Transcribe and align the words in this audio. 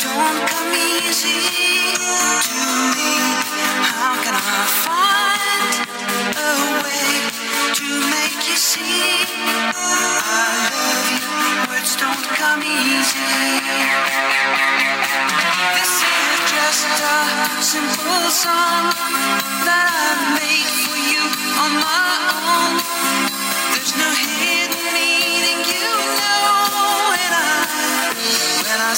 Don't 0.00 0.48
come 0.48 0.72
easy 0.72 1.38
to 2.46 2.60
me. 2.96 3.12
How 3.92 4.14
can 4.22 4.34
I 4.34 4.66
find 4.84 5.07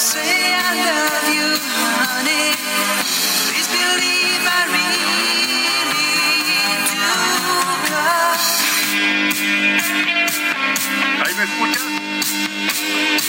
say 0.01 0.55
I 0.57 0.73
love 0.89 1.29
you, 1.35 1.49
honey. 1.61 2.57
Please 3.45 3.69
believe 3.69 4.20
me 11.41 11.47
escuchas? 11.47 13.20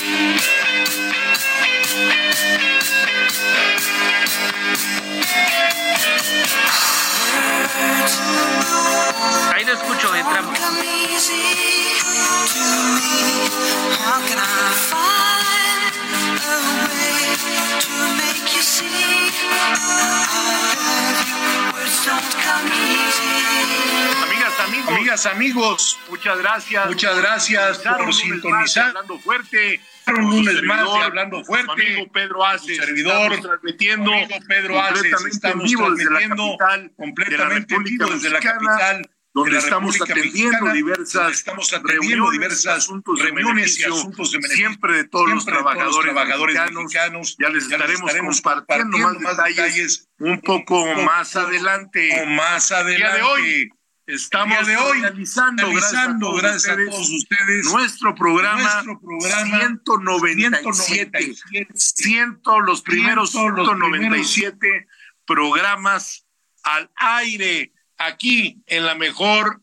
Amigos. 25.26 25.32
Amigas, 25.32 25.98
amigos, 25.98 26.00
Muchas 26.10 26.38
gracias. 26.40 26.88
muchas 26.88 27.18
gracias 27.18 27.78
por 27.80 28.02
un 28.02 28.14
sintonizar. 28.14 28.88
Hablando 28.88 29.20
fuerte. 29.20 29.82
Un 30.08 30.22
lunes 30.30 30.64
más 30.64 30.88
Hablando 31.04 31.44
Fuerte. 31.44 31.72
amigo 31.72 32.12
Pedro 32.12 32.46
Aces. 32.46 32.78
Servidor, 32.78 33.34
Estamos 33.34 33.42
transmitiendo 33.42 34.12
amigo 34.14 34.36
Pedro 34.48 34.82
Aces, 34.82 35.14
estamos 35.32 35.64
vivo 35.64 35.92
desde 35.92 36.10
la 36.10 36.20
capital 36.22 36.92
completamente 36.98 37.76
en 37.76 37.84
vivo 37.84 38.10
desde 38.10 38.30
la 38.30 38.40
capital 38.40 39.10
donde 39.34 39.58
estamos 39.58 40.02
atendiendo 40.02 40.50
Mexicana, 40.50 40.74
diversas 40.74 41.32
estamos 41.32 41.72
atendiendo 41.72 42.26
reuniones, 42.26 42.32
diversas 42.34 42.78
asuntos 42.80 43.20
de 43.20 43.26
reuniones 43.26 43.80
y 43.80 43.84
asuntos 43.84 44.32
de 44.32 44.38
beneficio, 44.42 44.50
siempre 44.50 44.94
de 44.96 45.04
todos 45.06 45.30
los 45.30 45.44
siempre 45.44 45.56
de 45.56 45.64
todos 45.64 45.74
trabajadores, 45.74 46.14
trabajadores 46.14 46.56
mexicanos. 46.56 46.84
mexicanos. 46.84 47.36
Ya 47.40 47.50
les 47.50 47.64
estaremos 47.64 48.42
compartiendo 48.42 48.98
más 49.22 49.38
detalles 49.38 50.10
un 50.20 50.42
poco 50.42 50.84
poco 50.84 51.02
más 51.04 51.36
adelante. 51.38 52.26
más 52.28 52.72
El 52.72 52.88
día 52.98 53.14
adelante. 53.14 53.18
de 53.18 53.24
hoy 53.24 53.70
estamos 54.08 54.68
de 54.68 54.78
hoy, 54.78 55.02
realizando, 55.02 55.64
realizando, 55.64 56.34
gracias 56.34 56.74
a 56.74 56.78
todos 56.78 56.78
gracias 56.78 56.78
a 56.78 56.92
todos 56.92 57.10
ustedes, 57.10 57.66
nuestro 57.66 58.16
programa, 58.16 58.84
nuestro 58.84 59.00
programa 59.00 59.60
197. 59.60 60.58
197. 60.60 61.68
Ciento, 61.74 62.60
los 62.60 62.82
primeros 62.82 63.32
Ciento, 63.32 63.52
los 63.52 63.68
197 63.68 64.88
programas 65.26 66.26
al 66.64 66.92
aire 66.96 67.74
aquí 67.98 68.62
en 68.68 68.86
la 68.86 68.96
mejor 68.96 69.62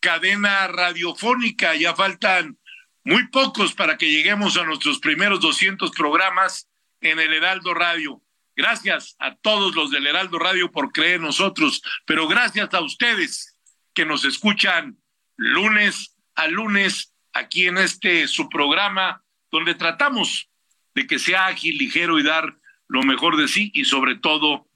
cadena 0.00 0.66
radiofónica. 0.68 1.74
Ya 1.74 1.94
faltan 1.94 2.58
muy 3.04 3.28
pocos 3.28 3.74
para 3.74 3.96
que 3.96 4.10
lleguemos 4.10 4.56
a 4.56 4.64
nuestros 4.64 4.98
primeros 4.98 5.40
200 5.40 5.90
programas 5.92 6.68
en 7.00 7.18
el 7.18 7.32
Heraldo 7.32 7.74
Radio. 7.74 8.22
Gracias 8.56 9.14
a 9.20 9.36
todos 9.36 9.74
los 9.76 9.90
del 9.90 10.06
Heraldo 10.06 10.38
Radio 10.38 10.72
por 10.72 10.90
creer 10.90 11.16
en 11.16 11.22
nosotros, 11.22 11.80
pero 12.04 12.26
gracias 12.26 12.74
a 12.74 12.80
ustedes 12.80 13.57
que 13.98 14.06
nos 14.06 14.24
escuchan 14.24 14.96
lunes 15.34 16.16
a 16.36 16.46
lunes 16.46 17.12
aquí 17.32 17.66
en 17.66 17.78
este 17.78 18.28
su 18.28 18.48
programa 18.48 19.24
donde 19.50 19.74
tratamos 19.74 20.48
de 20.94 21.08
que 21.08 21.18
sea 21.18 21.46
ágil, 21.46 21.76
ligero 21.78 22.20
y 22.20 22.22
dar 22.22 22.60
lo 22.86 23.02
mejor 23.02 23.36
de 23.36 23.48
sí 23.48 23.72
y 23.74 23.86
sobre 23.86 24.14
todo 24.14 24.68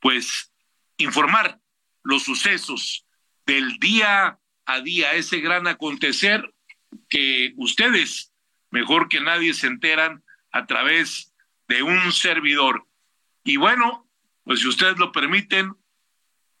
pues 0.00 0.52
informar 0.98 1.58
los 2.02 2.24
sucesos 2.24 3.06
del 3.46 3.78
día 3.78 4.38
a 4.66 4.80
día, 4.82 5.14
ese 5.14 5.40
gran 5.40 5.66
acontecer 5.66 6.52
que 7.08 7.54
ustedes 7.56 8.34
mejor 8.70 9.08
que 9.08 9.22
nadie 9.22 9.54
se 9.54 9.66
enteran 9.66 10.22
a 10.52 10.66
través 10.66 11.34
de 11.68 11.82
un 11.82 12.12
servidor. 12.12 12.86
Y 13.44 13.56
bueno, 13.56 14.06
pues 14.44 14.60
si 14.60 14.68
ustedes 14.68 14.98
lo 14.98 15.10
permiten, 15.10 15.74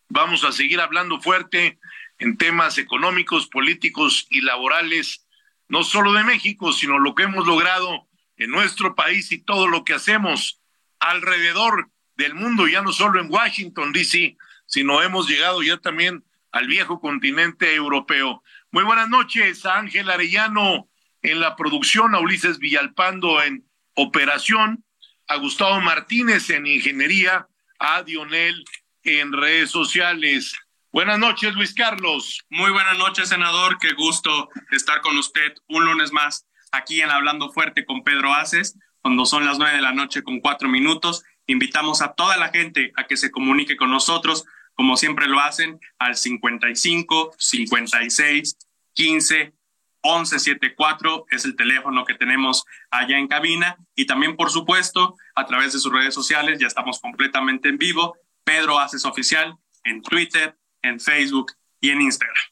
vamos 0.08 0.44
a 0.44 0.52
seguir 0.52 0.80
hablando 0.80 1.20
fuerte 1.20 1.78
en 2.18 2.36
temas 2.36 2.78
económicos, 2.78 3.46
políticos 3.46 4.26
y 4.30 4.40
laborales, 4.40 5.26
no 5.68 5.84
solo 5.84 6.12
de 6.12 6.24
México, 6.24 6.72
sino 6.72 6.98
lo 6.98 7.14
que 7.14 7.24
hemos 7.24 7.46
logrado 7.46 8.08
en 8.36 8.50
nuestro 8.50 8.94
país 8.94 9.30
y 9.32 9.38
todo 9.38 9.68
lo 9.68 9.84
que 9.84 9.94
hacemos 9.94 10.60
alrededor 10.98 11.90
del 12.16 12.34
mundo, 12.34 12.66
ya 12.66 12.82
no 12.82 12.92
solo 12.92 13.20
en 13.20 13.30
Washington, 13.30 13.92
D.C., 13.92 14.36
sino 14.66 15.02
hemos 15.02 15.28
llegado 15.28 15.62
ya 15.62 15.76
también 15.78 16.24
al 16.52 16.66
viejo 16.66 17.00
continente 17.00 17.74
europeo. 17.74 18.42
Muy 18.70 18.84
buenas 18.84 19.08
noches 19.08 19.64
a 19.64 19.78
Ángel 19.78 20.10
Arellano 20.10 20.88
en 21.22 21.40
la 21.40 21.56
producción, 21.56 22.14
a 22.14 22.20
Ulises 22.20 22.58
Villalpando 22.58 23.42
en 23.42 23.64
operación, 23.94 24.84
a 25.26 25.36
Gustavo 25.36 25.80
Martínez 25.80 26.50
en 26.50 26.66
ingeniería, 26.66 27.46
a 27.78 28.02
Dionel 28.02 28.64
en 29.04 29.32
redes 29.32 29.70
sociales. 29.70 30.54
Buenas 30.90 31.18
noches, 31.18 31.54
Luis 31.54 31.74
Carlos. 31.74 32.44
Muy 32.50 32.70
buenas 32.70 32.98
noches, 32.98 33.28
senador. 33.28 33.78
Qué 33.78 33.92
gusto 33.92 34.48
estar 34.70 35.00
con 35.00 35.16
usted 35.18 35.54
un 35.68 35.84
lunes 35.84 36.12
más 36.12 36.46
aquí 36.72 37.00
en 37.00 37.10
Hablando 37.10 37.50
Fuerte 37.50 37.84
con 37.84 38.02
Pedro 38.02 38.34
Aces, 38.34 38.76
cuando 39.00 39.26
son 39.26 39.44
las 39.44 39.58
nueve 39.58 39.76
de 39.76 39.82
la 39.82 39.92
noche 39.92 40.22
con 40.22 40.40
cuatro 40.40 40.68
minutos. 40.68 41.24
Invitamos 41.46 42.02
a 42.02 42.12
toda 42.12 42.36
la 42.36 42.48
gente 42.48 42.92
a 42.96 43.06
que 43.06 43.16
se 43.16 43.30
comunique 43.30 43.76
con 43.76 43.90
nosotros, 43.90 44.44
como 44.74 44.96
siempre 44.96 45.26
lo 45.26 45.40
hacen, 45.40 45.80
al 45.98 46.16
55 46.16 47.34
56 47.38 48.56
15 48.94 49.52
11 50.00 50.38
74 50.38 51.26
es 51.30 51.44
el 51.44 51.56
teléfono 51.56 52.04
que 52.04 52.14
tenemos 52.14 52.64
allá 52.90 53.18
en 53.18 53.28
cabina 53.28 53.76
y 53.94 54.06
también, 54.06 54.36
por 54.36 54.50
supuesto, 54.50 55.16
a 55.34 55.44
través 55.46 55.72
de 55.72 55.80
sus 55.80 55.92
redes 55.92 56.14
sociales, 56.14 56.58
ya 56.58 56.66
estamos 56.66 57.00
completamente 57.00 57.68
en 57.68 57.78
vivo. 57.78 58.16
Pedro 58.48 58.78
Aces 58.78 59.04
Oficial 59.04 59.58
en 59.84 60.00
Twitter, 60.00 60.56
en 60.80 60.98
Facebook 60.98 61.52
y 61.82 61.90
en 61.90 62.00
Instagram. 62.00 62.44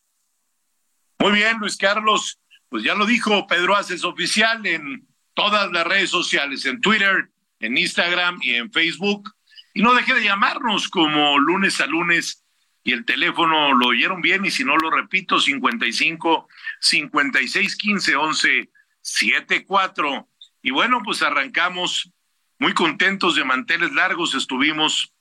Muy 1.18 1.32
bien, 1.32 1.58
Luis 1.58 1.78
Carlos. 1.78 2.38
Pues 2.68 2.84
ya 2.84 2.94
lo 2.94 3.06
dijo 3.06 3.46
Pedro 3.46 3.74
Aces 3.74 4.04
Oficial 4.04 4.66
en 4.66 5.08
todas 5.32 5.72
las 5.72 5.86
redes 5.86 6.10
sociales, 6.10 6.66
en 6.66 6.82
Twitter, 6.82 7.30
en 7.60 7.78
Instagram 7.78 8.38
y 8.42 8.56
en 8.56 8.70
Facebook. 8.70 9.32
Y 9.72 9.80
no 9.80 9.94
deje 9.94 10.12
de 10.12 10.24
llamarnos 10.24 10.90
como 10.90 11.38
lunes 11.38 11.80
a 11.80 11.86
lunes. 11.86 12.44
Y 12.84 12.92
el 12.92 13.06
teléfono 13.06 13.72
lo 13.72 13.86
oyeron 13.86 14.20
bien 14.20 14.44
y 14.44 14.50
si 14.50 14.64
no 14.64 14.76
lo 14.76 14.90
repito, 14.90 15.40
55 15.40 16.46
56 16.78 17.74
15 17.74 18.16
11 18.16 18.70
74. 19.00 20.28
Y 20.60 20.72
bueno, 20.72 21.00
pues 21.02 21.22
arrancamos 21.22 22.12
muy 22.58 22.74
contentos 22.74 23.34
de 23.34 23.44
manteles 23.44 23.94
largos. 23.94 24.34
Estuvimos 24.34 25.15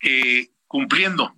eh, 0.00 0.50
cumpliendo 0.66 1.34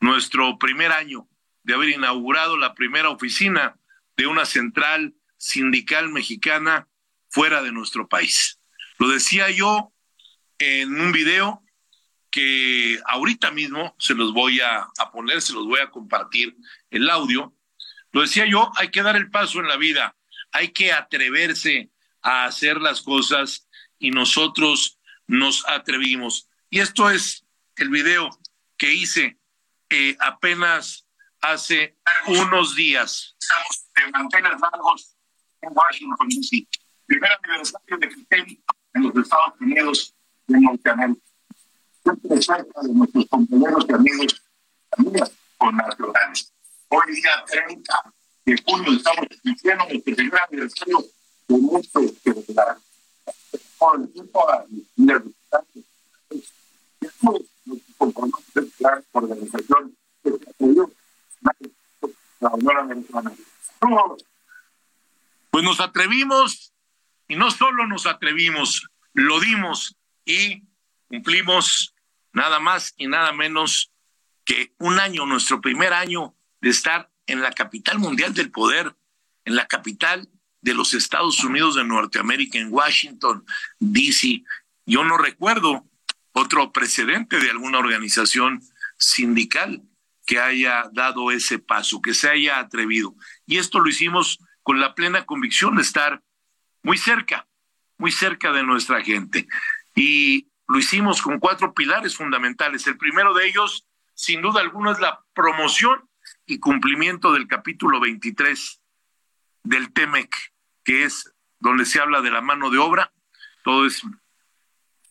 nuestro 0.00 0.58
primer 0.58 0.92
año 0.92 1.28
de 1.62 1.74
haber 1.74 1.90
inaugurado 1.90 2.56
la 2.56 2.74
primera 2.74 3.10
oficina 3.10 3.78
de 4.16 4.26
una 4.26 4.44
central 4.44 5.14
sindical 5.36 6.10
mexicana 6.10 6.88
fuera 7.28 7.62
de 7.62 7.72
nuestro 7.72 8.08
país. 8.08 8.60
Lo 8.98 9.08
decía 9.08 9.50
yo 9.50 9.92
en 10.58 11.00
un 11.00 11.12
video 11.12 11.62
que 12.30 12.98
ahorita 13.06 13.50
mismo 13.50 13.94
se 13.98 14.14
los 14.14 14.32
voy 14.32 14.60
a, 14.60 14.88
a, 14.98 15.12
poner, 15.12 15.40
se 15.40 15.52
los 15.52 15.66
voy 15.66 15.80
a 15.80 15.90
compartir 15.90 16.56
el 16.90 17.08
audio. 17.08 17.54
Lo 18.12 18.22
decía 18.22 18.46
yo, 18.46 18.70
hay 18.76 18.90
que 18.90 19.02
dar 19.02 19.16
el 19.16 19.30
paso 19.30 19.60
en 19.60 19.68
la 19.68 19.76
vida, 19.76 20.16
hay 20.52 20.68
que 20.68 20.92
atreverse 20.92 21.90
a 22.22 22.44
hacer 22.44 22.80
las 22.80 23.02
cosas 23.02 23.68
y 23.98 24.10
nosotros 24.10 24.98
nos 25.26 25.66
atrevimos. 25.68 26.48
Y 26.70 26.80
esto 26.80 27.10
es 27.10 27.43
el 27.76 27.88
video 27.88 28.30
que 28.76 28.92
hice 28.92 29.38
eh, 29.90 30.16
apenas 30.20 31.06
hace 31.40 31.96
unos 32.26 32.74
días. 32.74 33.36
Estamos 33.40 33.86
de 33.94 34.10
mantener 34.12 34.52
largos 34.58 35.16
en 35.60 35.70
Washington, 35.74 36.28
D.C. 36.28 36.66
Primer 37.06 37.30
aniversario 37.42 37.98
de 37.98 38.08
Critel 38.08 38.62
en 38.94 39.02
los 39.02 39.16
Estados 39.16 39.54
Unidos 39.60 40.14
de 40.46 40.60
Norteamérica. 40.60 41.20
Siempre 42.02 42.42
cerca 42.42 42.80
de 42.82 42.92
nuestros 42.92 43.26
compañeros 43.28 43.86
y 43.88 43.92
amigos, 43.92 44.42
amigas 44.92 45.32
connacionales. 45.58 46.52
Hoy 46.88 47.14
día 47.14 47.44
30 47.46 48.14
de 48.46 48.62
junio 48.66 48.92
estamos 48.92 49.26
cumpliendo 49.42 49.84
nuestro 49.86 50.14
primer 50.14 50.40
aniversario 50.48 51.04
de 51.48 51.58
nuestro 51.58 52.02
celebrar. 52.22 52.78
Por 53.78 54.00
el 54.00 54.12
tiempo 54.12 54.48
a 54.50 54.64
la 58.78 59.02
por 59.12 59.24
organización 59.24 59.96
la 62.40 62.50
Unión 62.50 62.76
Americana. 62.76 63.32
Pues 65.50 65.64
nos 65.64 65.80
atrevimos 65.80 66.72
y 67.28 67.36
no 67.36 67.50
solo 67.50 67.86
nos 67.86 68.06
atrevimos, 68.06 68.88
lo 69.12 69.40
dimos 69.40 69.96
y 70.24 70.64
cumplimos 71.08 71.94
nada 72.32 72.58
más 72.60 72.94
y 72.96 73.06
nada 73.06 73.32
menos 73.32 73.92
que 74.44 74.74
un 74.78 74.98
año, 74.98 75.26
nuestro 75.26 75.60
primer 75.60 75.92
año 75.92 76.34
de 76.60 76.70
estar 76.70 77.10
en 77.26 77.40
la 77.40 77.52
capital 77.52 77.98
mundial 77.98 78.34
del 78.34 78.50
poder, 78.50 78.94
en 79.44 79.56
la 79.56 79.66
capital 79.66 80.28
de 80.60 80.74
los 80.74 80.94
Estados 80.94 81.42
Unidos 81.44 81.76
de 81.76 81.84
Norteamérica, 81.84 82.58
en 82.58 82.72
Washington, 82.72 83.44
D.C. 83.78 84.42
Yo 84.86 85.04
no 85.04 85.16
recuerdo 85.16 85.86
otro 86.34 86.72
precedente 86.72 87.38
de 87.38 87.50
alguna 87.50 87.78
organización 87.78 88.60
sindical 88.98 89.82
que 90.26 90.40
haya 90.40 90.90
dado 90.92 91.30
ese 91.30 91.58
paso, 91.58 92.02
que 92.02 92.12
se 92.12 92.28
haya 92.28 92.58
atrevido. 92.58 93.14
Y 93.46 93.58
esto 93.58 93.78
lo 93.78 93.88
hicimos 93.88 94.40
con 94.62 94.80
la 94.80 94.94
plena 94.94 95.26
convicción 95.26 95.76
de 95.76 95.82
estar 95.82 96.22
muy 96.82 96.98
cerca, 96.98 97.46
muy 97.98 98.10
cerca 98.10 98.52
de 98.52 98.64
nuestra 98.64 99.02
gente. 99.02 99.46
Y 99.94 100.48
lo 100.66 100.78
hicimos 100.78 101.22
con 101.22 101.38
cuatro 101.38 101.72
pilares 101.72 102.16
fundamentales. 102.16 102.86
El 102.86 102.98
primero 102.98 103.32
de 103.32 103.46
ellos, 103.46 103.86
sin 104.14 104.42
duda 104.42 104.60
alguna, 104.60 104.92
es 104.92 104.98
la 104.98 105.20
promoción 105.34 106.08
y 106.46 106.58
cumplimiento 106.58 107.32
del 107.32 107.46
capítulo 107.46 108.00
23 108.00 108.80
del 109.62 109.92
TEMEC, 109.92 110.34
que 110.82 111.04
es 111.04 111.32
donde 111.60 111.84
se 111.84 112.00
habla 112.00 112.22
de 112.22 112.30
la 112.30 112.40
mano 112.40 112.70
de 112.70 112.78
obra, 112.78 113.12
todo 113.62 113.86
es 113.86 114.02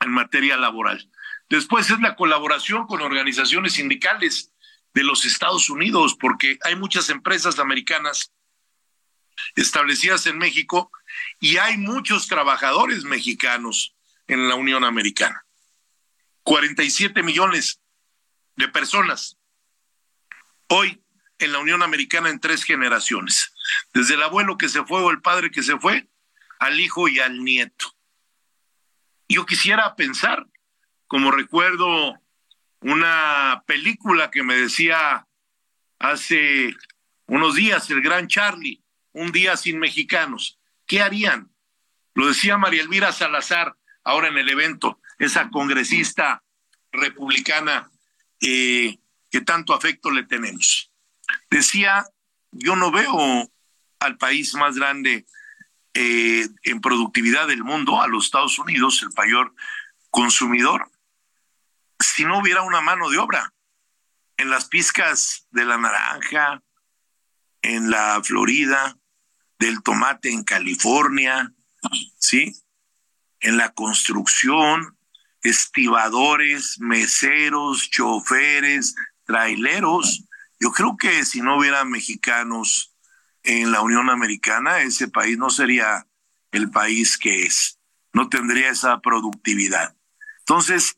en 0.02 0.12
materia 0.12 0.58
laboral. 0.58 1.10
Después 1.54 1.88
es 1.92 2.00
la 2.00 2.16
colaboración 2.16 2.88
con 2.88 3.04
organizaciones 3.04 3.74
sindicales 3.74 4.52
de 4.92 5.04
los 5.04 5.24
Estados 5.24 5.70
Unidos, 5.70 6.18
porque 6.20 6.58
hay 6.64 6.76
muchas 6.76 7.12
empresas 7.12 7.60
americanas 7.60 8.34
establecidas 9.56 10.26
en 10.26 10.40
México 10.40 10.92
y 11.40 11.58
hay 11.58 11.78
muchos 11.78 12.28
trabajadores 12.28 13.04
mexicanos 13.04 13.96
en 14.26 14.50
la 14.50 14.56
Unión 14.56 14.84
Americana. 14.84 15.46
47 16.42 17.22
millones 17.22 17.80
de 18.56 18.68
personas 18.70 19.38
hoy 20.70 21.04
en 21.38 21.52
la 21.52 21.60
Unión 21.60 21.84
Americana 21.84 22.32
en 22.32 22.40
tres 22.40 22.64
generaciones, 22.64 23.54
desde 23.94 24.16
el 24.16 24.24
abuelo 24.24 24.58
que 24.58 24.70
se 24.70 24.84
fue 24.86 25.02
o 25.02 25.12
el 25.12 25.22
padre 25.22 25.52
que 25.52 25.62
se 25.62 25.78
fue, 25.78 26.10
al 26.58 26.80
hijo 26.80 27.08
y 27.08 27.20
al 27.20 27.44
nieto. 27.44 27.96
Yo 29.30 29.46
quisiera 29.46 29.96
pensar, 29.96 30.48
como 31.14 31.30
recuerdo 31.30 32.20
una 32.80 33.64
película 33.68 34.32
que 34.32 34.42
me 34.42 34.56
decía 34.56 35.28
hace 36.00 36.76
unos 37.28 37.54
días 37.54 37.88
el 37.92 38.02
gran 38.02 38.28
Charlie, 38.28 38.82
un 39.12 39.32
día 39.32 39.56
sin 39.56 39.78
mexicanos, 39.78 40.60
¿qué 40.88 41.04
harían? 41.04 41.52
Lo 42.16 42.28
decía 42.28 42.58
María 42.58 42.82
Elvira 42.82 43.12
Salazar 43.12 43.76
ahora 44.04 44.30
en 44.30 44.40
el 44.40 44.50
evento, 44.50 45.02
esa 45.20 45.52
congresista 45.52 46.42
republicana 46.92 47.92
eh, 48.42 48.98
que 49.30 49.42
tanto 49.42 49.76
afecto 49.76 50.10
le 50.10 50.24
tenemos. 50.24 50.92
Decía, 51.52 52.08
yo 52.50 52.76
no 52.76 52.90
veo 52.90 53.52
al 54.00 54.18
país 54.18 54.56
más 54.56 54.78
grande 54.78 55.28
eh, 55.94 56.48
en 56.64 56.82
productividad 56.82 57.48
del 57.50 57.64
mundo, 57.64 58.02
a 58.02 58.08
los 58.08 58.26
Estados 58.26 58.58
Unidos, 58.58 59.04
el 59.04 59.10
mayor 59.16 59.54
consumidor, 60.10 60.90
si 62.06 62.26
no 62.26 62.40
hubiera 62.40 62.62
una 62.62 62.82
mano 62.82 63.10
de 63.10 63.18
obra 63.18 63.54
en 64.38 64.50
las 64.50 64.66
pizcas 64.66 65.48
de 65.52 65.66
la 65.66 65.78
naranja, 65.78 66.62
en 67.62 67.90
la 67.90 68.22
Florida, 68.24 68.98
del 69.60 69.82
tomate 69.82 70.30
en 70.32 70.44
California, 70.44 71.54
¿sí? 72.18 72.54
En 73.40 73.58
la 73.58 73.74
construcción, 73.74 74.98
estibadores, 75.42 76.80
meseros, 76.80 77.90
choferes, 77.90 78.96
traileros. 79.26 80.26
Yo 80.60 80.72
creo 80.72 80.98
que 80.98 81.26
si 81.26 81.42
no 81.42 81.58
hubiera 81.58 81.86
mexicanos 81.86 82.94
en 83.44 83.72
la 83.72 83.82
Unión 83.82 84.10
Americana, 84.10 84.82
ese 84.82 85.08
país 85.08 85.38
no 85.38 85.50
sería 85.50 86.08
el 86.52 86.70
país 86.70 87.18
que 87.18 87.46
es, 87.46 87.80
no 88.14 88.30
tendría 88.30 88.70
esa 88.70 89.00
productividad. 89.02 89.96
Entonces, 90.40 90.96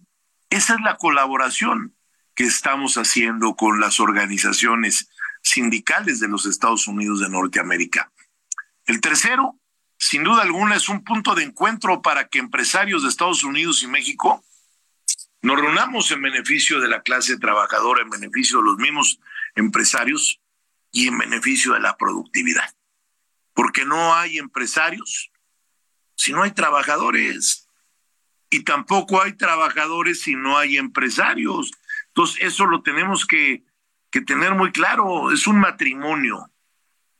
esa 0.55 0.75
es 0.75 0.79
la 0.81 0.95
colaboración 0.95 1.93
que 2.33 2.45
estamos 2.45 2.95
haciendo 2.95 3.55
con 3.55 3.81
las 3.81 3.99
organizaciones 3.99 5.09
sindicales 5.41 6.21
de 6.21 6.29
los 6.29 6.45
Estados 6.45 6.87
Unidos 6.87 7.19
de 7.19 7.27
Norteamérica. 7.27 8.09
El 8.85 9.01
tercero, 9.01 9.59
sin 9.97 10.23
duda 10.23 10.43
alguna, 10.43 10.77
es 10.77 10.87
un 10.87 11.03
punto 11.03 11.35
de 11.35 11.43
encuentro 11.43 12.01
para 12.01 12.29
que 12.29 12.39
empresarios 12.39 13.03
de 13.03 13.09
Estados 13.09 13.43
Unidos 13.43 13.83
y 13.83 13.87
México 13.87 14.45
nos 15.41 15.59
reunamos 15.59 16.09
en 16.11 16.21
beneficio 16.21 16.79
de 16.79 16.87
la 16.87 17.01
clase 17.01 17.37
trabajadora, 17.37 18.01
en 18.01 18.09
beneficio 18.09 18.59
de 18.59 18.63
los 18.63 18.77
mismos 18.77 19.19
empresarios 19.55 20.39
y 20.89 21.09
en 21.09 21.17
beneficio 21.17 21.73
de 21.73 21.81
la 21.81 21.97
productividad. 21.97 22.73
Porque 23.53 23.83
no 23.83 24.15
hay 24.15 24.37
empresarios 24.37 25.31
si 26.15 26.31
no 26.31 26.43
hay 26.43 26.51
trabajadores 26.51 27.64
y 28.55 28.63
tampoco 28.63 29.21
hay 29.21 29.33
trabajadores 29.33 30.21
si 30.21 30.33
no 30.35 30.57
hay 30.57 30.77
empresarios. 30.77 31.71
Entonces, 32.07 32.41
eso 32.41 32.65
lo 32.65 32.81
tenemos 32.81 33.25
que, 33.25 33.65
que 34.09 34.21
tener 34.21 34.55
muy 34.55 34.71
claro, 34.71 35.29
es 35.31 35.45
un 35.45 35.59
matrimonio. 35.59 36.49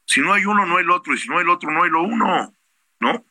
Si 0.06 0.22
no 0.22 0.32
hay 0.32 0.46
uno, 0.46 0.66
no 0.66 0.78
hay 0.78 0.84
el 0.84 0.92
otro, 0.92 1.14
y 1.14 1.18
si 1.18 1.28
no 1.28 1.38
hay 1.38 1.44
el 1.44 1.50
otro, 1.50 1.72
no 1.72 1.84
hay 1.84 1.90
lo 1.90 2.04
uno, 2.04 2.56
¿no? 3.02 3.26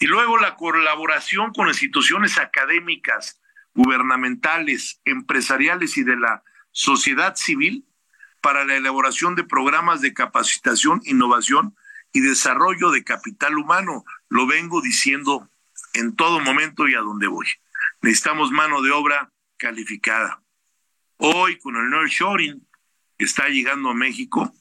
Y 0.00 0.06
luego 0.06 0.38
la 0.38 0.56
colaboración 0.56 1.52
con 1.52 1.68
instituciones 1.68 2.38
académicas, 2.38 3.42
gubernamentales, 3.74 5.02
empresariales 5.04 5.98
y 5.98 6.04
de 6.04 6.16
la 6.16 6.42
sociedad 6.70 7.36
civil 7.36 7.86
para 8.40 8.64
la 8.64 8.76
elaboración 8.76 9.34
de 9.34 9.44
programas 9.44 10.00
de 10.00 10.14
capacitación, 10.14 11.02
innovación 11.04 11.76
y 12.12 12.20
desarrollo 12.20 12.90
de 12.90 13.04
capital 13.04 13.58
humano. 13.58 14.04
Lo 14.30 14.46
vengo 14.46 14.80
diciendo 14.80 15.50
en 15.94 16.14
todo 16.14 16.40
momento 16.40 16.86
y 16.88 16.94
a 16.94 17.00
donde 17.00 17.26
voy. 17.26 17.46
Necesitamos 18.02 18.50
mano 18.50 18.82
de 18.82 18.90
obra 18.90 19.32
calificada. 19.56 20.42
Hoy 21.16 21.58
con 21.58 21.76
el 21.76 21.88
North 21.88 22.10
Shoring 22.10 22.66
está 23.16 23.48
llegando 23.48 23.90
a 23.90 23.94
México, 23.94 24.52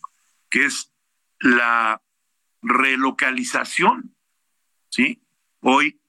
que 0.50 0.66
es 0.66 0.92
la 1.40 2.02
relocalización, 2.62 4.16
¿sí? 4.90 5.22
Hoy 5.60 6.00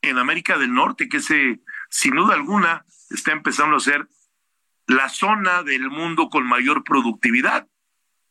en 0.00 0.18
América 0.18 0.58
del 0.58 0.74
Norte, 0.74 1.08
que 1.08 1.20
se, 1.20 1.60
sin 1.88 2.16
duda 2.16 2.34
alguna 2.34 2.84
está 3.10 3.32
empezando 3.32 3.76
a 3.76 3.80
ser 3.80 4.08
la 4.86 5.08
zona 5.08 5.62
del 5.62 5.88
mundo 5.90 6.28
con 6.28 6.46
mayor 6.46 6.82
productividad. 6.82 7.68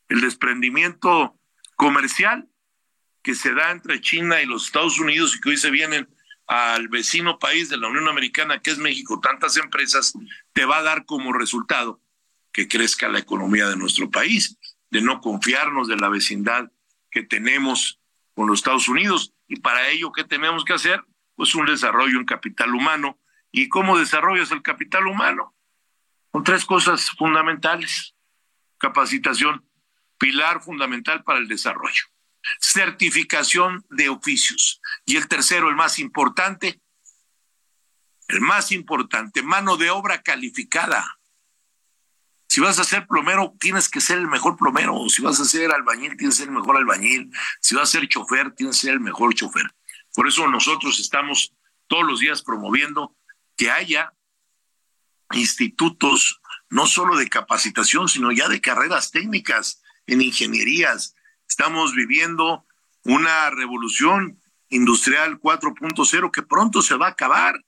El 0.09 0.21
desprendimiento 0.21 1.39
comercial 1.75 2.49
que 3.21 3.35
se 3.35 3.53
da 3.53 3.71
entre 3.71 4.01
China 4.01 4.41
y 4.41 4.45
los 4.45 4.65
Estados 4.65 4.99
Unidos 4.99 5.35
y 5.35 5.39
que 5.39 5.49
hoy 5.49 5.57
se 5.57 5.71
vienen 5.71 6.09
al 6.47 6.87
vecino 6.89 7.39
país 7.39 7.69
de 7.69 7.77
la 7.77 7.87
Unión 7.87 8.07
Americana, 8.09 8.61
que 8.61 8.71
es 8.71 8.77
México, 8.77 9.19
tantas 9.21 9.57
empresas, 9.57 10.13
te 10.53 10.65
va 10.65 10.77
a 10.77 10.83
dar 10.83 11.05
como 11.05 11.33
resultado 11.33 12.01
que 12.51 12.67
crezca 12.67 13.07
la 13.07 13.19
economía 13.19 13.67
de 13.69 13.77
nuestro 13.77 14.09
país. 14.09 14.57
de 14.89 15.01
no 15.01 15.21
confiarnos 15.21 15.87
de 15.87 15.95
la 15.95 16.09
vecindad 16.09 16.69
que 17.09 17.23
tenemos 17.23 18.01
con 18.33 18.47
los 18.47 18.59
Estados 18.59 18.89
Unidos. 18.89 19.33
Y 19.47 19.61
para 19.61 19.87
ello, 19.87 20.11
¿qué 20.11 20.25
tenemos 20.25 20.65
que 20.65 20.73
hacer? 20.73 21.01
Pues 21.35 21.55
un 21.55 21.65
desarrollo 21.65 22.19
en 22.19 22.25
capital 22.25 22.75
humano. 22.75 23.17
¿Y 23.53 23.69
cómo 23.69 23.97
desarrollas 23.97 24.51
el 24.51 24.61
capital 24.61 25.07
humano? 25.07 25.55
Con 26.29 26.43
tres 26.43 26.65
cosas 26.65 27.09
fundamentales. 27.11 28.15
Capacitación, 28.77 29.65
pilar 30.17 30.61
fundamental 30.61 31.23
para 31.23 31.39
el 31.39 31.47
desarrollo. 31.47 32.10
Certificación 32.59 33.85
de 33.89 34.09
oficios. 34.09 34.81
Y 35.05 35.17
el 35.17 35.27
tercero, 35.27 35.69
el 35.69 35.75
más 35.75 35.99
importante, 35.99 36.81
el 38.27 38.41
más 38.41 38.71
importante, 38.71 39.41
mano 39.41 39.77
de 39.77 39.89
obra 39.89 40.21
calificada. 40.21 41.19
Si 42.47 42.59
vas 42.59 42.79
a 42.79 42.83
ser 42.83 43.07
plomero, 43.07 43.53
tienes 43.59 43.87
que 43.87 44.01
ser 44.01 44.17
el 44.17 44.27
mejor 44.27 44.57
plomero. 44.57 45.07
Si 45.07 45.21
vas 45.21 45.39
a 45.39 45.45
ser 45.45 45.71
albañil, 45.71 46.17
tienes 46.17 46.35
que 46.35 46.43
ser 46.43 46.49
el 46.49 46.55
mejor 46.55 46.77
albañil. 46.77 47.31
Si 47.61 47.75
vas 47.75 47.83
a 47.89 47.91
ser 47.99 48.07
chofer, 48.09 48.51
tienes 48.51 48.75
que 48.75 48.87
ser 48.87 48.93
el 48.93 48.99
mejor 48.99 49.33
chofer. 49.33 49.73
Por 50.13 50.27
eso 50.27 50.47
nosotros 50.47 50.99
estamos 50.99 51.53
todos 51.87 52.03
los 52.03 52.19
días 52.19 52.41
promoviendo 52.41 53.15
que 53.55 53.71
haya 53.71 54.13
institutos 55.33 56.41
no 56.69 56.87
solo 56.87 57.15
de 57.17 57.29
capacitación, 57.29 58.07
sino 58.09 58.31
ya 58.31 58.47
de 58.49 58.61
carreras 58.61 59.11
técnicas 59.11 59.81
en 60.07 60.21
ingenierías. 60.21 61.15
Estamos 61.51 61.93
viviendo 61.93 62.65
una 63.03 63.49
revolución 63.49 64.39
industrial 64.69 65.37
4.0 65.37 66.31
que 66.31 66.43
pronto 66.43 66.81
se 66.81 66.95
va 66.95 67.07
a 67.07 67.09
acabar. 67.09 67.65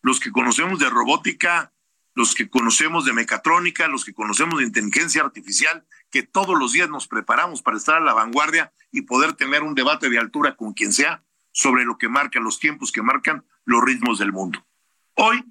Los 0.00 0.18
que 0.18 0.32
conocemos 0.32 0.78
de 0.78 0.88
robótica 0.88 1.74
los 2.14 2.34
que 2.34 2.48
conocemos 2.48 3.04
de 3.04 3.12
mecatrónica, 3.12 3.86
los 3.86 4.04
que 4.04 4.12
conocemos 4.12 4.58
de 4.58 4.64
inteligencia 4.64 5.22
artificial, 5.22 5.86
que 6.10 6.24
todos 6.24 6.58
los 6.58 6.72
días 6.72 6.88
nos 6.88 7.06
preparamos 7.06 7.62
para 7.62 7.76
estar 7.76 7.96
a 7.96 8.00
la 8.00 8.12
vanguardia 8.12 8.72
y 8.90 9.02
poder 9.02 9.34
tener 9.34 9.62
un 9.62 9.76
debate 9.76 10.10
de 10.10 10.18
altura 10.18 10.56
con 10.56 10.72
quien 10.72 10.92
sea 10.92 11.22
sobre 11.52 11.84
lo 11.84 11.96
que 11.98 12.08
marcan 12.08 12.42
los 12.42 12.58
tiempos 12.58 12.90
que 12.90 13.02
marcan 13.02 13.44
los 13.66 13.84
ritmos 13.84 14.18
del 14.18 14.32
mundo. 14.32 14.66
Hoy 15.14 15.44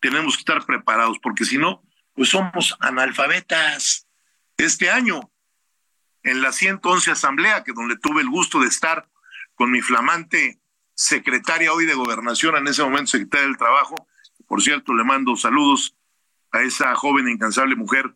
tenemos 0.00 0.34
que 0.34 0.40
estar 0.40 0.64
preparados 0.66 1.20
porque 1.20 1.44
si 1.44 1.56
no, 1.56 1.84
pues 2.14 2.30
somos 2.30 2.74
analfabetas. 2.80 4.08
Este 4.56 4.90
año, 4.90 5.30
en 6.22 6.42
la 6.42 6.52
111 6.52 7.10
Asamblea, 7.10 7.64
que 7.64 7.72
donde 7.72 7.96
tuve 7.96 8.22
el 8.22 8.28
gusto 8.28 8.60
de 8.60 8.68
estar 8.68 9.08
con 9.54 9.70
mi 9.70 9.80
flamante 9.80 10.60
secretaria 10.94 11.72
hoy 11.72 11.86
de 11.86 11.94
Gobernación, 11.94 12.56
en 12.56 12.66
ese 12.66 12.82
momento 12.82 13.06
secretaria 13.08 13.46
del 13.46 13.56
Trabajo, 13.56 14.08
por 14.46 14.62
cierto, 14.62 14.94
le 14.94 15.04
mando 15.04 15.36
saludos 15.36 15.94
a 16.50 16.62
esa 16.62 16.94
joven 16.94 17.28
e 17.28 17.32
incansable 17.32 17.76
mujer, 17.76 18.14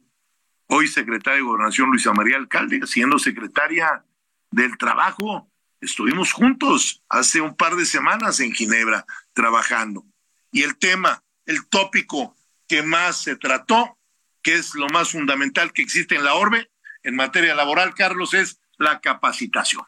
hoy 0.66 0.88
secretaria 0.88 1.36
de 1.36 1.42
Gobernación 1.42 1.90
Luisa 1.90 2.12
María 2.12 2.38
Alcalde, 2.38 2.86
siendo 2.86 3.18
secretaria 3.18 4.04
del 4.50 4.76
Trabajo. 4.78 5.50
Estuvimos 5.80 6.32
juntos 6.32 7.02
hace 7.08 7.40
un 7.40 7.54
par 7.56 7.76
de 7.76 7.84
semanas 7.84 8.40
en 8.40 8.52
Ginebra 8.52 9.04
trabajando. 9.32 10.06
Y 10.50 10.62
el 10.62 10.76
tema, 10.76 11.22
el 11.44 11.66
tópico 11.66 12.34
que 12.66 12.82
más 12.82 13.22
se 13.22 13.36
trató, 13.36 13.98
que 14.42 14.54
es 14.54 14.74
lo 14.74 14.88
más 14.88 15.10
fundamental 15.10 15.72
que 15.72 15.82
existe 15.82 16.16
en 16.16 16.24
la 16.24 16.34
orbe 16.34 16.71
en 17.02 17.16
materia 17.16 17.54
laboral, 17.54 17.94
Carlos, 17.94 18.34
es 18.34 18.60
la 18.78 19.00
capacitación. 19.00 19.84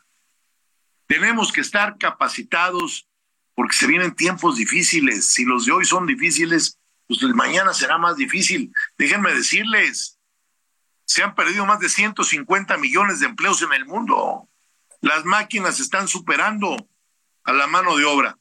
Tenemos 1.06 1.52
que 1.52 1.60
estar 1.60 1.98
capacitados 1.98 3.08
porque 3.54 3.76
se 3.76 3.86
vienen 3.86 4.14
tiempos 4.14 4.56
difíciles. 4.56 5.32
Si 5.32 5.44
los 5.44 5.66
de 5.66 5.72
hoy 5.72 5.84
son 5.84 6.06
difíciles, 6.06 6.78
pues 7.06 7.22
mañana 7.34 7.72
será 7.74 7.98
más 7.98 8.16
difícil. 8.16 8.72
Déjenme 8.98 9.34
decirles, 9.34 10.18
se 11.04 11.22
han 11.22 11.34
perdido 11.34 11.66
más 11.66 11.80
de 11.80 11.88
150 11.88 12.76
millones 12.78 13.20
de 13.20 13.26
empleos 13.26 13.62
en 13.62 13.72
el 13.72 13.84
mundo. 13.86 14.48
Las 15.00 15.24
máquinas 15.24 15.80
están 15.80 16.08
superando 16.08 16.88
a 17.44 17.52
la 17.52 17.66
mano 17.66 17.96
de 17.96 18.04
obra. 18.04 18.38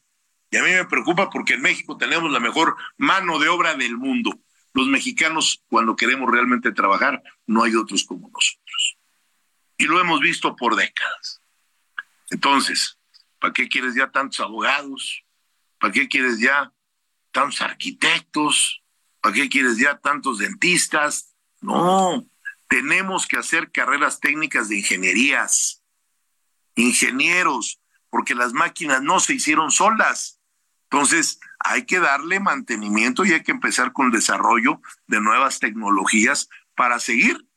Y 0.49 0.57
a 0.57 0.63
mí 0.63 0.69
me 0.69 0.85
preocupa 0.85 1.29
porque 1.29 1.55
en 1.55 1.61
México 1.61 1.97
tenemos 1.97 2.31
la 2.31 2.39
mejor 2.39 2.75
mano 2.97 3.39
de 3.39 3.49
obra 3.49 3.75
del 3.75 3.97
mundo. 3.97 4.39
Los 4.73 4.87
mexicanos, 4.87 5.63
cuando 5.67 5.95
queremos 5.95 6.31
realmente 6.31 6.71
trabajar, 6.71 7.21
no 7.45 7.63
hay 7.63 7.75
otros 7.75 8.03
como 8.05 8.29
nosotros. 8.29 8.62
Y 9.77 9.85
lo 9.85 9.99
hemos 9.99 10.19
visto 10.19 10.55
por 10.55 10.75
décadas. 10.75 11.41
Entonces, 12.29 12.97
¿para 13.39 13.53
qué 13.53 13.67
quieres 13.67 13.95
ya 13.95 14.11
tantos 14.11 14.39
abogados? 14.39 15.23
¿Para 15.79 15.93
qué 15.93 16.07
quieres 16.07 16.39
ya 16.39 16.71
tantos 17.31 17.61
arquitectos, 17.61 18.83
¿para 19.19 19.35
qué 19.35 19.49
quieres 19.49 19.77
ya 19.77 19.97
tantos 19.97 20.37
dentistas? 20.37 21.35
No, 21.59 22.25
tenemos 22.67 23.27
que 23.27 23.37
hacer 23.37 23.71
carreras 23.71 24.19
técnicas 24.19 24.69
de 24.69 24.77
ingenierías, 24.77 25.83
ingenieros, 26.75 27.79
porque 28.09 28.35
las 28.35 28.53
máquinas 28.53 29.01
no 29.01 29.19
se 29.19 29.33
hicieron 29.33 29.71
solas. 29.71 30.39
Entonces, 30.83 31.39
hay 31.59 31.85
que 31.85 31.99
darle 31.99 32.39
mantenimiento 32.39 33.25
y 33.25 33.33
hay 33.33 33.43
que 33.43 33.51
empezar 33.51 33.93
con 33.93 34.07
el 34.07 34.11
desarrollo 34.11 34.81
de 35.07 35.21
nuevas 35.21 35.59
tecnologías 35.59 36.49
para 36.75 36.99
seguir 36.99 37.47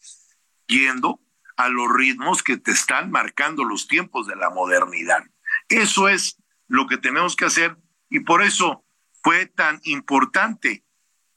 yendo 0.66 1.20
a 1.56 1.68
los 1.68 1.92
ritmos 1.92 2.42
que 2.42 2.56
te 2.56 2.70
están 2.70 3.10
marcando 3.10 3.64
los 3.64 3.88
tiempos 3.88 4.26
de 4.26 4.36
la 4.36 4.50
modernidad. 4.50 5.24
Eso 5.68 6.08
es 6.08 6.36
lo 6.68 6.86
que 6.86 6.98
tenemos 6.98 7.36
que 7.36 7.46
hacer 7.46 7.76
y 8.08 8.20
por 8.20 8.42
eso 8.42 8.84
fue 9.22 9.46
tan 9.46 9.80
importante, 9.84 10.84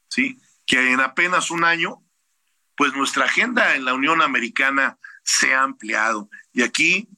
¿sí? 0.10 0.40
Que 0.66 0.92
en 0.92 1.00
apenas 1.00 1.50
un 1.50 1.64
año, 1.64 2.04
pues 2.76 2.94
nuestra 2.94 3.26
agenda 3.26 3.76
en 3.76 3.86
la 3.86 3.94
Unión 3.94 4.22
Americana 4.22 5.00
se 5.24 5.54
ha 5.54 5.64
ampliado. 5.64 6.30
Y 6.54 6.62
aquí 6.62 7.10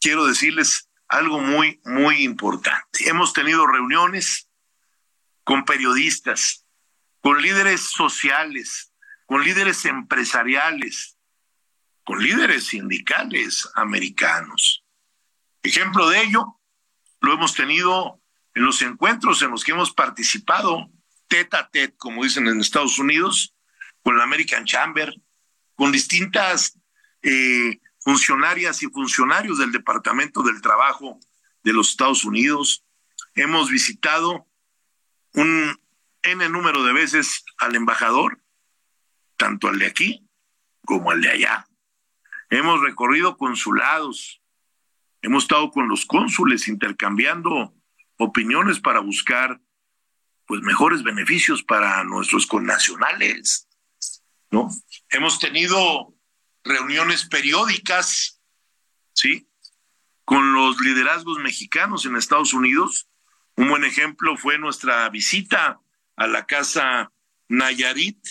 quiero 0.00 0.26
decirles 0.26 0.90
algo 1.08 1.40
muy, 1.40 1.80
muy 1.84 2.24
importante. 2.24 3.08
Hemos 3.08 3.32
tenido 3.32 3.66
reuniones 3.66 4.48
con 5.44 5.64
periodistas, 5.64 6.66
con 7.20 7.40
líderes 7.40 7.82
sociales, 7.82 8.92
con 9.26 9.44
líderes 9.44 9.84
empresariales, 9.84 11.18
con 12.04 12.22
líderes 12.22 12.66
sindicales 12.66 13.68
americanos. 13.74 14.84
Ejemplo 15.62 16.08
de 16.08 16.22
ello, 16.22 16.58
lo 17.20 17.34
hemos 17.34 17.54
tenido 17.54 18.20
en 18.54 18.64
los 18.64 18.82
encuentros 18.82 19.42
en 19.42 19.50
los 19.50 19.64
que 19.64 19.72
hemos 19.72 19.92
participado, 19.92 20.90
tete 21.28 21.56
a 21.56 21.68
tete, 21.68 21.96
como 21.96 22.24
dicen 22.24 22.48
en 22.48 22.60
Estados 22.60 22.98
Unidos, 22.98 23.54
con 24.02 24.18
la 24.18 24.24
American 24.24 24.64
Chamber, 24.64 25.14
con 25.74 25.92
distintas 25.92 26.78
eh, 27.22 27.80
funcionarias 28.00 28.82
y 28.82 28.86
funcionarios 28.88 29.58
del 29.58 29.72
Departamento 29.72 30.42
del 30.42 30.60
Trabajo 30.60 31.18
de 31.62 31.72
los 31.72 31.90
Estados 31.90 32.24
Unidos. 32.24 32.84
Hemos 33.34 33.70
visitado 33.70 34.46
un 35.34 35.80
N 36.22 36.48
número 36.48 36.84
de 36.84 36.92
veces 36.92 37.44
al 37.58 37.74
embajador, 37.74 38.42
tanto 39.36 39.68
al 39.68 39.78
de 39.78 39.86
aquí 39.86 40.28
como 40.84 41.10
al 41.10 41.20
de 41.20 41.30
allá. 41.30 41.66
Hemos 42.52 42.82
recorrido 42.82 43.38
consulados, 43.38 44.42
hemos 45.22 45.44
estado 45.44 45.70
con 45.70 45.88
los 45.88 46.04
cónsules 46.04 46.68
intercambiando 46.68 47.74
opiniones 48.18 48.78
para 48.78 49.00
buscar 49.00 49.58
pues 50.44 50.60
mejores 50.60 51.02
beneficios 51.02 51.62
para 51.62 52.04
nuestros 52.04 52.46
connacionales, 52.46 53.70
¿no? 54.50 54.68
Hemos 55.08 55.38
tenido 55.38 56.14
reuniones 56.62 57.24
periódicas, 57.24 58.42
¿sí? 59.14 59.48
Con 60.26 60.52
los 60.52 60.78
liderazgos 60.82 61.38
mexicanos 61.38 62.04
en 62.04 62.16
Estados 62.16 62.52
Unidos. 62.52 63.08
Un 63.56 63.70
buen 63.70 63.84
ejemplo 63.84 64.36
fue 64.36 64.58
nuestra 64.58 65.08
visita 65.08 65.80
a 66.16 66.26
la 66.26 66.44
casa 66.44 67.10
Nayarit 67.48 68.22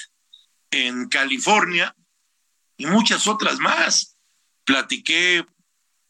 en 0.70 1.10
California 1.10 1.96
y 2.78 2.86
muchas 2.86 3.28
otras 3.28 3.60
más. 3.60 4.11
Platiqué 4.72 5.46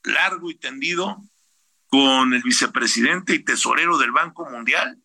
largo 0.03 0.51
y 0.51 0.53
tendido 0.53 1.20
con 1.88 2.36
el 2.36 2.44
vicepresidente 2.44 3.34
y 3.34 3.44
tesorero 3.44 3.98
del 3.98 4.12
Banco 4.12 4.48
Mundial, 4.48 5.01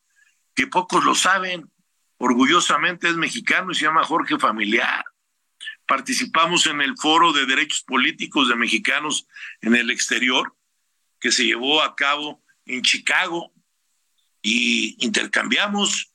que 0.54 0.66
pocos 0.66 1.02
lo 1.06 1.14
saben, 1.14 1.72
orgullosamente 2.18 3.08
es 3.08 3.16
mexicano 3.16 3.72
y 3.72 3.75
se 3.75 3.86
llama 3.86 4.04
Jorge 4.04 4.38
Familiar. 4.38 5.02
Participamos 5.86 6.66
en 6.66 6.82
el 6.82 6.98
Foro 6.98 7.32
de 7.32 7.46
Derechos 7.46 7.82
Políticos 7.82 8.50
de 8.50 8.56
Mexicanos 8.56 9.26
en 9.62 9.75
el 9.75 9.90
exterior, 9.90 10.54
que 11.18 11.32
se 11.32 11.46
llevó 11.46 11.82
a 11.82 11.96
cabo 11.96 12.42
en 12.66 12.82
Chicago, 12.82 13.54
y 14.42 15.02
intercambiamos 15.02 16.12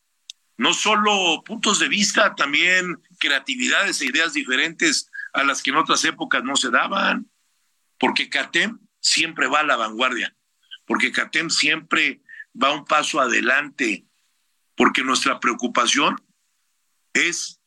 no 0.57 0.75
solo 0.75 1.41
puntos 1.43 1.79
de 1.79 1.87
vista, 1.87 2.35
también 2.35 3.01
creatividades 3.17 3.99
e 3.99 4.05
ideas 4.05 4.33
diferentes 4.33 5.09
a 5.33 5.43
las 5.43 5.63
que 5.63 5.71
en 5.71 5.77
otras 5.77 6.05
épocas 6.05 6.43
no 6.43 6.55
se 6.55 6.69
daban, 6.69 7.30
porque 8.01 8.27
CATEM 8.29 8.79
siempre 8.99 9.47
va 9.47 9.61
a 9.61 9.63
la 9.63 9.77
vanguardia 9.77 10.35
porque 10.91 11.13
CATEM 11.13 11.49
siempre 11.49 12.21
va 12.61 12.73
un 12.73 12.83
paso 12.83 13.21
adelante, 13.21 14.05
porque 14.75 15.05
nuestra 15.05 15.39
preocupación 15.39 16.21
es 17.13 17.61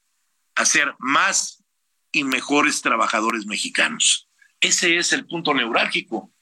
hacer 0.55 0.95
más 0.99 1.64
y 2.12 2.23
mejores 2.25 2.83
trabajadores 2.83 3.47
mexicanos. 3.47 4.29
Ese 4.61 4.99
es 4.99 5.14
el 5.14 5.25
punto 5.25 5.55
neurálgico. 5.55 6.35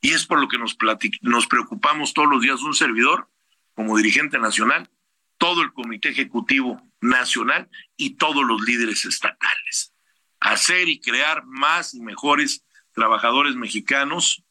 Y 0.00 0.14
es 0.14 0.24
por 0.24 0.40
lo 0.40 0.48
que 0.48 0.56
nos, 0.56 0.78
nos 1.20 1.46
preocupamos 1.46 2.14
todos 2.14 2.30
los 2.30 2.40
días 2.40 2.62
un 2.62 2.72
servidor 2.72 3.30
como 3.74 3.98
dirigente 3.98 4.38
nacional, 4.38 4.90
todo 5.36 5.60
el 5.60 5.74
Comité 5.74 6.08
Ejecutivo 6.08 6.80
Nacional 7.02 7.68
y 7.98 8.16
todos 8.16 8.46
los 8.46 8.62
líderes 8.62 9.04
estatales. 9.04 9.92
Hacer 10.40 10.88
y 10.88 11.00
crear 11.00 11.44
más 11.44 11.92
y 11.92 12.00
mejores 12.00 12.64
trabajadores 12.98 13.54
mexicanos 13.54 14.42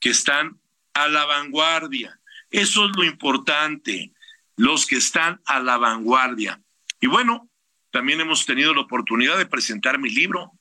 que 0.00 0.08
están 0.08 0.58
a 0.94 1.06
la 1.08 1.26
vanguardia. 1.26 2.18
Eso 2.50 2.86
es 2.86 2.96
lo 2.96 3.04
importante, 3.04 4.12
los 4.56 4.86
que 4.86 4.96
están 4.96 5.42
a 5.44 5.60
la 5.60 5.76
vanguardia. 5.76 6.62
Y 6.98 7.08
bueno, 7.08 7.50
también 7.90 8.22
hemos 8.22 8.46
tenido 8.46 8.72
la 8.72 8.80
oportunidad 8.80 9.36
de 9.36 9.44
presentar 9.44 9.98
mi 9.98 10.08
libro, 10.08 10.52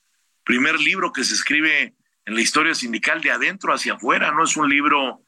primer 0.43 0.81
libro 0.81 1.13
que 1.13 1.23
se 1.23 1.33
escribe 1.33 1.95
en 2.25 2.35
la 2.35 2.41
historia 2.41 2.75
sindical 2.75 3.21
de 3.21 3.31
adentro 3.31 3.73
hacia 3.73 3.93
afuera, 3.93 4.31
no 4.31 4.43
es 4.43 4.57
un 4.57 4.67
libro 4.67 5.23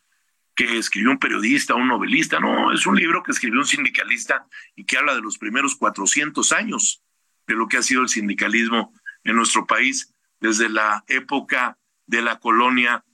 que 0.53 0.77
escribió 0.77 1.11
un 1.11 1.17
periodista, 1.17 1.75
un 1.75 1.87
novelista, 1.87 2.41
no, 2.41 2.73
es 2.73 2.85
un 2.85 2.97
libro 2.97 3.23
que 3.23 3.31
escribió 3.31 3.61
un 3.61 3.65
sindicalista 3.65 4.45
y 4.75 4.83
que 4.83 4.97
habla 4.97 5.15
de 5.15 5.21
los 5.21 5.37
primeros 5.37 5.77
400 5.77 6.51
años 6.51 7.01
de 7.47 7.55
lo 7.55 7.69
que 7.69 7.77
ha 7.77 7.81
sido 7.81 8.01
el 8.01 8.09
sindicalismo 8.09 8.93
en 9.23 9.37
nuestro 9.37 9.65
país 9.65 10.13
desde 10.41 10.67
la 10.67 11.05
época 11.07 11.77
de 12.11 12.21
la 12.21 12.39
colonia 12.39 13.05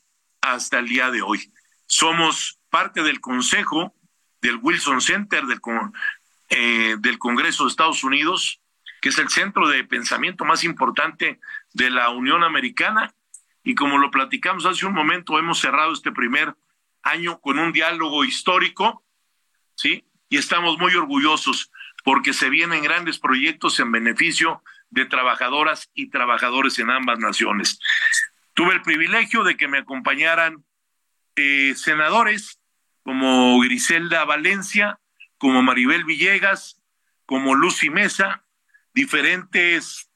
hasta 0.42 0.80
el 0.80 0.88
día 0.88 1.12
de 1.12 1.22
hoy. 1.22 1.54
Somos 1.86 2.60
parte 2.70 3.04
del 3.04 3.22
consejo 3.22 3.96
del 4.42 4.60
Wilson 4.60 5.02
Center 5.02 5.46
del, 5.46 5.62
eh, 6.50 6.96
del 6.98 7.20
Congreso 7.20 7.64
de 7.64 7.70
Estados 7.70 8.04
Unidos, 8.04 8.60
que 9.00 9.10
es 9.10 9.20
el 9.20 9.30
centro 9.30 9.68
de 9.68 9.84
pensamiento 9.84 10.46
más 10.46 10.64
importante 10.64 11.40
de 11.74 11.90
la 11.92 12.10
Unión 12.10 12.44
Americana. 12.44 13.14
Y 13.64 13.76
como 13.76 14.00
lo 14.00 14.10
platicamos 14.10 14.66
hace 14.66 14.88
un 14.88 14.94
momento, 14.94 15.38
hemos 15.38 15.60
cerrado 15.60 15.94
este 15.94 16.12
primer 16.12 16.56
año 17.04 17.40
con 17.40 17.60
un 17.60 17.72
diálogo 17.72 18.26
histórico, 18.26 19.06
¿sí? 19.76 20.06
Y 20.28 20.38
estamos 20.38 20.80
muy 20.80 20.96
orgullosos 20.96 21.72
porque 22.04 22.34
se 22.34 22.50
vienen 22.50 22.82
grandes 22.82 23.20
proyectos 23.20 23.80
en 23.80 23.92
beneficio 23.92 24.64
de 24.90 25.06
trabajadoras 25.06 25.92
y 25.94 26.10
trabajadores 26.10 26.80
en 26.80 26.90
ambas 26.90 27.20
naciones. 27.20 27.80
Tuve 28.58 28.74
el 28.74 28.82
privilegio 28.82 29.44
de 29.44 29.56
que 29.56 29.68
me 29.68 29.78
acompañaran 29.78 30.66
eh, 31.36 31.76
senadores 31.76 32.60
como 33.04 33.60
Griselda 33.60 34.26
Valencia, 34.26 35.00
como 35.38 35.62
Maribel 35.62 36.06
Villegas, 36.06 36.82
como 37.28 37.54
Lucy 37.54 37.92
Mesa, 37.92 38.44
diferentes 38.96 40.10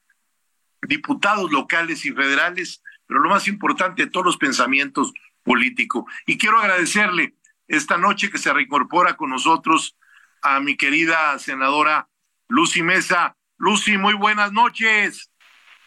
diputados 0.82 1.52
locales 1.52 2.04
y 2.04 2.14
federales, 2.14 2.82
pero 3.06 3.20
lo 3.20 3.30
más 3.30 3.48
importante, 3.48 4.08
todos 4.08 4.26
los 4.26 4.38
pensamientos 4.38 5.14
políticos. 5.44 6.06
Y 6.26 6.40
quiero 6.40 6.58
agradecerle 6.58 7.36
esta 7.68 8.00
noche 8.00 8.32
que 8.32 8.40
se 8.40 8.52
reincorpora 8.52 9.18
con 9.18 9.30
nosotros 9.30 10.00
a 10.42 10.60
mi 10.62 10.78
querida 10.78 11.38
senadora 11.38 12.10
Lucy 12.48 12.82
Mesa. 12.82 13.38
Lucy, 13.60 14.00
muy 14.00 14.16
buenas 14.16 14.52
noches. 14.52 15.31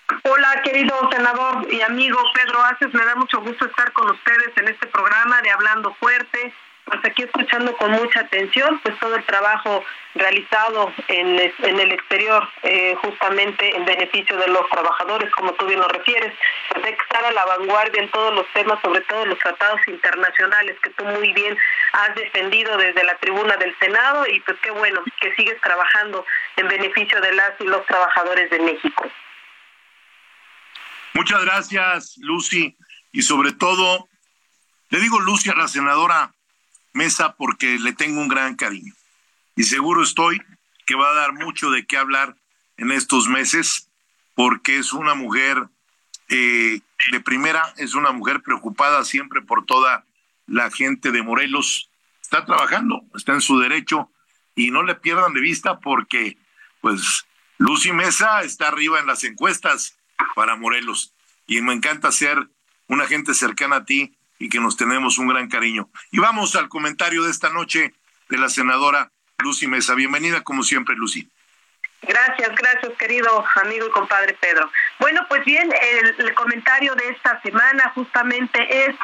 Hola, 0.06 0.60
querido 0.62 0.94
senador 1.10 1.66
y 1.72 1.80
amigo 1.80 2.18
Pedro 2.34 2.62
Aces, 2.62 2.92
me 2.92 3.04
da 3.06 3.14
mucho 3.14 3.40
gusto 3.40 3.64
estar 3.64 3.90
con 3.94 4.10
ustedes 4.10 4.50
en 4.56 4.68
este 4.68 4.86
programa 4.88 5.40
de 5.40 5.50
Hablando 5.50 5.94
Fuerte. 5.94 6.52
Pues 6.84 7.00
aquí 7.04 7.22
escuchando 7.22 7.74
con 7.78 7.92
mucha 7.92 8.20
atención, 8.20 8.78
pues 8.80 8.98
todo 8.98 9.14
el 9.14 9.24
trabajo 9.24 9.82
realizado 10.14 10.92
en, 11.08 11.40
en 11.40 11.80
el 11.80 11.92
exterior, 11.92 12.46
eh, 12.62 12.94
justamente 13.00 13.74
en 13.74 13.86
beneficio 13.86 14.36
de 14.36 14.48
los 14.48 14.68
trabajadores, 14.68 15.30
como 15.32 15.54
tú 15.54 15.64
bien 15.64 15.80
lo 15.80 15.88
refieres. 15.88 16.34
Pues 16.68 16.84
hay 16.84 16.92
que 16.92 17.02
estar 17.02 17.24
a 17.24 17.32
la 17.32 17.46
vanguardia 17.46 18.02
en 18.02 18.10
todos 18.10 18.34
los 18.34 18.46
temas, 18.52 18.78
sobre 18.82 19.00
todo 19.02 19.24
los 19.24 19.38
tratados 19.38 19.80
internacionales 19.88 20.76
que 20.82 20.90
tú 20.90 21.04
muy 21.06 21.32
bien 21.32 21.56
has 21.92 22.14
defendido 22.14 22.76
desde 22.76 23.04
la 23.04 23.16
tribuna 23.16 23.56
del 23.56 23.74
Senado 23.78 24.26
y 24.26 24.40
pues 24.40 24.58
qué 24.62 24.70
bueno 24.70 25.02
que 25.18 25.34
sigues 25.36 25.58
trabajando 25.62 26.26
en 26.56 26.68
beneficio 26.68 27.18
de 27.22 27.32
las 27.32 27.52
y 27.58 27.64
los 27.64 27.86
trabajadores 27.86 28.50
de 28.50 28.58
México. 28.58 29.10
Muchas 31.14 31.44
gracias, 31.44 32.16
Lucy. 32.18 32.76
Y 33.12 33.22
sobre 33.22 33.52
todo, 33.52 34.08
le 34.90 35.00
digo 35.00 35.20
Lucy 35.20 35.50
a 35.50 35.54
la 35.54 35.68
senadora 35.68 36.34
Mesa 36.92 37.34
porque 37.36 37.78
le 37.78 37.92
tengo 37.92 38.20
un 38.20 38.28
gran 38.28 38.56
cariño. 38.56 38.92
Y 39.56 39.62
seguro 39.62 40.02
estoy 40.02 40.42
que 40.86 40.96
va 40.96 41.10
a 41.10 41.14
dar 41.14 41.32
mucho 41.32 41.70
de 41.70 41.86
qué 41.86 41.96
hablar 41.96 42.36
en 42.76 42.90
estos 42.90 43.28
meses 43.28 43.88
porque 44.34 44.78
es 44.78 44.92
una 44.92 45.14
mujer 45.14 45.68
eh, 46.28 46.80
de 47.12 47.20
primera, 47.20 47.72
es 47.76 47.94
una 47.94 48.10
mujer 48.10 48.42
preocupada 48.42 49.04
siempre 49.04 49.40
por 49.40 49.64
toda 49.64 50.04
la 50.46 50.70
gente 50.70 51.12
de 51.12 51.22
Morelos. 51.22 51.90
Está 52.20 52.44
trabajando, 52.44 53.04
está 53.14 53.32
en 53.32 53.40
su 53.40 53.60
derecho 53.60 54.10
y 54.56 54.70
no 54.70 54.82
le 54.82 54.94
pierdan 54.94 55.34
de 55.34 55.40
vista 55.40 55.78
porque, 55.78 56.36
pues, 56.80 57.24
Lucy 57.58 57.92
Mesa 57.92 58.42
está 58.42 58.68
arriba 58.68 58.98
en 58.98 59.06
las 59.06 59.22
encuestas 59.22 59.96
para 60.34 60.56
Morelos. 60.56 61.14
Y 61.46 61.60
me 61.60 61.72
encanta 61.72 62.12
ser 62.12 62.48
una 62.88 63.06
gente 63.06 63.34
cercana 63.34 63.76
a 63.76 63.84
ti 63.84 64.16
y 64.38 64.48
que 64.48 64.60
nos 64.60 64.76
tenemos 64.76 65.18
un 65.18 65.28
gran 65.28 65.48
cariño. 65.48 65.88
Y 66.10 66.18
vamos 66.18 66.56
al 66.56 66.68
comentario 66.68 67.22
de 67.24 67.30
esta 67.30 67.50
noche 67.50 67.94
de 68.28 68.38
la 68.38 68.48
senadora 68.48 69.10
Lucy 69.38 69.66
Mesa. 69.66 69.94
Bienvenida 69.94 70.42
como 70.42 70.62
siempre, 70.62 70.94
Lucy. 70.96 71.28
Gracias, 72.02 72.50
gracias, 72.54 72.92
querido 72.98 73.44
amigo 73.62 73.86
y 73.86 73.90
compadre 73.90 74.34
Pedro. 74.34 74.70
Bueno, 74.98 75.24
pues 75.28 75.44
bien, 75.44 75.70
el, 75.72 76.14
el 76.18 76.34
comentario 76.34 76.94
de 76.94 77.08
esta 77.08 77.40
semana 77.40 77.92
justamente 77.94 78.86
es 78.86 78.96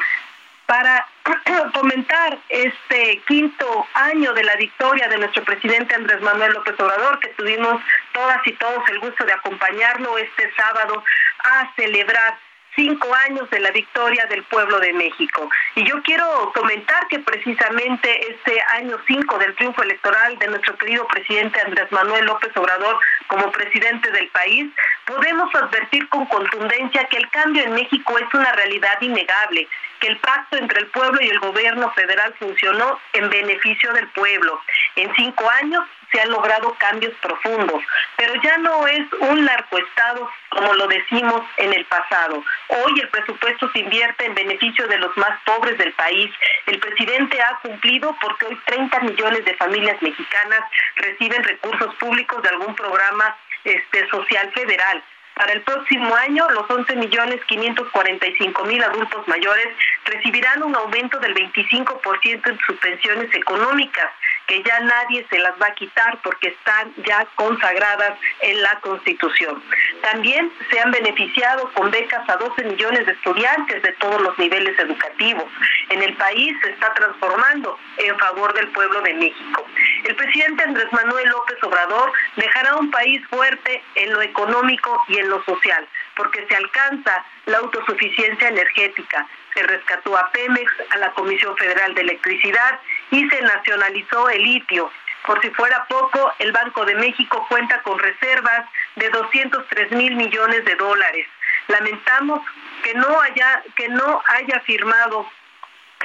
para 0.71 1.05
comentar 1.73 2.37
este 2.47 3.21
quinto 3.27 3.85
año 3.93 4.31
de 4.31 4.41
la 4.45 4.55
victoria 4.55 5.09
de 5.09 5.17
nuestro 5.17 5.43
presidente 5.43 5.93
Andrés 5.93 6.21
Manuel 6.21 6.53
López 6.53 6.79
Obrador, 6.79 7.19
que 7.19 7.27
tuvimos 7.33 7.81
todas 8.13 8.37
y 8.45 8.53
todos 8.53 8.81
el 8.87 8.99
gusto 9.01 9.25
de 9.25 9.33
acompañarlo 9.33 10.17
este 10.17 10.49
sábado 10.55 11.03
a 11.43 11.69
celebrar 11.75 12.37
cinco 12.75 13.13
años 13.27 13.49
de 13.49 13.59
la 13.59 13.71
victoria 13.71 14.25
del 14.27 14.43
pueblo 14.43 14.79
de 14.79 14.93
México. 14.93 15.49
Y 15.75 15.83
yo 15.83 16.01
quiero 16.03 16.51
comentar 16.53 17.07
que 17.07 17.19
precisamente 17.19 18.31
este 18.31 18.61
año 18.75 18.97
cinco 19.07 19.37
del 19.37 19.55
triunfo 19.55 19.83
electoral 19.83 20.37
de 20.39 20.47
nuestro 20.47 20.77
querido 20.77 21.05
presidente 21.07 21.59
Andrés 21.61 21.91
Manuel 21.91 22.25
López 22.25 22.55
Obrador 22.55 22.99
como 23.27 23.51
presidente 23.51 24.11
del 24.11 24.27
país, 24.29 24.69
podemos 25.05 25.53
advertir 25.55 26.07
con 26.09 26.25
contundencia 26.25 27.05
que 27.05 27.17
el 27.17 27.29
cambio 27.29 27.63
en 27.63 27.73
México 27.73 28.17
es 28.17 28.33
una 28.33 28.51
realidad 28.53 29.01
innegable, 29.01 29.67
que 29.99 30.07
el 30.07 30.17
pacto 30.17 30.57
entre 30.57 30.79
el 30.79 30.87
pueblo 30.87 31.21
y 31.21 31.29
el 31.29 31.39
gobierno 31.39 31.91
federal 31.91 32.33
funcionó 32.39 32.99
en 33.13 33.29
beneficio 33.29 33.93
del 33.93 34.07
pueblo. 34.09 34.59
En 34.95 35.13
cinco 35.15 35.49
años 35.61 35.85
se 36.11 36.21
han 36.21 36.29
logrado 36.29 36.73
cambios 36.75 37.13
profundos, 37.21 37.81
pero 38.17 38.33
ya 38.41 38.57
no 38.57 38.85
es 38.87 39.01
un 39.19 39.45
narcoestado 39.45 40.29
como 40.49 40.73
lo 40.73 40.87
decimos 40.87 41.41
en 41.57 41.73
el 41.73 41.85
pasado. 41.85 42.43
Hoy 42.67 42.99
el 42.99 43.07
presupuesto 43.09 43.69
se 43.71 43.79
invierte 43.79 44.25
en 44.25 44.35
beneficio 44.35 44.85
de 44.87 44.97
los 44.97 45.15
más 45.17 45.39
pobres 45.45 45.77
del 45.77 45.93
país. 45.93 46.29
El 46.65 46.79
presidente 46.79 47.41
ha 47.41 47.57
cumplido 47.61 48.15
porque 48.21 48.47
hoy 48.47 48.59
30 48.65 48.99
millones 48.99 49.45
de 49.45 49.55
familias 49.55 50.01
mexicanas 50.01 50.61
reciben 50.97 51.43
recursos 51.43 51.95
públicos 51.95 52.41
de 52.43 52.49
algún 52.49 52.75
programa 52.75 53.35
este, 53.63 54.07
social 54.09 54.51
federal. 54.53 55.01
Para 55.35 55.53
el 55.53 55.61
próximo 55.61 56.13
año, 56.15 56.47
los 56.51 56.69
11 56.69 56.95
millones 56.97 57.39
545 57.47 58.65
mil 58.65 58.83
adultos 58.83 59.27
mayores 59.27 59.67
recibirán 60.05 60.61
un 60.61 60.75
aumento 60.75 61.19
del 61.19 61.33
25% 61.33 62.49
en 62.49 62.59
sus 62.59 62.77
pensiones 62.77 63.33
económicas, 63.33 64.11
que 64.47 64.61
ya 64.63 64.79
nadie 64.81 65.25
se 65.29 65.39
las 65.39 65.53
va 65.61 65.67
a 65.67 65.75
quitar 65.75 66.19
porque 66.21 66.49
están 66.49 66.93
ya 67.07 67.25
consagradas 67.35 68.19
en 68.41 68.61
la 68.61 68.79
Constitución. 68.81 69.63
También 70.01 70.51
se 70.69 70.79
han 70.79 70.91
beneficiado 70.91 71.71
con 71.73 71.89
becas 71.89 72.27
a 72.29 72.35
12 72.35 72.63
millones 72.65 73.05
de 73.05 73.13
estudiantes 73.13 73.81
de 73.81 73.91
todos 73.93 74.21
los 74.21 74.37
niveles 74.37 74.77
educativos. 74.77 75.45
En 75.89 76.03
el 76.03 76.13
país 76.17 76.55
se 76.61 76.71
está 76.71 76.93
transformando 76.93 77.77
en 77.97 78.17
favor 78.19 78.53
del 78.53 78.67
pueblo 78.69 79.01
de 79.01 79.13
México. 79.13 79.65
El 80.03 80.15
presidente 80.15 80.63
Andrés 80.63 80.91
Manuel 80.91 81.29
López 81.29 81.57
Obrador 81.63 82.11
dejará 82.35 82.75
un 82.75 82.91
país 82.91 83.21
fuerte 83.27 83.81
en 83.95 84.13
lo 84.13 84.21
económico 84.21 85.01
y 85.07 85.17
en 85.17 85.30
social, 85.43 85.87
porque 86.15 86.45
se 86.47 86.55
alcanza 86.55 87.23
la 87.45 87.59
autosuficiencia 87.59 88.47
energética, 88.49 89.27
se 89.53 89.63
rescató 89.63 90.17
a 90.17 90.31
Pemex, 90.31 90.71
a 90.89 90.97
la 90.97 91.11
Comisión 91.11 91.55
Federal 91.57 91.93
de 91.93 92.01
Electricidad 92.01 92.79
y 93.11 93.27
se 93.29 93.41
nacionalizó 93.41 94.29
el 94.29 94.43
litio. 94.43 94.91
Por 95.25 95.39
si 95.41 95.49
fuera 95.51 95.85
poco, 95.85 96.33
el 96.39 96.51
Banco 96.51 96.83
de 96.85 96.95
México 96.95 97.45
cuenta 97.47 97.81
con 97.83 97.99
reservas 97.99 98.65
de 98.95 99.09
203 99.09 99.91
mil 99.91 100.15
millones 100.15 100.65
de 100.65 100.75
dólares. 100.75 101.27
Lamentamos 101.67 102.41
que 102.83 102.93
no 102.95 103.21
haya 103.21 103.63
que 103.75 103.87
no 103.89 104.21
haya 104.25 104.59
firmado 104.61 105.29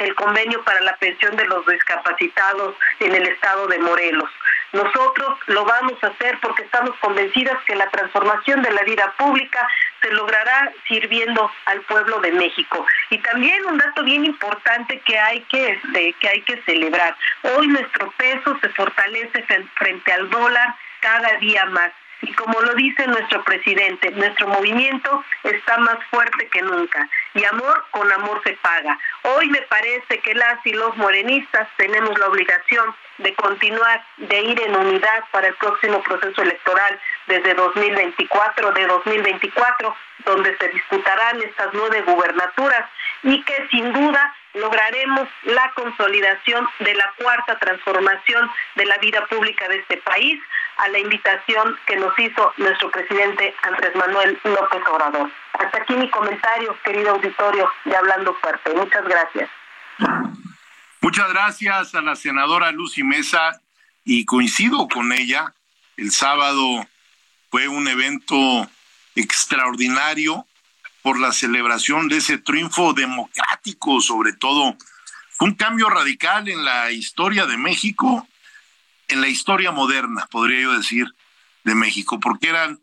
el 0.04 0.14
convenio 0.14 0.62
para 0.64 0.80
la 0.80 0.96
pensión 0.96 1.36
de 1.36 1.44
los 1.46 1.66
discapacitados 1.66 2.74
en 3.00 3.14
el 3.14 3.26
estado 3.26 3.66
de 3.66 3.78
Morelos. 3.78 4.30
Nosotros 4.72 5.38
lo 5.46 5.64
vamos 5.64 6.02
a 6.02 6.08
hacer 6.08 6.38
porque 6.40 6.62
estamos 6.62 6.94
convencidas 7.00 7.56
que 7.66 7.76
la 7.76 7.88
transformación 7.88 8.62
de 8.62 8.70
la 8.72 8.82
vida 8.82 9.14
pública 9.16 9.66
se 10.02 10.10
logrará 10.10 10.72
sirviendo 10.86 11.50
al 11.66 11.80
pueblo 11.82 12.20
de 12.20 12.32
México. 12.32 12.84
Y 13.10 13.18
también 13.18 13.64
un 13.66 13.78
dato 13.78 14.02
bien 14.02 14.24
importante 14.24 15.00
que 15.00 15.18
hay 15.18 15.40
que, 15.42 15.70
este, 15.70 16.12
que, 16.14 16.28
hay 16.28 16.42
que 16.42 16.60
celebrar. 16.62 17.16
Hoy 17.42 17.68
nuestro 17.68 18.10
peso 18.12 18.58
se 18.60 18.68
fortalece 18.70 19.44
frente 19.74 20.12
al 20.12 20.28
dólar 20.30 20.74
cada 21.00 21.34
día 21.38 21.64
más. 21.66 21.92
Y 22.22 22.32
como 22.32 22.60
lo 22.60 22.74
dice 22.74 23.06
nuestro 23.06 23.44
presidente, 23.44 24.10
nuestro 24.12 24.48
movimiento 24.48 25.24
está 25.42 25.76
más 25.78 25.98
fuerte 26.10 26.48
que 26.48 26.62
nunca. 26.62 27.08
Y 27.34 27.44
amor 27.44 27.84
con 27.90 28.10
amor 28.10 28.40
se 28.44 28.54
paga. 28.54 28.98
Hoy 29.22 29.48
me 29.48 29.62
parece 29.62 30.18
que 30.20 30.34
las 30.34 30.64
y 30.64 30.72
los 30.72 30.96
morenistas 30.96 31.68
tenemos 31.76 32.18
la 32.18 32.26
obligación 32.28 32.94
de 33.18 33.34
continuar, 33.34 34.04
de 34.16 34.42
ir 34.42 34.60
en 34.60 34.76
unidad 34.76 35.24
para 35.30 35.48
el 35.48 35.54
próximo 35.54 36.02
proceso 36.02 36.42
electoral 36.42 37.00
desde 37.26 37.54
2024, 37.54 38.72
de 38.72 38.86
2024, 38.86 39.96
donde 40.24 40.56
se 40.58 40.68
disputarán 40.68 41.42
estas 41.42 41.68
nueve 41.72 42.02
gubernaturas 42.02 42.84
y 43.22 43.42
que 43.42 43.68
sin 43.70 43.92
duda 43.92 44.34
lograremos 44.54 45.28
la 45.44 45.70
consolidación 45.72 46.66
de 46.80 46.94
la 46.94 47.12
cuarta 47.18 47.58
transformación 47.58 48.50
de 48.74 48.86
la 48.86 48.96
vida 48.98 49.24
pública 49.26 49.68
de 49.68 49.76
este 49.76 49.98
país 49.98 50.40
a 50.78 50.88
la 50.88 50.98
invitación 50.98 51.76
que 51.86 51.96
nos 51.96 52.18
hizo 52.18 52.52
nuestro 52.58 52.90
presidente 52.90 53.54
Andrés 53.62 53.94
Manuel 53.94 54.38
López 54.44 54.82
Obrador. 54.90 55.30
Hasta 55.54 55.78
aquí 55.78 55.94
mi 55.94 56.10
comentario, 56.10 56.76
querido 56.84 57.10
auditorio 57.10 57.70
de 57.84 57.96
Hablando 57.96 58.34
Fuerte. 58.34 58.74
Muchas 58.74 59.04
gracias. 59.04 59.50
Muchas 61.00 61.28
gracias 61.32 61.94
a 61.94 62.02
la 62.02 62.16
senadora 62.16 62.72
Lucy 62.72 63.02
Mesa 63.02 63.60
y 64.04 64.24
coincido 64.24 64.88
con 64.88 65.12
ella. 65.12 65.52
El 65.96 66.10
sábado 66.10 66.86
fue 67.50 67.68
un 67.68 67.88
evento 67.88 68.68
extraordinario 69.14 70.46
por 71.02 71.18
la 71.18 71.32
celebración 71.32 72.08
de 72.08 72.18
ese 72.18 72.38
triunfo 72.38 72.92
democrático, 72.92 74.00
sobre 74.00 74.32
todo. 74.32 74.76
un 75.38 75.54
cambio 75.54 75.88
radical 75.88 76.48
en 76.48 76.64
la 76.64 76.90
historia 76.90 77.46
de 77.46 77.56
México, 77.56 78.26
en 79.08 79.20
la 79.20 79.28
historia 79.28 79.70
moderna, 79.70 80.26
podría 80.30 80.60
yo 80.60 80.72
decir, 80.72 81.06
de 81.64 81.74
México, 81.74 82.20
porque 82.20 82.48
eran 82.48 82.80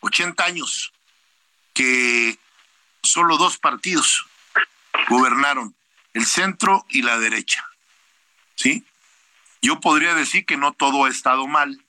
80 0.00 0.44
años 0.44 0.92
que 1.72 2.38
solo 3.02 3.36
dos 3.36 3.58
partidos 3.58 4.26
gobernaron, 5.08 5.74
el 6.14 6.26
centro 6.26 6.84
y 6.88 7.02
la 7.02 7.18
derecha. 7.18 7.64
¿Sí? 8.56 8.84
Yo 9.62 9.80
podría 9.80 10.14
decir 10.14 10.44
que 10.46 10.56
no 10.56 10.72
todo 10.72 11.04
ha 11.04 11.08
estado 11.08 11.46
mal, 11.46 11.80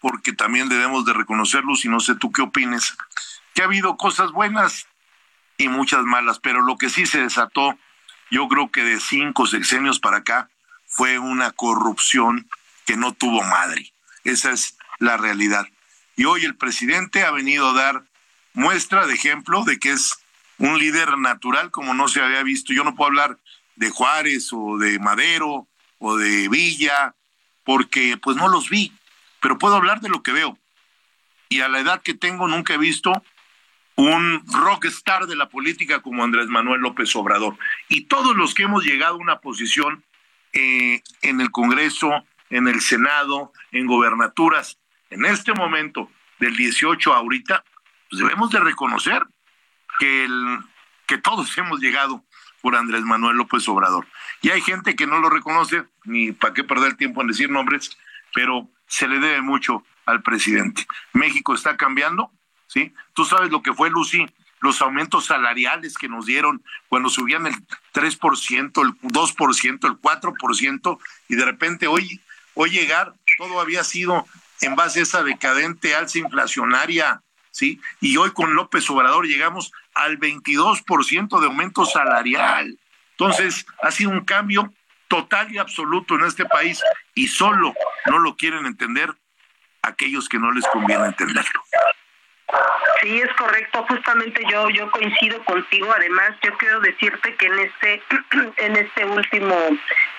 porque 0.00 0.32
también 0.32 0.68
debemos 0.68 1.04
de 1.04 1.12
reconocerlo, 1.12 1.74
y 1.82 1.88
no 1.88 2.00
sé 2.00 2.14
tú 2.14 2.30
qué 2.32 2.42
opines, 2.42 2.96
que 3.54 3.62
ha 3.62 3.64
habido 3.64 3.96
cosas 3.96 4.30
buenas 4.32 4.86
y 5.56 5.68
muchas 5.68 6.04
malas, 6.04 6.38
pero 6.38 6.62
lo 6.62 6.76
que 6.76 6.90
sí 6.90 7.06
se 7.06 7.22
desató, 7.22 7.78
yo 8.30 8.46
creo 8.48 8.70
que 8.70 8.84
de 8.84 9.00
cinco 9.00 9.46
sexenios 9.46 9.98
para 9.98 10.18
acá, 10.18 10.50
fue 10.86 11.18
una 11.18 11.50
corrupción 11.50 12.48
que 12.88 12.96
no 12.96 13.12
tuvo 13.12 13.42
madre. 13.42 13.92
Esa 14.24 14.50
es 14.50 14.78
la 14.98 15.18
realidad. 15.18 15.66
Y 16.16 16.24
hoy 16.24 16.46
el 16.46 16.56
presidente 16.56 17.22
ha 17.22 17.30
venido 17.30 17.68
a 17.68 17.74
dar 17.74 18.02
muestra 18.54 19.06
de 19.06 19.12
ejemplo 19.12 19.62
de 19.64 19.78
que 19.78 19.90
es 19.90 20.16
un 20.56 20.78
líder 20.78 21.18
natural 21.18 21.70
como 21.70 21.92
no 21.92 22.08
se 22.08 22.22
había 22.22 22.42
visto. 22.42 22.72
Yo 22.72 22.84
no 22.84 22.94
puedo 22.94 23.08
hablar 23.08 23.36
de 23.76 23.90
Juárez 23.90 24.48
o 24.54 24.78
de 24.78 24.98
Madero 25.00 25.68
o 25.98 26.16
de 26.16 26.48
Villa, 26.48 27.14
porque 27.62 28.16
pues 28.16 28.38
no 28.38 28.48
los 28.48 28.70
vi, 28.70 28.90
pero 29.40 29.58
puedo 29.58 29.76
hablar 29.76 30.00
de 30.00 30.08
lo 30.08 30.22
que 30.22 30.32
veo. 30.32 30.56
Y 31.50 31.60
a 31.60 31.68
la 31.68 31.80
edad 31.80 32.00
que 32.00 32.14
tengo 32.14 32.48
nunca 32.48 32.72
he 32.72 32.78
visto 32.78 33.12
un 33.96 34.42
rockstar 34.46 35.26
de 35.26 35.36
la 35.36 35.50
política 35.50 36.00
como 36.00 36.24
Andrés 36.24 36.46
Manuel 36.46 36.80
López 36.80 37.14
Obrador. 37.16 37.58
Y 37.90 38.04
todos 38.04 38.34
los 38.34 38.54
que 38.54 38.62
hemos 38.62 38.82
llegado 38.82 39.16
a 39.16 39.18
una 39.18 39.40
posición 39.40 40.02
eh, 40.54 41.02
en 41.20 41.42
el 41.42 41.50
Congreso, 41.50 42.24
en 42.50 42.68
el 42.68 42.80
Senado, 42.80 43.52
en 43.72 43.86
gobernaturas, 43.86 44.78
en 45.10 45.24
este 45.24 45.52
momento 45.52 46.10
del 46.38 46.56
18 46.56 47.12
ahorita, 47.12 47.64
pues 48.10 48.22
debemos 48.22 48.50
de 48.50 48.60
reconocer 48.60 49.26
que, 49.98 50.24
el, 50.24 50.58
que 51.06 51.18
todos 51.18 51.56
hemos 51.58 51.80
llegado 51.80 52.24
por 52.60 52.76
Andrés 52.76 53.02
Manuel 53.02 53.36
López 53.36 53.68
Obrador. 53.68 54.06
Y 54.42 54.50
hay 54.50 54.60
gente 54.60 54.96
que 54.96 55.06
no 55.06 55.20
lo 55.20 55.30
reconoce, 55.30 55.84
ni 56.04 56.32
para 56.32 56.54
qué 56.54 56.64
perder 56.64 56.94
tiempo 56.94 57.20
en 57.20 57.28
decir 57.28 57.50
nombres, 57.50 57.96
pero 58.34 58.68
se 58.86 59.06
le 59.08 59.20
debe 59.20 59.42
mucho 59.42 59.84
al 60.06 60.22
presidente. 60.22 60.86
México 61.12 61.54
está 61.54 61.76
cambiando, 61.76 62.32
¿sí? 62.66 62.94
Tú 63.14 63.24
sabes 63.24 63.50
lo 63.50 63.62
que 63.62 63.74
fue, 63.74 63.90
Lucy, 63.90 64.26
los 64.60 64.82
aumentos 64.82 65.26
salariales 65.26 65.96
que 65.96 66.08
nos 66.08 66.26
dieron 66.26 66.62
cuando 66.88 67.08
subían 67.08 67.46
el 67.46 67.54
3%, 67.92 68.82
el 68.82 69.10
2%, 69.10 69.86
el 69.86 70.00
4%, 70.00 70.98
y 71.28 71.36
de 71.36 71.44
repente 71.44 71.86
hoy, 71.86 72.20
hoy 72.60 72.70
llegar, 72.70 73.14
todo 73.36 73.60
había 73.60 73.84
sido 73.84 74.26
en 74.62 74.74
base 74.74 74.98
a 74.98 75.02
esa 75.04 75.22
decadente 75.22 75.94
alza 75.94 76.18
inflacionaria, 76.18 77.22
¿sí? 77.52 77.80
Y 78.00 78.16
hoy 78.16 78.32
con 78.32 78.56
López 78.56 78.90
Obrador 78.90 79.28
llegamos 79.28 79.70
al 79.94 80.18
22% 80.18 81.38
de 81.38 81.46
aumento 81.46 81.86
salarial. 81.86 82.76
Entonces, 83.12 83.64
ha 83.80 83.92
sido 83.92 84.10
un 84.10 84.24
cambio 84.24 84.72
total 85.06 85.52
y 85.52 85.58
absoluto 85.58 86.16
en 86.16 86.24
este 86.24 86.46
país 86.46 86.82
y 87.14 87.28
solo 87.28 87.74
no 88.06 88.18
lo 88.18 88.36
quieren 88.36 88.66
entender 88.66 89.14
aquellos 89.82 90.28
que 90.28 90.40
no 90.40 90.50
les 90.50 90.66
conviene 90.66 91.06
entenderlo. 91.06 91.62
Sí, 93.00 93.20
es 93.20 93.32
correcto. 93.34 93.84
Justamente 93.88 94.42
yo 94.50 94.68
yo 94.70 94.90
coincido 94.90 95.42
contigo. 95.44 95.92
Además, 95.94 96.32
yo 96.42 96.52
quiero 96.58 96.80
decirte 96.80 97.34
que 97.36 97.46
en 97.46 97.58
este 97.60 98.02
en 98.56 98.76
este 98.76 99.04
último 99.04 99.54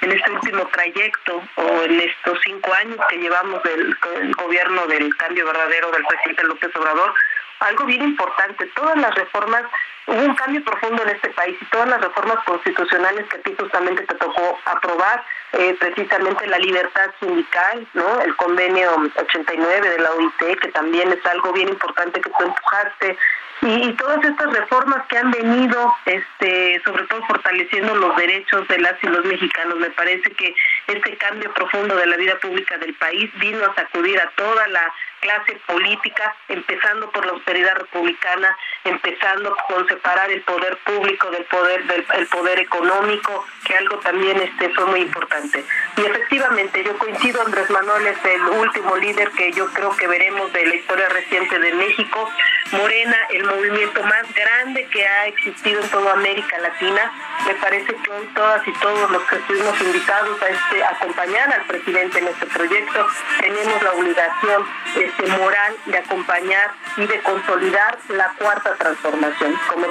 en 0.01 0.11
este 0.11 0.31
último 0.31 0.65
trayecto 0.67 1.43
o 1.55 1.83
en 1.83 1.99
estos 1.99 2.39
cinco 2.43 2.73
años 2.73 2.99
que 3.09 3.17
llevamos 3.17 3.61
del, 3.63 3.97
del 4.15 4.33
gobierno 4.35 4.85
del 4.87 5.15
cambio 5.17 5.45
verdadero 5.45 5.91
del 5.91 6.05
presidente 6.05 6.43
López 6.43 6.73
Obrador, 6.75 7.13
algo 7.59 7.85
bien 7.85 8.03
importante. 8.03 8.65
Todas 8.67 8.97
las 8.97 9.13
reformas 9.15 9.63
hubo 10.09 10.25
un 10.25 10.35
cambio 10.35 10.63
profundo 10.63 11.03
en 11.03 11.09
este 11.09 11.29
país 11.29 11.55
y 11.61 11.65
todas 11.65 11.87
las 11.87 12.01
reformas 12.01 12.43
constitucionales 12.45 13.27
que 13.29 13.37
a 13.37 13.41
ti 13.41 13.55
justamente 13.57 14.03
te 14.03 14.15
tocó 14.15 14.59
aprobar, 14.65 15.23
eh, 15.53 15.75
precisamente 15.79 16.47
la 16.47 16.57
libertad 16.59 17.11
sindical, 17.19 17.87
¿no? 17.93 18.21
el 18.21 18.35
convenio 18.35 18.91
89 19.15 19.89
de 19.89 19.99
la 19.99 20.11
OIT, 20.11 20.59
que 20.59 20.67
también 20.69 21.11
es 21.11 21.25
algo 21.25 21.53
bien 21.53 21.69
importante 21.69 22.21
que 22.21 22.29
tú 22.29 22.43
empujaste, 22.43 23.17
y, 23.61 23.91
todas 23.93 24.23
estas 24.23 24.53
reformas 24.53 25.05
que 25.07 25.17
han 25.17 25.31
venido, 25.31 25.93
este, 26.05 26.81
sobre 26.85 27.03
todo 27.07 27.21
fortaleciendo 27.25 27.93
los 27.95 28.15
derechos 28.15 28.65
de 28.69 28.79
las 28.79 28.95
y 29.03 29.07
los 29.07 29.25
mexicanos. 29.25 29.75
Me 29.79 29.89
parece 29.89 30.31
que 30.31 30.55
este 30.87 31.17
cambio 31.17 31.53
profundo 31.53 31.95
de 31.97 32.05
la 32.05 32.15
vida 32.15 32.39
pública 32.39 32.77
del 32.77 32.93
país 32.93 33.29
vino 33.39 33.65
a 33.65 33.75
sacudir 33.75 34.17
a 34.19 34.29
toda 34.31 34.65
la 34.69 34.93
clase 35.19 35.59
política, 35.67 36.33
empezando 36.47 37.11
por 37.11 37.25
la 37.25 37.33
austeridad 37.33 37.75
republicana, 37.75 38.57
empezando 38.85 39.55
con 39.67 39.85
separar 39.99 40.31
el 40.31 40.41
poder 40.43 40.77
público 40.85 41.29
del 41.29 41.43
poder 41.45 41.85
del 41.87 42.05
el 42.17 42.27
poder 42.27 42.59
económico, 42.59 43.45
que 43.65 43.75
algo 43.75 43.97
también 43.99 44.37
este 44.41 44.69
fue 44.69 44.85
muy 44.85 45.01
importante. 45.01 45.63
Y 45.97 46.01
efectivamente, 46.01 46.83
yo 46.83 46.97
coincido, 46.97 47.41
Andrés 47.41 47.69
Manuel 47.69 48.07
es 48.07 48.17
el 48.23 48.41
último 48.41 48.95
líder 48.95 49.29
que 49.31 49.51
yo 49.51 49.67
creo 49.73 49.95
que 49.97 50.07
veremos 50.07 50.51
de 50.53 50.65
la 50.65 50.75
historia 50.75 51.09
reciente 51.09 51.59
de 51.59 51.73
México. 51.73 52.29
Morena, 52.71 53.17
el 53.31 53.43
movimiento 53.45 54.03
más 54.03 54.33
grande 54.33 54.87
que 54.91 55.05
ha 55.05 55.27
existido 55.27 55.81
en 55.81 55.89
toda 55.89 56.13
América 56.13 56.57
Latina. 56.59 57.11
Me 57.47 57.55
parece 57.55 57.95
que 57.95 58.11
hoy 58.11 58.27
todas 58.35 58.67
y 58.67 58.71
todos 58.73 59.09
los 59.11 59.23
que 59.23 59.35
estuvimos 59.37 59.81
invitados 59.81 60.41
a 60.41 60.47
este 60.49 60.83
acompañar 60.83 61.51
al 61.51 61.65
presidente 61.65 62.19
en 62.19 62.27
este 62.27 62.45
proyecto 62.47 63.07
tenemos 63.39 63.81
la 63.81 63.91
obligación 63.93 64.65
este, 64.95 65.25
moral 65.37 65.75
de 65.85 65.97
acompañar 65.97 66.71
y 66.97 67.07
de 67.07 67.19
consolidar 67.21 67.97
la 68.09 68.29
cuarta 68.37 68.75
transformación. 68.75 69.59
Como 69.67 69.87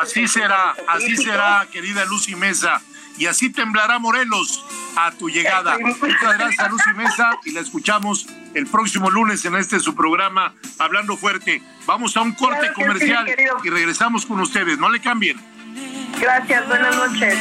así 0.00 0.28
será, 0.28 0.74
así 0.88 1.16
será, 1.16 1.66
querida 1.72 2.04
Lucy 2.04 2.36
Mesa. 2.36 2.80
Y 3.18 3.26
así 3.26 3.50
temblará 3.50 3.98
Morelos 3.98 4.64
a 4.96 5.12
tu 5.12 5.28
llegada. 5.28 5.78
Muchas 5.78 6.38
gracias, 6.38 6.70
Lucy 6.70 6.90
Mesa, 6.96 7.38
y 7.44 7.52
la 7.52 7.60
escuchamos 7.60 8.26
el 8.54 8.66
próximo 8.66 9.10
lunes 9.10 9.44
en 9.44 9.56
este 9.56 9.80
su 9.80 9.94
programa 9.94 10.54
Hablando 10.78 11.16
Fuerte. 11.16 11.62
Vamos 11.86 12.16
a 12.16 12.22
un 12.22 12.32
corte 12.32 12.72
comercial 12.74 13.26
y 13.62 13.70
regresamos 13.70 14.26
con 14.26 14.40
ustedes. 14.40 14.78
No 14.78 14.88
le 14.88 15.00
cambien. 15.00 15.40
Gracias, 16.20 16.68
buenas 16.68 16.96
noches. 16.96 17.38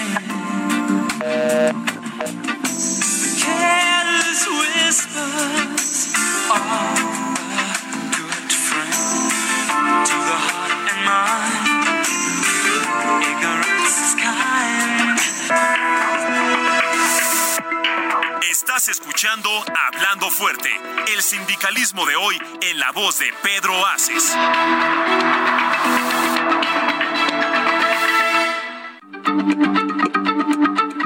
Estás 18.49 18.89
escuchando 18.89 19.49
Hablando 19.87 20.29
Fuerte, 20.31 20.69
el 21.13 21.21
sindicalismo 21.21 22.05
de 22.05 22.15
hoy 22.15 22.35
en 22.61 22.79
la 22.79 22.91
voz 22.91 23.19
de 23.19 23.31
Pedro 23.43 23.85
Aces. 23.85 24.35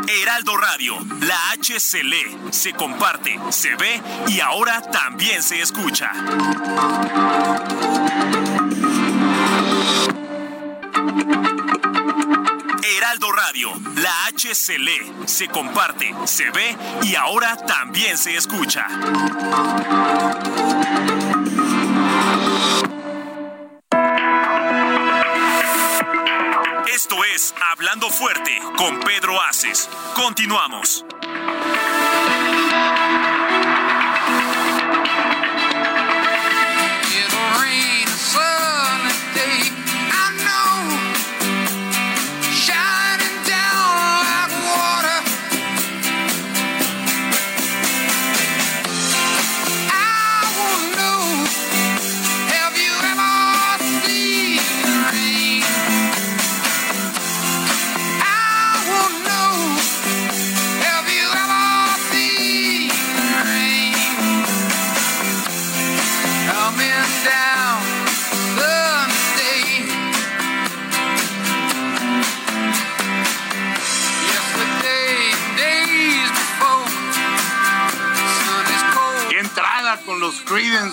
Heraldo 0.08 0.58
Radio, 0.58 0.96
la 1.22 1.52
H 1.52 1.80
se 1.80 2.04
lee, 2.04 2.38
se 2.52 2.74
comparte, 2.74 3.38
se 3.50 3.76
ve 3.76 4.02
y 4.28 4.40
ahora 4.40 4.82
también 4.82 5.44
se 5.44 5.62
escucha. 5.62 6.12
Heraldo 12.86 13.32
Radio, 13.32 13.72
la 13.96 14.26
H 14.26 14.54
se 14.54 14.78
lee, 14.78 15.12
se 15.26 15.48
comparte, 15.48 16.14
se 16.26 16.52
ve 16.52 16.78
y 17.02 17.16
ahora 17.16 17.58
también 17.58 18.16
se 18.16 18.36
escucha. 18.36 18.86
Esto 26.94 27.24
es 27.26 27.56
Hablando 27.72 28.10
Fuerte 28.10 28.62
con 28.78 29.00
Pedro 29.00 29.42
Aces. 29.42 29.90
Continuamos. 30.14 31.06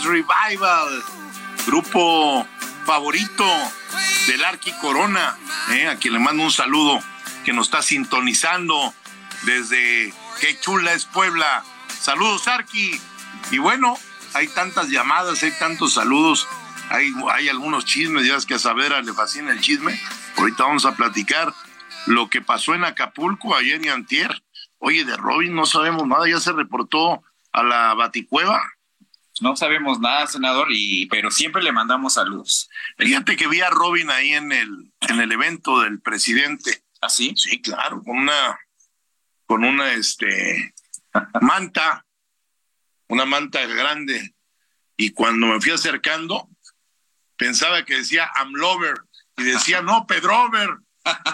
Revival, 0.04 1.02
grupo 1.66 2.46
favorito 2.84 3.44
del 4.26 4.44
Arqui 4.44 4.72
Corona, 4.80 5.36
eh, 5.70 5.88
a 5.88 5.96
quien 5.96 6.14
le 6.14 6.20
mando 6.20 6.42
un 6.42 6.52
saludo, 6.52 7.00
que 7.44 7.52
nos 7.52 7.66
está 7.66 7.82
sintonizando 7.82 8.94
desde 9.44 10.12
Qué 10.40 10.58
chula 10.58 10.92
es 10.92 11.04
Puebla. 11.04 11.62
Saludos, 11.88 12.48
Arqui. 12.48 13.00
Y 13.52 13.58
bueno, 13.58 13.96
hay 14.34 14.48
tantas 14.48 14.88
llamadas, 14.88 15.42
hay 15.42 15.52
tantos 15.52 15.94
saludos, 15.94 16.48
hay, 16.90 17.12
hay 17.30 17.48
algunos 17.48 17.84
chismes, 17.84 18.26
ya 18.26 18.34
es 18.34 18.44
que 18.44 18.54
a 18.54 18.58
Saavedra 18.58 19.02
le 19.02 19.12
fascina 19.12 19.52
el 19.52 19.60
chisme. 19.60 20.00
Ahorita 20.36 20.64
vamos 20.64 20.84
a 20.84 20.96
platicar 20.96 21.54
lo 22.06 22.28
que 22.28 22.40
pasó 22.40 22.74
en 22.74 22.84
Acapulco 22.84 23.54
ayer 23.54 23.84
y 23.84 23.88
antier. 23.88 24.42
Oye, 24.78 25.04
de 25.04 25.16
Robin 25.16 25.54
no 25.54 25.64
sabemos 25.64 26.06
nada, 26.08 26.28
ya 26.28 26.40
se 26.40 26.52
reportó 26.52 27.22
a 27.52 27.62
la 27.62 27.94
Baticueva. 27.94 28.60
No 29.42 29.56
sabemos 29.56 29.98
nada, 29.98 30.28
senador, 30.28 30.68
y 30.70 31.06
pero 31.06 31.30
siempre 31.32 31.64
le 31.64 31.72
mandamos 31.72 32.14
saludos. 32.14 32.70
Fíjate 32.96 33.36
que 33.36 33.48
vi 33.48 33.60
a 33.60 33.70
Robin 33.70 34.08
ahí 34.08 34.34
en 34.34 34.52
el, 34.52 34.92
en 35.00 35.20
el 35.20 35.32
evento 35.32 35.80
del 35.80 36.00
presidente. 36.00 36.84
¿Así? 37.00 37.34
Sí, 37.36 37.60
claro, 37.60 38.00
con 38.04 38.18
una, 38.18 38.60
con 39.44 39.64
una, 39.64 39.92
este, 39.94 40.72
manta, 41.40 42.06
una 43.08 43.24
manta 43.24 43.66
grande. 43.66 44.32
Y 44.96 45.10
cuando 45.10 45.48
me 45.48 45.60
fui 45.60 45.72
acercando, 45.72 46.48
pensaba 47.36 47.84
que 47.84 47.96
decía 47.96 48.30
Amlover. 48.36 48.94
Y 49.36 49.42
decía, 49.42 49.82
no, 49.82 50.06
Pedrover, 50.06 50.68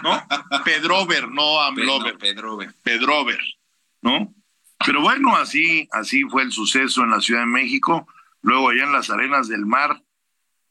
¿no? 0.03 0.27
Pedrover, 0.65 1.29
no 1.29 1.61
Amlover. 1.61 2.17
Pedro, 2.17 2.59
Pedrover, 2.83 3.41
¿no? 4.01 4.35
Pero 4.85 5.01
bueno, 5.01 5.37
así, 5.37 5.89
así 5.93 6.23
fue 6.25 6.43
el 6.43 6.53
suceso 6.53 7.03
en 7.03 7.11
la 7.11 7.21
Ciudad 7.21 7.41
de 7.41 7.47
México. 7.47 8.07
Luego 8.43 8.71
allá 8.71 8.85
en 8.85 8.93
las 8.93 9.11
arenas 9.11 9.49
del 9.49 9.67
mar, 9.67 10.03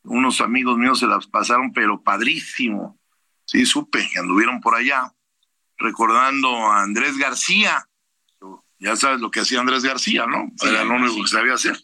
unos 0.03 0.41
amigos 0.41 0.77
míos 0.77 0.99
se 0.99 1.07
las 1.07 1.27
pasaron, 1.27 1.73
pero 1.73 2.01
padrísimo. 2.01 2.99
Sí, 3.45 3.65
supe 3.65 4.09
que 4.11 4.19
anduvieron 4.19 4.61
por 4.61 4.75
allá, 4.75 5.13
recordando 5.77 6.49
a 6.71 6.83
Andrés 6.83 7.17
García. 7.17 7.87
Ya 8.79 8.95
sabes 8.95 9.19
lo 9.19 9.31
que 9.31 9.41
hacía 9.41 9.59
Andrés 9.59 9.83
García, 9.83 10.25
¿no? 10.27 10.51
Sí, 10.57 10.67
Era 10.67 10.83
lo 10.83 10.95
único 10.95 11.13
sí. 11.13 11.21
que 11.23 11.27
sabía 11.27 11.53
hacer. 11.55 11.77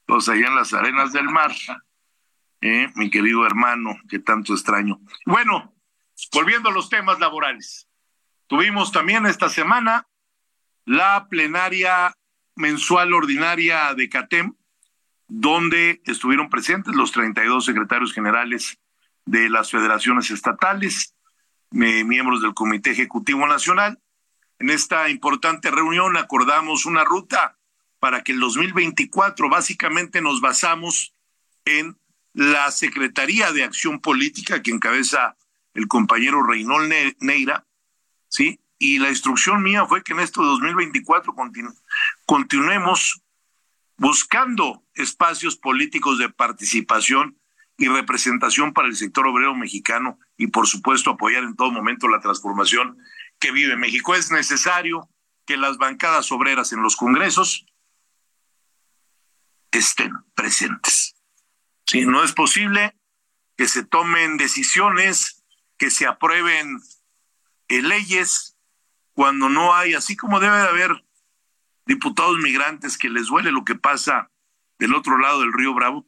Entonces 0.00 0.34
allá 0.34 0.48
en 0.48 0.56
las 0.56 0.72
arenas 0.72 1.12
del 1.12 1.28
mar, 1.28 1.52
¿eh? 2.60 2.88
mi 2.94 3.10
querido 3.10 3.46
hermano, 3.46 3.96
que 4.08 4.18
tanto 4.18 4.52
extraño. 4.52 5.00
Bueno, 5.24 5.74
volviendo 6.32 6.68
a 6.68 6.72
los 6.72 6.88
temas 6.88 7.18
laborales. 7.18 7.88
Tuvimos 8.46 8.92
también 8.92 9.26
esta 9.26 9.48
semana 9.48 10.06
la 10.86 11.26
plenaria 11.28 12.14
mensual 12.54 13.12
ordinaria 13.12 13.92
de 13.94 14.08
CATEM, 14.08 14.54
donde 15.28 16.00
estuvieron 16.06 16.48
presentes 16.48 16.94
los 16.94 17.12
32 17.12 17.64
secretarios 17.64 18.14
generales 18.14 18.78
de 19.24 19.50
las 19.50 19.70
federaciones 19.70 20.30
estatales, 20.30 21.14
eh, 21.72 22.04
miembros 22.04 22.40
del 22.40 22.54
Comité 22.54 22.92
Ejecutivo 22.92 23.46
Nacional. 23.46 23.98
En 24.58 24.70
esta 24.70 25.10
importante 25.10 25.70
reunión 25.70 26.16
acordamos 26.16 26.86
una 26.86 27.04
ruta 27.04 27.58
para 27.98 28.22
que 28.22 28.32
el 28.32 28.40
2024 28.40 29.50
básicamente 29.50 30.22
nos 30.22 30.40
basamos 30.40 31.14
en 31.64 31.98
la 32.32 32.70
Secretaría 32.70 33.52
de 33.52 33.64
Acción 33.64 34.00
Política 34.00 34.62
que 34.62 34.70
encabeza 34.70 35.36
el 35.74 35.88
compañero 35.88 36.42
Reynold 36.44 36.88
Ne- 36.88 37.16
Neira, 37.20 37.66
¿sí? 38.28 38.60
Y 38.78 38.98
la 38.98 39.08
instrucción 39.08 39.62
mía 39.62 39.86
fue 39.86 40.02
que 40.02 40.12
en 40.12 40.20
este 40.20 40.40
2024 40.40 41.32
continu- 41.34 41.74
continuemos 42.26 43.22
buscando 43.96 44.84
espacios 44.94 45.56
políticos 45.56 46.18
de 46.18 46.28
participación 46.28 47.40
y 47.78 47.88
representación 47.88 48.72
para 48.72 48.88
el 48.88 48.96
sector 48.96 49.26
obrero 49.26 49.54
mexicano 49.54 50.18
y 50.36 50.48
por 50.48 50.66
supuesto 50.66 51.10
apoyar 51.10 51.44
en 51.44 51.56
todo 51.56 51.70
momento 51.70 52.08
la 52.08 52.20
transformación 52.20 52.98
que 53.38 53.50
vive 53.52 53.76
México. 53.76 54.14
Es 54.14 54.30
necesario 54.30 55.08
que 55.46 55.56
las 55.56 55.78
bancadas 55.78 56.30
obreras 56.32 56.72
en 56.72 56.82
los 56.82 56.96
congresos 56.96 57.66
estén 59.70 60.12
presentes. 60.34 61.14
No 61.94 62.24
es 62.24 62.32
posible 62.32 62.96
que 63.56 63.68
se 63.68 63.84
tomen 63.84 64.36
decisiones, 64.36 65.44
que 65.78 65.90
se 65.90 66.06
aprueben 66.06 66.80
eh, 67.68 67.82
leyes 67.82 68.55
cuando 69.16 69.48
no 69.48 69.74
hay, 69.74 69.94
así 69.94 70.14
como 70.14 70.40
debe 70.40 70.58
de 70.58 70.68
haber 70.68 71.02
diputados 71.86 72.36
migrantes 72.36 72.98
que 72.98 73.08
les 73.08 73.28
duele 73.28 73.50
lo 73.50 73.64
que 73.64 73.74
pasa 73.74 74.30
del 74.78 74.94
otro 74.94 75.16
lado 75.16 75.40
del 75.40 75.54
río 75.54 75.72
Bravo, 75.72 76.06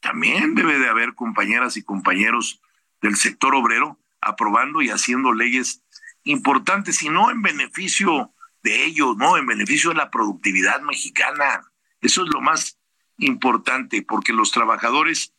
también 0.00 0.54
debe 0.54 0.78
de 0.78 0.88
haber 0.88 1.14
compañeras 1.14 1.76
y 1.76 1.82
compañeros 1.82 2.62
del 3.02 3.16
sector 3.16 3.54
obrero 3.54 4.00
aprobando 4.22 4.80
y 4.80 4.88
haciendo 4.88 5.34
leyes 5.34 5.82
importantes 6.24 7.02
y 7.02 7.10
no 7.10 7.30
en 7.30 7.42
beneficio 7.42 8.32
de 8.62 8.86
ellos, 8.86 9.18
no, 9.18 9.36
en 9.36 9.44
beneficio 9.44 9.90
de 9.90 9.96
la 9.96 10.10
productividad 10.10 10.80
mexicana. 10.80 11.70
Eso 12.00 12.24
es 12.24 12.30
lo 12.30 12.40
más 12.40 12.78
importante 13.18 14.00
porque 14.00 14.32
los 14.32 14.50
trabajadores 14.50 15.34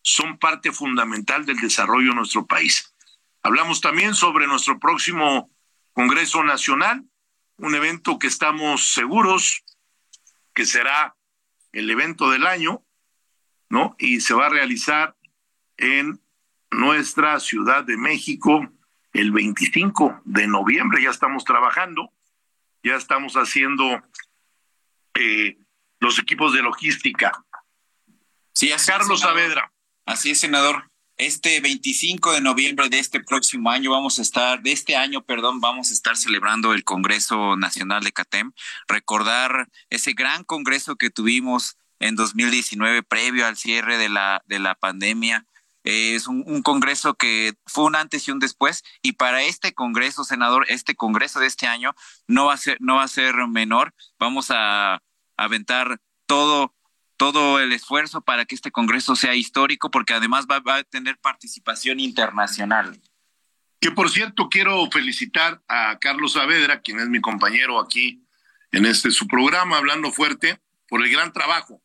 son 0.00 0.38
parte 0.38 0.72
fundamental 0.72 1.44
del 1.44 1.58
desarrollo 1.58 2.08
de 2.08 2.16
nuestro 2.16 2.46
país. 2.46 2.94
Hablamos 3.42 3.82
también 3.82 4.14
sobre 4.14 4.46
nuestro 4.46 4.80
próximo 4.80 5.50
Congreso 5.94 6.42
Nacional, 6.42 7.04
un 7.56 7.74
evento 7.74 8.18
que 8.18 8.26
estamos 8.26 8.92
seguros 8.92 9.64
que 10.52 10.66
será 10.66 11.16
el 11.72 11.88
evento 11.90 12.30
del 12.30 12.46
año, 12.46 12.84
¿no? 13.68 13.94
Y 13.98 14.20
se 14.20 14.34
va 14.34 14.46
a 14.46 14.50
realizar 14.50 15.16
en 15.76 16.20
nuestra 16.70 17.38
Ciudad 17.40 17.84
de 17.84 17.96
México 17.96 18.68
el 19.12 19.30
25 19.30 20.22
de 20.24 20.46
noviembre. 20.48 21.02
Ya 21.02 21.10
estamos 21.10 21.44
trabajando, 21.44 22.12
ya 22.82 22.96
estamos 22.96 23.34
haciendo 23.34 24.02
eh, 25.14 25.58
los 26.00 26.18
equipos 26.18 26.52
de 26.52 26.62
logística. 26.62 27.44
Sí, 28.52 28.72
así 28.72 28.90
es, 28.90 28.98
Carlos. 28.98 29.20
Saavedra. 29.20 29.72
Así 30.06 30.32
es, 30.32 30.40
senador. 30.40 30.90
Este 31.16 31.60
25 31.60 32.32
de 32.32 32.40
noviembre 32.40 32.88
de 32.88 32.98
este 32.98 33.20
próximo 33.20 33.70
año 33.70 33.92
vamos 33.92 34.18
a 34.18 34.22
estar, 34.22 34.62
de 34.62 34.72
este 34.72 34.96
año, 34.96 35.22
perdón, 35.24 35.60
vamos 35.60 35.90
a 35.90 35.94
estar 35.94 36.16
celebrando 36.16 36.72
el 36.72 36.82
Congreso 36.82 37.56
Nacional 37.56 38.02
de 38.02 38.10
CATEM. 38.10 38.52
Recordar 38.88 39.68
ese 39.90 40.12
gran 40.14 40.42
congreso 40.42 40.96
que 40.96 41.10
tuvimos 41.10 41.76
en 42.00 42.16
2019 42.16 43.04
previo 43.04 43.46
al 43.46 43.56
cierre 43.56 43.96
de 43.96 44.08
la, 44.08 44.42
de 44.46 44.58
la 44.58 44.74
pandemia. 44.74 45.46
es 45.84 46.26
un, 46.26 46.42
un, 46.48 46.62
congreso 46.62 47.14
que 47.14 47.54
fue 47.64 47.84
un 47.84 47.94
antes 47.94 48.26
y 48.26 48.32
un 48.32 48.40
después 48.40 48.82
y 49.00 49.12
para 49.12 49.44
este 49.44 49.72
congreso, 49.72 50.24
senador, 50.24 50.66
este 50.68 50.96
congreso 50.96 51.38
de 51.38 51.46
este 51.46 51.68
año 51.68 51.94
no 52.26 52.46
va 52.46 52.54
a 52.54 52.56
ser, 52.56 52.78
no 52.80 52.96
va 52.96 53.04
a 53.04 53.08
ser 53.08 53.36
menor. 53.46 53.94
Vamos 54.18 54.50
a 54.50 55.00
aventar 55.36 56.00
todo 56.26 56.74
todo 57.16 57.60
el 57.60 57.72
esfuerzo 57.72 58.20
para 58.20 58.44
que 58.44 58.54
este 58.54 58.70
Congreso 58.70 59.16
sea 59.16 59.34
histórico, 59.34 59.90
porque 59.90 60.14
además 60.14 60.46
va, 60.50 60.60
va, 60.60 60.76
a 60.76 60.84
tener 60.84 61.18
participación 61.18 62.00
internacional. 62.00 63.00
Que 63.80 63.90
por 63.90 64.10
cierto, 64.10 64.48
quiero 64.48 64.90
felicitar 64.90 65.62
a 65.68 65.98
Carlos 65.98 66.32
Saavedra, 66.32 66.80
quien 66.80 67.00
es 67.00 67.08
mi 67.08 67.20
compañero 67.20 67.80
aquí 67.80 68.22
en 68.72 68.86
este 68.86 69.10
su 69.10 69.26
programa, 69.28 69.78
Hablando 69.78 70.10
Fuerte, 70.10 70.60
por 70.88 71.04
el 71.04 71.10
gran 71.10 71.32
trabajo 71.32 71.80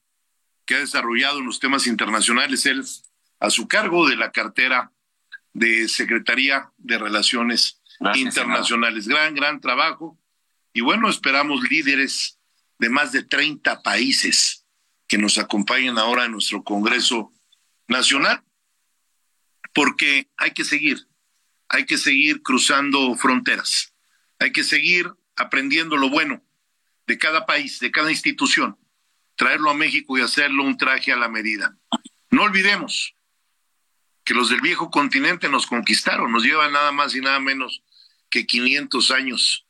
que 0.66 0.76
ha 0.76 0.80
desarrollado 0.80 1.40
en 1.40 1.46
los 1.46 1.60
temas 1.60 1.88
internacionales. 1.88 2.66
Él, 2.66 2.84
a 3.40 3.50
su 3.50 3.68
cargo 3.68 4.08
de 4.08 4.16
la 4.16 4.32
cartera 4.32 4.92
de 5.54 5.88
Secretaría 5.88 6.72
de 6.78 6.98
Relaciones 6.98 7.82
Gracias, 8.00 8.26
Internacionales. 8.26 9.06
Senado. 9.06 9.22
Gran, 9.22 9.36
gran 9.36 9.62
trabajo. 9.62 10.18
Y 10.74 10.82
bueno, 10.82 11.10
esperamos 11.10 11.62
líderes 11.70 12.40
de 12.78 12.90
más 12.90 13.12
de 13.12 13.24
30 13.24 13.82
países 13.82 14.59
que 15.10 15.18
nos 15.18 15.40
acompañen 15.40 15.98
ahora 15.98 16.26
en 16.26 16.32
nuestro 16.32 16.64
Congreso 16.64 17.34
Nacional, 17.88 18.44
porque 19.74 20.30
hay 20.38 20.52
que 20.52 20.64
seguir, 20.64 21.08
hay 21.68 21.86
que 21.86 21.98
seguir 21.98 22.44
cruzando 22.44 23.16
fronteras, 23.16 23.94
hay 24.38 24.52
que 24.52 24.64
seguir 24.64 25.12
aprendiendo 25.36 25.98
lo 25.98 26.10
bueno 26.10 26.44
de 27.08 27.18
cada 27.18 27.48
país, 27.48 27.80
de 27.80 27.90
cada 27.92 28.12
institución, 28.12 28.78
traerlo 29.36 29.72
a 29.72 29.74
México 29.74 30.16
y 30.16 30.22
hacerlo 30.22 30.64
un 30.64 30.78
traje 30.78 31.12
a 31.12 31.18
la 31.18 31.28
medida. 31.28 31.76
No 32.30 32.44
olvidemos 32.44 33.16
que 34.24 34.36
los 34.36 34.50
del 34.50 34.62
viejo 34.62 34.92
continente 34.92 35.50
nos 35.50 35.66
conquistaron, 35.66 36.32
nos 36.32 36.44
llevan 36.44 36.72
nada 36.72 36.92
más 36.92 37.16
y 37.16 37.22
nada 37.22 37.40
menos 37.40 37.82
que 38.30 38.46
500 38.46 39.10
años. 39.10 39.66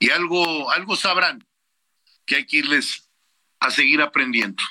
Y 0.00 0.10
algo, 0.10 0.72
algo 0.72 0.96
sabrán 0.96 1.46
que 2.26 2.34
hay 2.34 2.46
que 2.46 2.56
irles 2.56 3.08
a 3.62 3.70
seguir 3.70 4.02
aprendiendo. 4.02 4.62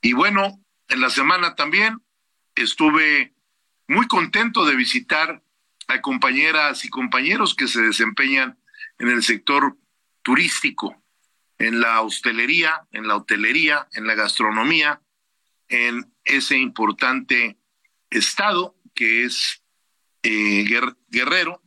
Y 0.00 0.14
bueno, 0.14 0.58
en 0.88 1.00
la 1.00 1.10
semana 1.10 1.54
también 1.54 2.00
estuve 2.54 3.34
muy 3.86 4.06
contento 4.06 4.64
de 4.64 4.76
visitar 4.76 5.42
a 5.88 6.00
compañeras 6.00 6.84
y 6.84 6.88
compañeros 6.88 7.54
que 7.54 7.68
se 7.68 7.82
desempeñan 7.82 8.58
en 8.98 9.10
el 9.10 9.22
sector 9.22 9.76
turístico, 10.22 11.02
en 11.58 11.80
la 11.80 12.00
hostelería, 12.00 12.86
en 12.92 13.06
la 13.08 13.16
hotelería, 13.16 13.88
en 13.92 14.06
la 14.06 14.14
gastronomía, 14.14 15.02
en 15.68 16.10
ese 16.24 16.56
importante 16.56 17.58
estado 18.08 18.74
que 18.94 19.24
es 19.24 19.62
eh, 20.22 20.64
Guerrero, 21.10 21.62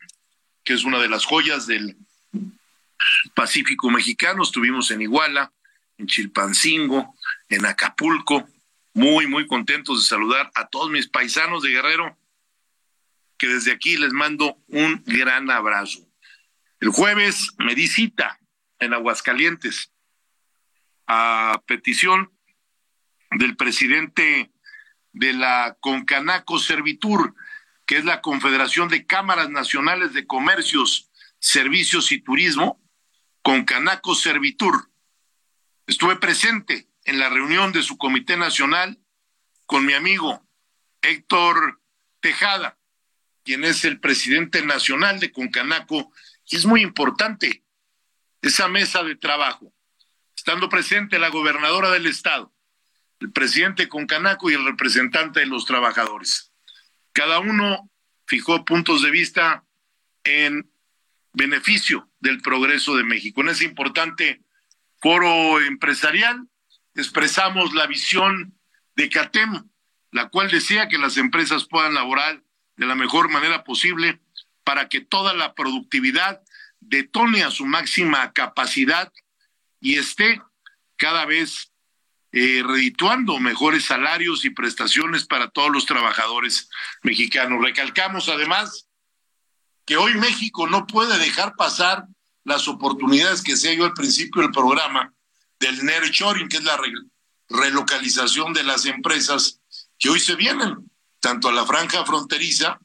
que 0.63 0.73
es 0.73 0.83
una 0.85 0.99
de 0.99 1.09
las 1.09 1.25
joyas 1.25 1.67
del 1.67 1.97
Pacífico 3.35 3.89
mexicano. 3.89 4.43
Estuvimos 4.43 4.89
en 4.91 5.01
Iguala, 5.01 5.51
en 6.01 6.07
Chilpancingo, 6.07 7.15
en 7.47 7.65
Acapulco. 7.65 8.47
Muy, 8.93 9.25
muy 9.27 9.47
contentos 9.47 10.01
de 10.01 10.09
saludar 10.09 10.51
a 10.53 10.67
todos 10.67 10.91
mis 10.91 11.07
paisanos 11.07 11.63
de 11.63 11.69
Guerrero, 11.69 12.17
que 13.37 13.47
desde 13.47 13.71
aquí 13.71 13.95
les 13.97 14.11
mando 14.11 14.57
un 14.67 15.01
gran 15.05 15.49
abrazo. 15.49 16.05
El 16.81 16.89
jueves 16.89 17.51
me 17.57 17.73
di 17.73 17.87
cita 17.87 18.39
en 18.79 18.93
Aguascalientes 18.93 19.93
a 21.07 21.61
petición 21.65 22.31
del 23.31 23.55
presidente 23.55 24.51
de 25.13 25.33
la 25.33 25.77
Concanaco 25.79 26.59
Servitur, 26.59 27.33
que 27.85 27.97
es 27.97 28.05
la 28.05 28.21
Confederación 28.21 28.89
de 28.89 29.05
Cámaras 29.05 29.49
Nacionales 29.49 30.13
de 30.13 30.27
Comercios, 30.27 31.09
Servicios 31.39 32.11
y 32.11 32.21
Turismo, 32.21 32.81
Concanaco 33.41 34.15
Servitur 34.15 34.90
Estuve 35.91 36.15
presente 36.15 36.87
en 37.03 37.19
la 37.19 37.27
reunión 37.27 37.73
de 37.73 37.83
su 37.83 37.97
Comité 37.97 38.37
Nacional 38.37 38.97
con 39.65 39.85
mi 39.85 39.91
amigo 39.91 40.41
Héctor 41.01 41.81
Tejada, 42.21 42.77
quien 43.43 43.65
es 43.65 43.83
el 43.83 43.99
presidente 43.99 44.65
nacional 44.65 45.19
de 45.19 45.33
Concanaco, 45.33 46.13
y 46.45 46.55
es 46.55 46.65
muy 46.65 46.81
importante 46.81 47.65
esa 48.41 48.69
mesa 48.69 49.03
de 49.03 49.17
trabajo, 49.17 49.73
estando 50.33 50.69
presente 50.69 51.19
la 51.19 51.27
gobernadora 51.27 51.91
del 51.91 52.07
estado, 52.07 52.53
el 53.19 53.33
presidente 53.33 53.89
Concanaco 53.89 54.49
y 54.49 54.53
el 54.53 54.63
representante 54.63 55.41
de 55.41 55.47
los 55.47 55.65
trabajadores. 55.65 56.53
Cada 57.11 57.39
uno 57.39 57.91
fijó 58.27 58.63
puntos 58.63 59.01
de 59.01 59.11
vista 59.11 59.65
en 60.23 60.71
beneficio 61.33 62.09
del 62.21 62.41
progreso 62.41 62.95
de 62.95 63.03
México. 63.03 63.41
En 63.41 63.53
importante 63.61 64.41
foro 65.01 65.59
empresarial 65.61 66.47
expresamos 66.95 67.73
la 67.73 67.87
visión 67.87 68.57
de 68.95 69.09
CATEM, 69.09 69.69
la 70.11 70.29
cual 70.29 70.51
desea 70.51 70.87
que 70.87 70.97
las 70.97 71.17
empresas 71.17 71.65
puedan 71.65 71.93
laborar 71.93 72.43
de 72.75 72.85
la 72.85 72.95
mejor 72.95 73.29
manera 73.29 73.63
posible 73.63 74.21
para 74.63 74.89
que 74.89 75.01
toda 75.01 75.33
la 75.33 75.53
productividad 75.53 76.41
detone 76.79 77.43
a 77.43 77.51
su 77.51 77.65
máxima 77.65 78.31
capacidad 78.33 79.11
y 79.79 79.97
esté 79.97 80.41
cada 80.97 81.25
vez 81.25 81.71
eh, 82.31 82.63
redituando 82.65 83.39
mejores 83.39 83.85
salarios 83.85 84.45
y 84.45 84.51
prestaciones 84.51 85.25
para 85.25 85.49
todos 85.49 85.71
los 85.71 85.85
trabajadores 85.85 86.69
mexicanos. 87.01 87.61
Recalcamos 87.61 88.29
además 88.29 88.87
que 89.85 89.97
hoy 89.97 90.13
México 90.15 90.67
no 90.67 90.85
puede 90.87 91.17
dejar 91.17 91.55
pasar 91.55 92.05
las 92.43 92.67
oportunidades 92.67 93.41
que 93.41 93.55
se 93.55 93.71
dio 93.71 93.85
al 93.85 93.93
principio 93.93 94.41
del 94.41 94.51
programa 94.51 95.13
del 95.59 95.85
nearshoring, 95.85 96.49
que 96.49 96.57
es 96.57 96.63
la 96.63 96.77
re 96.77 96.91
relocalización 97.49 98.53
de 98.53 98.63
las 98.63 98.85
empresas 98.85 99.59
que 99.99 100.09
hoy 100.09 100.19
se 100.19 100.35
vienen, 100.35 100.89
tanto 101.19 101.49
a 101.49 101.51
la 101.51 101.65
franja 101.65 102.05
fronteriza, 102.05 102.79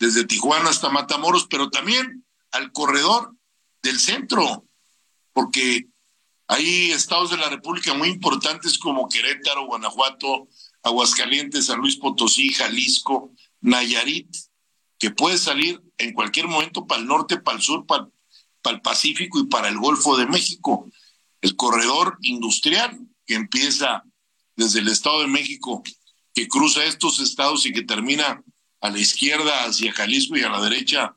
desde 0.00 0.24
Tijuana 0.24 0.70
hasta 0.70 0.88
Matamoros, 0.88 1.46
pero 1.48 1.70
también 1.70 2.24
al 2.50 2.72
corredor 2.72 3.34
del 3.82 4.00
centro, 4.00 4.64
porque 5.32 5.86
hay 6.48 6.90
estados 6.90 7.30
de 7.30 7.36
la 7.36 7.48
República 7.48 7.94
muy 7.94 8.08
importantes 8.08 8.78
como 8.78 9.08
Querétaro, 9.08 9.66
Guanajuato, 9.66 10.48
Aguascalientes, 10.82 11.66
San 11.66 11.78
Luis 11.78 11.96
Potosí, 11.96 12.52
Jalisco, 12.52 13.32
Nayarit, 13.60 14.34
que 14.98 15.10
puede 15.10 15.38
salir 15.38 15.80
en 15.98 16.12
cualquier 16.12 16.48
momento 16.48 16.86
para 16.86 17.00
el 17.00 17.06
norte, 17.06 17.38
para 17.38 17.56
el 17.56 17.62
sur, 17.62 17.86
para 17.86 18.08
para 18.62 18.76
el 18.76 18.82
Pacífico 18.82 19.40
y 19.40 19.46
para 19.46 19.68
el 19.68 19.78
Golfo 19.78 20.16
de 20.16 20.26
México. 20.26 20.90
El 21.40 21.56
corredor 21.56 22.18
industrial 22.22 22.98
que 23.26 23.34
empieza 23.34 24.04
desde 24.56 24.80
el 24.80 24.88
Estado 24.88 25.22
de 25.22 25.28
México, 25.28 25.82
que 26.34 26.48
cruza 26.48 26.84
estos 26.84 27.20
estados 27.20 27.64
y 27.66 27.72
que 27.72 27.82
termina 27.82 28.42
a 28.80 28.90
la 28.90 28.98
izquierda 28.98 29.64
hacia 29.64 29.92
Jalisco 29.92 30.36
y 30.36 30.42
a 30.42 30.48
la 30.48 30.60
derecha 30.60 31.14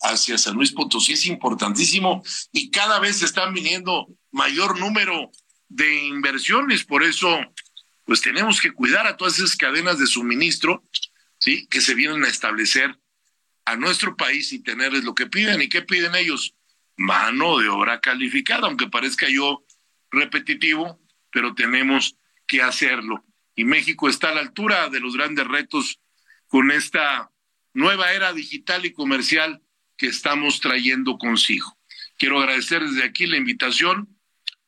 hacia 0.00 0.38
San 0.38 0.54
Luis 0.54 0.72
Potosí 0.72 1.12
es 1.12 1.26
importantísimo 1.26 2.22
y 2.52 2.70
cada 2.70 2.98
vez 2.98 3.22
están 3.22 3.52
viniendo 3.52 4.08
mayor 4.30 4.78
número 4.78 5.30
de 5.68 6.06
inversiones, 6.06 6.84
por 6.84 7.02
eso 7.02 7.28
pues 8.04 8.20
tenemos 8.22 8.60
que 8.60 8.72
cuidar 8.72 9.06
a 9.06 9.16
todas 9.16 9.38
esas 9.38 9.56
cadenas 9.56 9.98
de 9.98 10.06
suministro, 10.06 10.82
¿sí? 11.38 11.66
que 11.68 11.80
se 11.80 11.94
vienen 11.94 12.24
a 12.24 12.28
establecer 12.28 12.98
a 13.64 13.76
nuestro 13.76 14.16
país 14.16 14.52
y 14.52 14.60
tenerles 14.60 15.04
lo 15.04 15.14
que 15.14 15.26
piden 15.26 15.62
y 15.62 15.68
qué 15.68 15.82
piden 15.82 16.16
ellos, 16.16 16.54
mano 17.00 17.58
de 17.58 17.68
obra 17.70 17.98
calificada, 17.98 18.66
aunque 18.66 18.86
parezca 18.86 19.26
yo 19.26 19.64
repetitivo, 20.10 21.00
pero 21.30 21.54
tenemos 21.54 22.14
que 22.46 22.60
hacerlo. 22.60 23.24
Y 23.54 23.64
México 23.64 24.06
está 24.06 24.28
a 24.28 24.34
la 24.34 24.42
altura 24.42 24.90
de 24.90 25.00
los 25.00 25.16
grandes 25.16 25.46
retos 25.46 25.98
con 26.46 26.70
esta 26.70 27.30
nueva 27.72 28.12
era 28.12 28.34
digital 28.34 28.84
y 28.84 28.92
comercial 28.92 29.62
que 29.96 30.08
estamos 30.08 30.60
trayendo 30.60 31.16
consigo. 31.16 31.74
Quiero 32.18 32.38
agradecer 32.38 32.82
desde 32.82 33.04
aquí 33.04 33.26
la 33.26 33.38
invitación 33.38 34.14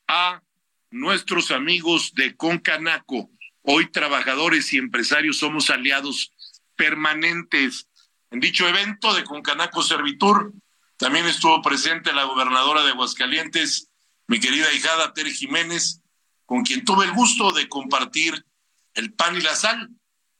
a 0.09 0.42
nuestros 0.90 1.50
amigos 1.50 2.14
de 2.14 2.34
Concanaco. 2.34 3.30
Hoy 3.61 3.90
trabajadores 3.90 4.72
y 4.72 4.78
empresarios 4.78 5.36
somos 5.36 5.68
aliados 5.68 6.32
permanentes. 6.76 7.88
En 8.30 8.40
dicho 8.40 8.66
evento 8.66 9.12
de 9.12 9.24
Concanaco 9.24 9.82
Servitur, 9.82 10.54
también 11.03 11.26
estuvo 11.26 11.61
presente 11.62 12.12
la 12.12 12.22
gobernadora 12.22 12.84
de 12.84 12.90
Aguascalientes, 12.90 13.90
mi 14.28 14.38
querida 14.38 14.72
hijada 14.72 15.12
Tere 15.12 15.32
Jiménez, 15.32 16.00
con 16.46 16.62
quien 16.62 16.84
tuve 16.84 17.05
el 17.07 17.12
gusto 17.12 17.50
de 17.50 17.68
compartir 17.68 18.46
el 18.94 19.12
pan 19.12 19.36
y 19.36 19.40
la 19.40 19.57
sal 19.57 19.90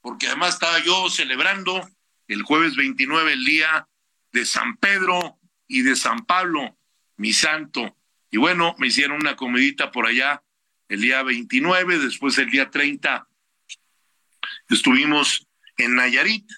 porque 0.01 0.29
además 0.29 0.55
estaba 0.55 0.79
yo 0.79 1.11
celebrando 1.11 1.91
el 2.29 2.43
jueves 2.43 2.77
29 2.77 3.33
el 3.33 3.45
día 3.45 3.89
de 4.31 4.47
San 4.47 4.77
Pedro 4.77 5.41
y 5.67 5.83
de 5.83 5.97
San 5.97 6.25
Pablo, 6.27 6.79
mi 7.17 7.33
santo. 7.33 7.97
Y 8.31 8.37
bueno, 8.37 8.77
me 8.79 8.87
hicieron 8.87 9.17
una 9.21 9.35
comidita 9.35 9.91
por 9.91 10.07
allá 10.07 10.45
el 10.89 11.01
día 11.01 11.25
29, 11.25 11.99
después 11.99 12.39
el 12.39 12.51
día 12.51 12.71
30 12.71 13.27
estuvimos 14.69 15.49
en 15.77 15.97
Nayarit, 15.97 16.49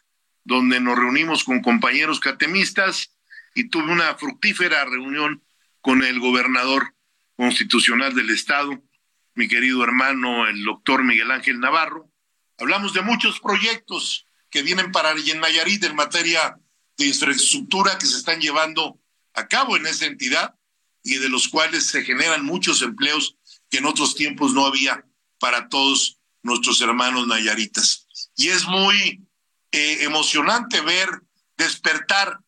donde 0.44 0.78
nos 0.78 0.98
reunimos 0.98 1.42
con 1.42 1.62
compañeros 1.62 2.20
catemistas 2.20 3.13
y 3.54 3.68
tuve 3.68 3.92
una 3.92 4.16
fructífera 4.16 4.84
reunión 4.84 5.42
con 5.80 6.02
el 6.02 6.18
gobernador 6.20 6.94
constitucional 7.36 8.14
del 8.14 8.30
estado, 8.30 8.82
mi 9.34 9.48
querido 9.48 9.82
hermano, 9.82 10.46
el 10.46 10.62
doctor 10.64 11.04
Miguel 11.04 11.30
Ángel 11.30 11.60
Navarro. 11.60 12.10
Hablamos 12.58 12.92
de 12.92 13.02
muchos 13.02 13.40
proyectos 13.40 14.26
que 14.50 14.62
vienen 14.62 14.92
para 14.92 15.14
Nayarit 15.14 15.84
en 15.84 15.96
materia 15.96 16.56
de 16.96 17.06
infraestructura 17.06 17.98
que 17.98 18.06
se 18.06 18.18
están 18.18 18.40
llevando 18.40 19.00
a 19.34 19.48
cabo 19.48 19.76
en 19.76 19.86
esa 19.86 20.06
entidad 20.06 20.54
y 21.02 21.16
de 21.16 21.28
los 21.28 21.48
cuales 21.48 21.86
se 21.86 22.04
generan 22.04 22.44
muchos 22.44 22.82
empleos 22.82 23.36
que 23.68 23.78
en 23.78 23.86
otros 23.86 24.14
tiempos 24.14 24.54
no 24.54 24.66
había 24.66 25.04
para 25.38 25.68
todos 25.68 26.18
nuestros 26.42 26.80
hermanos 26.80 27.26
nayaritas. 27.26 28.06
Y 28.36 28.48
es 28.48 28.66
muy 28.66 29.26
eh, 29.72 30.04
emocionante 30.04 30.80
ver 30.80 31.08
despertar 31.56 32.38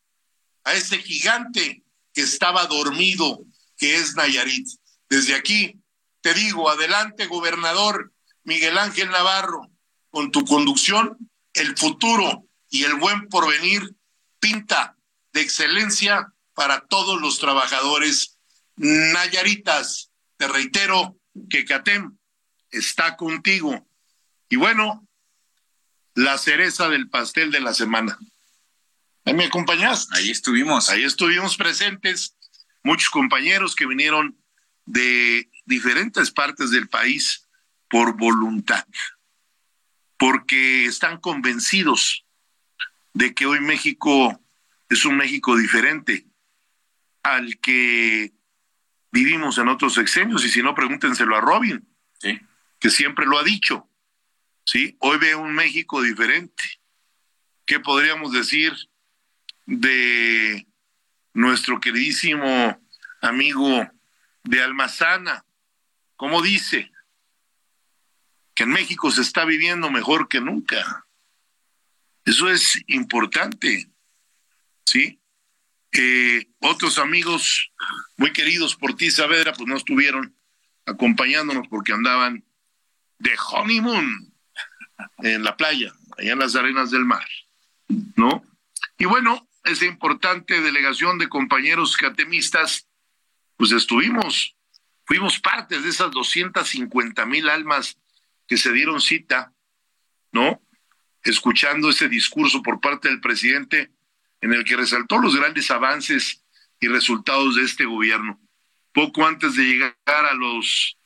a 0.66 0.74
ese 0.74 0.98
gigante 0.98 1.84
que 2.12 2.22
estaba 2.22 2.66
dormido, 2.66 3.40
que 3.78 3.96
es 3.96 4.16
Nayarit. 4.16 4.68
Desde 5.08 5.34
aquí 5.34 5.80
te 6.26 6.34
digo, 6.34 6.68
adelante, 6.68 7.26
gobernador 7.26 8.12
Miguel 8.42 8.76
Ángel 8.78 9.10
Navarro, 9.10 9.70
con 10.10 10.32
tu 10.32 10.44
conducción, 10.44 11.16
el 11.54 11.78
futuro 11.78 12.48
y 12.68 12.82
el 12.82 12.94
buen 12.94 13.28
porvenir 13.28 13.94
pinta 14.40 14.96
de 15.32 15.42
excelencia 15.42 16.32
para 16.52 16.80
todos 16.80 17.20
los 17.20 17.38
trabajadores 17.38 18.38
nayaritas. 18.74 20.10
Te 20.36 20.48
reitero 20.48 21.16
que 21.48 21.64
CATEM 21.64 22.18
está 22.70 23.16
contigo. 23.16 23.86
Y 24.48 24.56
bueno, 24.56 25.06
la 26.14 26.38
cereza 26.38 26.88
del 26.88 27.08
pastel 27.08 27.52
de 27.52 27.60
la 27.60 27.72
semana. 27.72 28.18
Ahí 29.26 29.34
me 29.34 29.44
acompañaste. 29.44 30.16
Ahí 30.16 30.30
estuvimos. 30.30 30.88
Ahí 30.88 31.02
estuvimos 31.04 31.56
presentes 31.56 32.36
muchos 32.82 33.10
compañeros 33.10 33.74
que 33.74 33.86
vinieron 33.86 34.38
de 34.84 35.50
diferentes 35.64 36.30
partes 36.30 36.70
del 36.70 36.88
país 36.88 37.48
por 37.90 38.16
voluntad, 38.16 38.86
porque 40.16 40.86
están 40.86 41.18
convencidos 41.20 42.24
de 43.12 43.34
que 43.34 43.46
hoy 43.46 43.60
México 43.60 44.40
es 44.88 45.04
un 45.04 45.16
México 45.16 45.56
diferente 45.56 46.26
al 47.24 47.58
que 47.58 48.32
vivimos 49.10 49.58
en 49.58 49.68
otros 49.68 49.94
sexenios, 49.94 50.44
y 50.44 50.48
si 50.48 50.62
no, 50.62 50.74
pregúntenselo 50.74 51.36
a 51.36 51.40
Robin, 51.40 51.84
que 52.78 52.90
siempre 52.90 53.26
lo 53.26 53.38
ha 53.38 53.42
dicho. 53.42 53.88
¿sí? 54.64 54.96
Hoy 55.00 55.18
ve 55.18 55.34
un 55.34 55.52
México 55.52 56.02
diferente. 56.02 56.62
¿Qué 57.64 57.80
podríamos 57.80 58.32
decir 58.32 58.72
de 59.66 60.66
nuestro 61.34 61.80
queridísimo 61.80 62.80
amigo 63.20 63.90
de 64.44 64.62
Almazana? 64.62 65.44
¿Cómo 66.16 66.40
dice? 66.40 66.90
Que 68.54 68.62
en 68.62 68.70
México 68.70 69.10
se 69.10 69.22
está 69.22 69.44
viviendo 69.44 69.90
mejor 69.90 70.28
que 70.28 70.40
nunca. 70.40 71.06
Eso 72.24 72.50
es 72.50 72.82
importante. 72.86 73.90
¿Sí? 74.84 75.20
otros 76.60 76.98
amigos 76.98 77.72
muy 78.16 78.32
queridos 78.32 78.76
por 78.76 78.94
ti, 78.94 79.10
Saavedra, 79.10 79.52
pues 79.52 79.66
no 79.68 79.76
estuvieron 79.76 80.36
acompañándonos 80.84 81.68
porque 81.68 81.92
andaban 81.92 82.44
de 83.18 83.30
honeymoon 83.52 84.32
en 85.18 85.44
la 85.44 85.56
playa, 85.56 85.92
allá 86.18 86.32
en 86.32 86.38
las 86.38 86.54
arenas 86.54 86.90
del 86.90 87.04
mar, 87.04 87.26
¿no? 88.16 88.44
Y 88.98 89.04
bueno, 89.04 89.48
esa 89.66 89.84
importante 89.84 90.60
delegación 90.60 91.18
de 91.18 91.28
compañeros 91.28 91.96
catemistas, 91.96 92.88
pues 93.56 93.72
estuvimos, 93.72 94.56
fuimos 95.04 95.38
parte 95.40 95.80
de 95.80 95.88
esas 95.88 96.10
250 96.10 97.26
mil 97.26 97.48
almas 97.48 97.98
que 98.46 98.56
se 98.56 98.72
dieron 98.72 99.00
cita, 99.00 99.52
¿no? 100.32 100.62
Escuchando 101.22 101.90
ese 101.90 102.08
discurso 102.08 102.62
por 102.62 102.80
parte 102.80 103.08
del 103.08 103.20
presidente 103.20 103.90
en 104.40 104.52
el 104.52 104.64
que 104.64 104.76
resaltó 104.76 105.18
los 105.18 105.34
grandes 105.34 105.70
avances 105.70 106.44
y 106.78 106.88
resultados 106.88 107.56
de 107.56 107.62
este 107.62 107.84
gobierno. 107.84 108.40
Poco 108.92 109.26
antes 109.26 109.56
de 109.56 109.64
llegar 109.64 109.94
a 110.06 110.34
los 110.34 110.96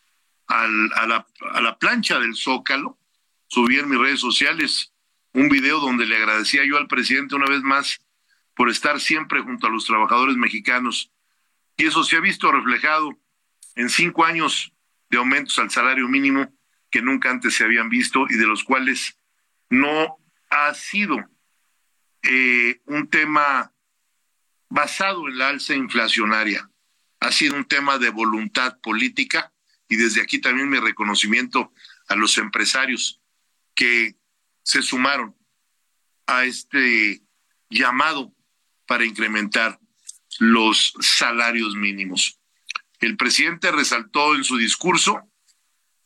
a, 0.47 0.67
la, 1.07 1.27
a 1.53 1.61
la 1.61 1.79
plancha 1.79 2.19
del 2.19 2.35
Zócalo, 2.35 2.99
subí 3.47 3.79
en 3.79 3.89
mis 3.89 4.01
redes 4.01 4.21
sociales 4.21 4.93
un 5.33 5.49
video 5.49 5.79
donde 5.79 6.07
le 6.07 6.17
agradecía 6.17 6.65
yo 6.65 6.77
al 6.77 6.89
presidente 6.89 7.37
una 7.37 7.47
vez 7.47 7.63
más 7.63 8.01
por 8.55 8.71
estar 8.71 9.01
siempre 9.01 9.41
junto 9.41 9.67
a 9.67 9.71
los 9.71 9.85
trabajadores 9.85 10.37
mexicanos. 10.37 11.13
Y 11.77 11.87
eso 11.87 12.05
se 12.05 12.17
ha 12.17 12.21
visto 12.21 12.51
reflejado 12.53 13.19
en 13.75 13.89
cinco 13.89 14.25
años 14.25 14.73
de 15.09 15.19
aumentos 15.19 15.59
al 15.59 15.71
salario 15.71 16.09
mínimo 16.09 16.53
que 16.91 17.03
nunca 17.03 17.31
antes 17.31 17.55
se 17.55 17.65
habían 17.65 17.89
visto 17.89 18.27
y 18.29 18.37
de 18.37 18.47
los 18.47 18.65
cuales 18.65 19.17
no 19.69 20.19
ha 20.51 20.75
sido 20.75 21.17
eh, 22.23 22.81
un 22.87 23.09
tema 23.09 23.73
basado 24.69 25.29
en 25.29 25.39
la 25.39 25.49
alza 25.49 25.75
inflacionaria. 25.75 26.71
Ha 27.21 27.33
sido 27.33 27.57
un 27.57 27.65
tema 27.65 27.99
de 27.99 28.11
voluntad 28.11 28.81
política 28.81 29.53
y 29.89 29.97
desde 29.97 30.23
aquí 30.23 30.41
también 30.41 30.69
mi 30.69 30.79
reconocimiento 30.79 31.73
a 32.09 32.15
los 32.15 32.39
empresarios 32.39 33.21
que 33.75 34.17
se 34.63 34.83
sumaron 34.83 35.37
a 36.27 36.45
este 36.45 37.23
llamado 37.69 38.33
para 38.91 39.05
incrementar 39.05 39.79
los 40.41 40.95
salarios 40.99 41.77
mínimos. 41.77 42.41
El 42.99 43.17
presidente 43.17 43.71
resaltó 43.71 44.35
en 44.35 44.43
su 44.43 44.57
discurso 44.57 45.31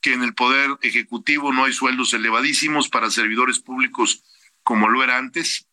que 0.03 0.13
en 0.13 0.23
el 0.23 0.35
Poder 0.35 0.77
Ejecutivo 0.83 1.51
no 1.51 1.65
hay 1.65 1.73
sueldos 1.73 2.13
elevadísimos 2.13 2.91
para 2.91 3.11
servidores 3.11 3.59
públicos 3.59 4.23
como 4.63 4.91
lo 4.91 5.03
era 5.03 5.17
antes, 5.17 5.67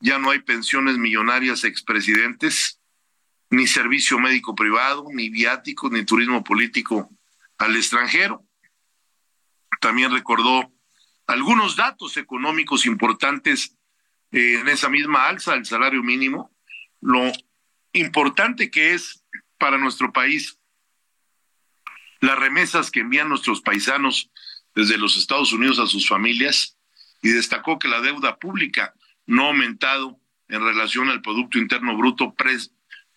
ya 0.00 0.18
no 0.18 0.30
hay 0.30 0.38
pensiones 0.38 0.96
millonarias 0.96 1.64
expresidentes, 1.64 2.80
ni 3.50 3.66
servicio 3.66 4.18
médico 4.18 4.54
privado, 4.54 5.04
ni 5.12 5.28
viático, 5.28 5.90
ni 5.90 6.02
turismo 6.06 6.42
político 6.42 7.10
al 7.58 7.76
extranjero. 7.76 8.42
También 9.82 10.10
recordó 10.10 10.72
algunos 11.26 11.76
datos 11.76 12.16
económicos 12.16 12.86
importantes 12.86 13.76
eh, 14.32 14.60
en 14.60 14.68
esa 14.68 14.88
misma 14.88 15.28
alza 15.28 15.52
del 15.52 15.66
salario 15.66 16.02
mínimo, 16.02 16.53
lo 17.04 17.30
importante 17.92 18.70
que 18.70 18.94
es 18.94 19.22
para 19.58 19.76
nuestro 19.76 20.10
país 20.10 20.58
las 22.20 22.38
remesas 22.38 22.90
que 22.90 23.00
envían 23.00 23.28
nuestros 23.28 23.60
paisanos 23.60 24.30
desde 24.74 24.96
los 24.96 25.18
Estados 25.18 25.52
Unidos 25.52 25.78
a 25.78 25.86
sus 25.86 26.08
familias 26.08 26.78
y 27.20 27.28
destacó 27.28 27.78
que 27.78 27.88
la 27.88 28.00
deuda 28.00 28.38
pública 28.38 28.94
no 29.26 29.44
ha 29.44 29.48
aumentado 29.48 30.18
en 30.48 30.62
relación 30.62 31.10
al 31.10 31.20
Producto 31.20 31.58
Interno 31.58 31.94
Bruto 31.94 32.34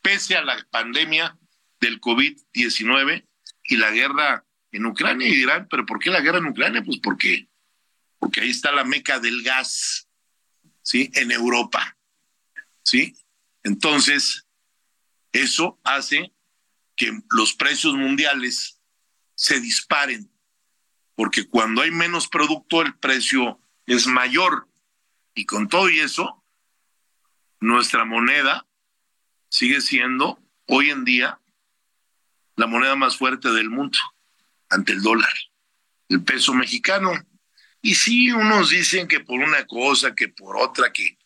pese 0.01 0.35
a 0.35 0.43
la 0.43 0.57
pandemia 0.69 1.38
del 1.79 2.01
COVID-19 2.01 3.25
y 3.63 3.77
la 3.77 3.91
guerra 3.91 4.45
en 4.73 4.85
Ucrania. 4.85 5.29
Y 5.29 5.35
dirán, 5.35 5.67
¿pero 5.69 5.85
por 5.85 5.99
qué 5.99 6.09
la 6.09 6.19
guerra 6.21 6.39
en 6.39 6.47
Ucrania? 6.47 6.83
Pues 6.83 6.99
porque, 7.01 7.47
porque 8.19 8.41
ahí 8.41 8.49
está 8.49 8.73
la 8.73 8.83
meca 8.83 9.19
del 9.19 9.43
gas, 9.43 10.09
¿sí? 10.81 11.09
En 11.13 11.31
Europa, 11.31 11.97
¿sí? 12.83 13.15
Entonces, 13.68 14.47
eso 15.34 15.78
hace 15.84 16.32
que 16.95 17.11
los 17.30 17.53
precios 17.53 17.95
mundiales 17.95 18.80
se 19.36 19.59
disparen, 19.59 20.32
porque 21.15 21.49
cuando 21.49 21.82
hay 21.82 21.91
menos 21.91 22.30
producto, 22.30 22.82
el 22.82 22.97
precio 22.97 23.59
es 23.86 24.07
mayor. 24.07 24.70
Y 25.36 25.45
con 25.45 25.68
todo 25.68 25.89
y 25.89 25.99
eso, 25.99 26.45
nuestra 27.59 28.05
moneda 28.05 28.65
sigue 29.49 29.82
siendo 29.82 30.41
hoy 30.68 30.89
en 30.89 31.03
día 31.03 31.41
la 32.55 32.68
moneda 32.68 32.95
más 32.95 33.18
fuerte 33.18 33.51
del 33.51 33.70
mundo 33.70 33.99
ante 34.70 34.93
el 34.93 35.01
dólar, 35.01 35.34
el 36.07 36.24
peso 36.24 36.53
mexicano. 36.53 37.11
Y 37.82 37.95
sí, 37.95 38.32
unos 38.32 38.70
dicen 38.70 39.09
que 39.09 39.20
por 39.20 39.41
una 39.41 39.68
cosa, 39.68 40.15
que 40.15 40.30
por 40.30 40.55
otra, 40.55 40.93
que 40.93 41.18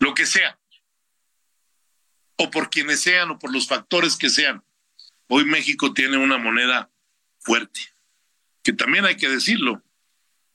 lo 0.00 0.14
que 0.14 0.26
sea, 0.26 0.58
o 2.36 2.50
por 2.50 2.70
quienes 2.70 3.00
sean, 3.00 3.30
o 3.30 3.38
por 3.38 3.52
los 3.52 3.66
factores 3.66 4.16
que 4.16 4.30
sean. 4.30 4.64
Hoy 5.28 5.44
México 5.44 5.92
tiene 5.94 6.16
una 6.16 6.38
moneda 6.38 6.90
fuerte, 7.38 7.80
que 8.62 8.72
también 8.72 9.04
hay 9.04 9.16
que 9.16 9.28
decirlo, 9.28 9.82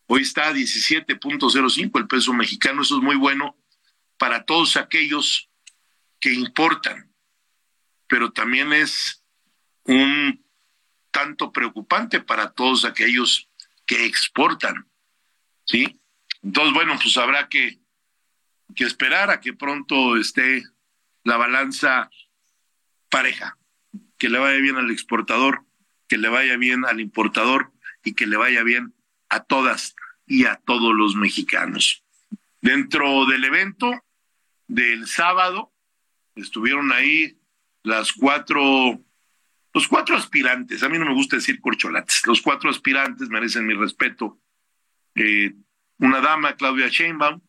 Hoy 0.10 0.22
está 0.22 0.48
a 0.48 0.54
17.05 0.54 2.00
el 2.00 2.08
peso 2.08 2.34
mexicano. 2.34 2.82
Eso 2.82 2.98
es 2.98 3.04
muy 3.04 3.18
bueno 3.18 3.58
para 4.18 4.46
todos 4.46 4.78
aquellos 4.78 5.50
que 6.20 6.34
importan, 6.34 7.12
pero 8.08 8.32
también 8.32 8.72
es 8.74 9.24
un 9.84 10.44
tanto 11.12 11.52
preocupante 11.52 12.22
para 12.22 12.52
todos 12.52 12.86
aquellos 12.86 13.50
que 13.86 14.06
exportan, 14.06 14.90
¿sí? 15.66 16.00
Entonces, 16.42 16.74
bueno, 16.74 16.98
pues 17.02 17.16
habrá 17.18 17.50
que, 17.50 17.80
que 18.76 18.86
esperar 18.86 19.30
a 19.30 19.40
que 19.40 19.54
pronto 19.54 20.18
esté 20.18 20.64
la 21.28 21.36
balanza 21.36 22.10
pareja, 23.10 23.58
que 24.18 24.30
le 24.30 24.40
vaya 24.40 24.60
bien 24.60 24.78
al 24.78 24.90
exportador, 24.92 25.66
que 26.08 26.18
le 26.18 26.30
vaya 26.30 26.56
bien 26.56 26.86
al 26.86 27.02
importador 27.02 27.74
y 28.02 28.14
que 28.14 28.28
le 28.28 28.38
vaya 28.38 28.64
bien 28.64 28.96
a 29.28 29.44
todas 29.44 29.94
y 30.26 30.46
a 30.46 30.56
todos 30.56 30.96
los 30.96 31.16
mexicanos. 31.16 32.06
Dentro 32.62 33.26
del 33.26 33.44
evento 33.44 33.92
del 34.68 35.06
sábado 35.06 35.74
estuvieron 36.36 36.94
ahí 36.94 37.38
las 37.84 38.14
cuatro, 38.14 38.98
los 39.74 39.88
cuatro 39.90 40.16
aspirantes, 40.16 40.82
a 40.82 40.88
mí 40.88 40.98
no 40.98 41.08
me 41.08 41.14
gusta 41.14 41.36
decir 41.36 41.60
corcholates, 41.60 42.26
los 42.26 42.42
cuatro 42.42 42.70
aspirantes 42.70 43.28
merecen 43.28 43.68
mi 43.68 43.74
respeto. 43.74 44.40
Eh, 45.14 45.54
una 45.98 46.22
dama, 46.22 46.56
Claudia 46.56 46.88
Sheinbaum, 46.88 47.42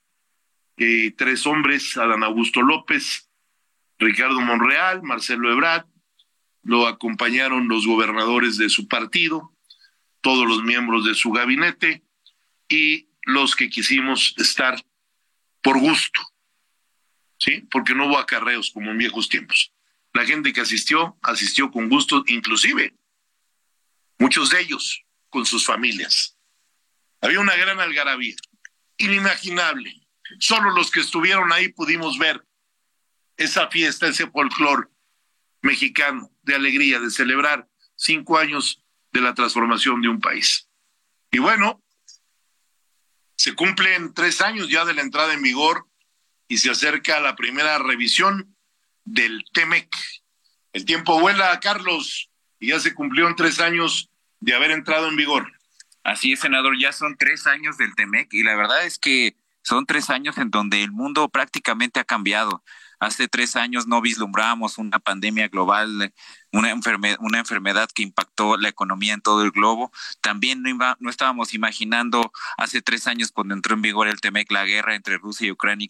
eh, 0.79 1.14
tres 1.16 1.47
hombres, 1.47 1.97
Adán 1.97 2.24
Augusto 2.24 2.61
López, 2.61 3.28
Ricardo 3.99 4.41
Monreal, 4.41 5.03
Marcelo 5.03 5.51
Ebrard, 5.53 5.87
lo 6.63 6.87
acompañaron 6.87 7.69
los 7.69 7.87
gobernadores 7.87 8.57
de 8.57 8.69
su 8.69 8.89
partido, 8.89 9.55
todos 10.21 10.47
los 10.47 10.63
miembros 10.63 11.05
de 11.05 11.15
su 11.15 11.31
gabinete 11.31 12.05
y 12.69 13.09
los 13.23 13.57
que 13.57 13.69
quisimos 13.69 14.35
estar 14.39 14.83
por 15.63 15.79
gusto, 15.79 16.21
¿sí? 17.39 17.67
Porque 17.71 17.95
no 17.95 18.07
hubo 18.07 18.19
acarreos 18.19 18.71
como 18.71 18.91
en 18.91 18.99
viejos 18.99 19.29
tiempos. 19.29 19.73
La 20.13 20.25
gente 20.25 20.53
que 20.53 20.61
asistió, 20.61 21.19
asistió 21.23 21.71
con 21.71 21.89
gusto, 21.89 22.25
inclusive 22.27 22.95
muchos 24.19 24.51
de 24.51 24.61
ellos 24.61 25.05
con 25.29 25.47
sus 25.47 25.65
familias. 25.65 26.37
Había 27.21 27.41
una 27.41 27.57
gran 27.57 27.81
algarabía, 27.81 28.37
inimaginable. 28.97 30.07
Solo 30.39 30.71
los 30.71 30.91
que 30.91 31.01
estuvieron 31.01 31.53
ahí 31.53 31.69
pudimos 31.69 32.19
ver 32.19 32.48
esa 33.39 33.68
fiesta, 33.68 34.09
ese 34.09 34.26
folclor 34.26 34.91
mexicano 35.62 36.30
de 36.43 36.55
alegría, 36.55 37.01
de 37.01 37.11
celebrar 37.11 37.68
cinco 37.97 38.39
años 38.39 38.84
de 39.12 39.20
la 39.20 39.34
transformación 39.34 40.03
de 40.03 40.09
un 40.09 40.20
país. 40.20 40.68
Y 41.30 41.39
bueno, 41.39 41.82
se 43.36 43.55
cumplen 43.55 44.12
tres 44.12 44.41
años 44.41 44.68
ya 44.68 44.84
de 44.84 44.95
la 44.95 45.03
entrada 45.03 45.32
en 45.32 45.43
vigor 45.43 45.86
y 46.49 46.59
se 46.59 46.70
acerca 46.70 47.20
la 47.20 47.36
primera 47.36 47.78
revisión 47.78 48.57
del 49.05 49.45
TEMEC. 49.53 49.89
El 50.72 50.84
tiempo 50.84 51.20
vuela, 51.20 51.59
Carlos, 51.61 52.30
y 52.59 52.68
ya 52.68 52.80
se 52.80 52.95
cumplieron 52.95 53.36
tres 53.36 53.61
años 53.61 54.11
de 54.41 54.55
haber 54.55 54.70
entrado 54.72 55.09
en 55.09 55.16
vigor. 55.16 55.53
Así 56.03 56.32
es, 56.32 56.41
senador, 56.41 56.78
ya 56.78 56.93
son 56.93 57.16
tres 57.16 57.47
años 57.47 57.76
del 57.76 57.95
TEMEC 57.95 58.32
y 58.32 58.43
la 58.43 58.57
verdad 58.57 58.84
es 58.84 58.99
que 58.99 59.36
son 59.62 59.86
tres 59.86 60.11
años 60.11 60.39
en 60.39 60.51
donde 60.51 60.82
el 60.82 60.91
mundo 60.91 61.28
prácticamente 61.28 62.01
ha 62.01 62.05
cambiado. 62.05 62.64
Hace 63.01 63.29
tres 63.29 63.57
años 63.57 63.87
no 63.87 64.01
vislumbrábamos 64.01 64.79
una 64.79 64.99
pandemia 64.99 65.49
global, 65.49 66.13
una, 66.53 66.75
una 67.21 67.39
enfermedad 67.39 67.89
que 67.95 68.03
impactó 68.03 68.57
la 68.57 68.69
economía 68.69 69.15
en 69.15 69.21
todo 69.21 69.43
el 69.43 69.51
globo. 69.51 69.93
También 70.21 70.63
no, 70.63 70.97
no 70.99 71.11
estábamos 71.11 71.55
imaginando 71.55 72.33
hace 72.57 72.83
tres 72.83 73.07
años 73.07 73.31
cuando 73.31 73.55
entró 73.55 73.75
en 73.75 73.83
vigor 73.83 74.09
el 74.09 74.21
TEMEC 74.21 74.51
la 74.51 74.65
guerra 74.65 74.95
entre 74.95 75.19
Rusia 75.19 75.47
y 75.47 75.53
Ucrania, 75.53 75.89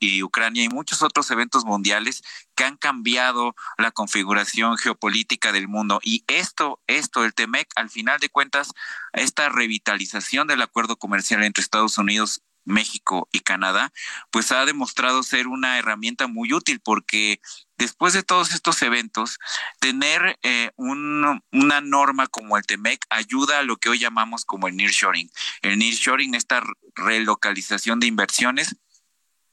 y 0.00 0.22
Ucrania 0.22 0.64
y 0.64 0.68
muchos 0.68 1.02
otros 1.02 1.30
eventos 1.30 1.64
mundiales 1.64 2.22
que 2.54 2.64
han 2.64 2.76
cambiado 2.76 3.54
la 3.76 3.90
configuración 3.92 4.76
geopolítica 4.78 5.52
del 5.52 5.68
mundo. 5.68 6.00
Y 6.02 6.24
esto, 6.26 6.80
esto, 6.86 7.24
el 7.24 7.34
TEMEC, 7.34 7.68
al 7.76 7.90
final 7.90 8.18
de 8.18 8.30
cuentas, 8.30 8.72
esta 9.12 9.48
revitalización 9.48 10.48
del 10.48 10.62
acuerdo 10.62 10.96
comercial 10.96 11.44
entre 11.44 11.62
Estados 11.62 11.98
Unidos 11.98 12.42
México 12.68 13.28
y 13.32 13.40
Canadá, 13.40 13.92
pues 14.30 14.52
ha 14.52 14.64
demostrado 14.64 15.22
ser 15.22 15.48
una 15.48 15.78
herramienta 15.78 16.26
muy 16.26 16.52
útil 16.52 16.80
porque 16.80 17.40
después 17.78 18.12
de 18.12 18.22
todos 18.22 18.52
estos 18.52 18.82
eventos, 18.82 19.38
tener 19.80 20.38
eh, 20.42 20.72
una 20.76 21.80
norma 21.80 22.26
como 22.26 22.56
el 22.56 22.66
TEMEC 22.66 23.06
ayuda 23.08 23.60
a 23.60 23.62
lo 23.62 23.76
que 23.76 23.88
hoy 23.88 23.98
llamamos 23.98 24.44
como 24.44 24.68
el 24.68 24.76
nearshoring. 24.76 25.30
El 25.62 25.78
nearshoring, 25.78 26.34
esta 26.34 26.62
relocalización 26.94 28.00
de 28.00 28.08
inversiones, 28.08 28.76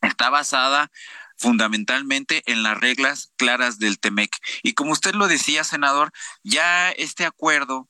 está 0.02 0.30
basada 0.30 0.92
fundamentalmente 1.38 2.44
en 2.46 2.64
las 2.64 2.78
reglas 2.78 3.32
claras 3.38 3.78
del 3.78 4.00
TEMEC. 4.00 4.36
Y 4.64 4.74
como 4.74 4.92
usted 4.92 5.14
lo 5.14 5.28
decía, 5.28 5.64
senador, 5.64 6.12
ya 6.44 6.92
este 6.92 7.26
acuerdo 7.26 7.90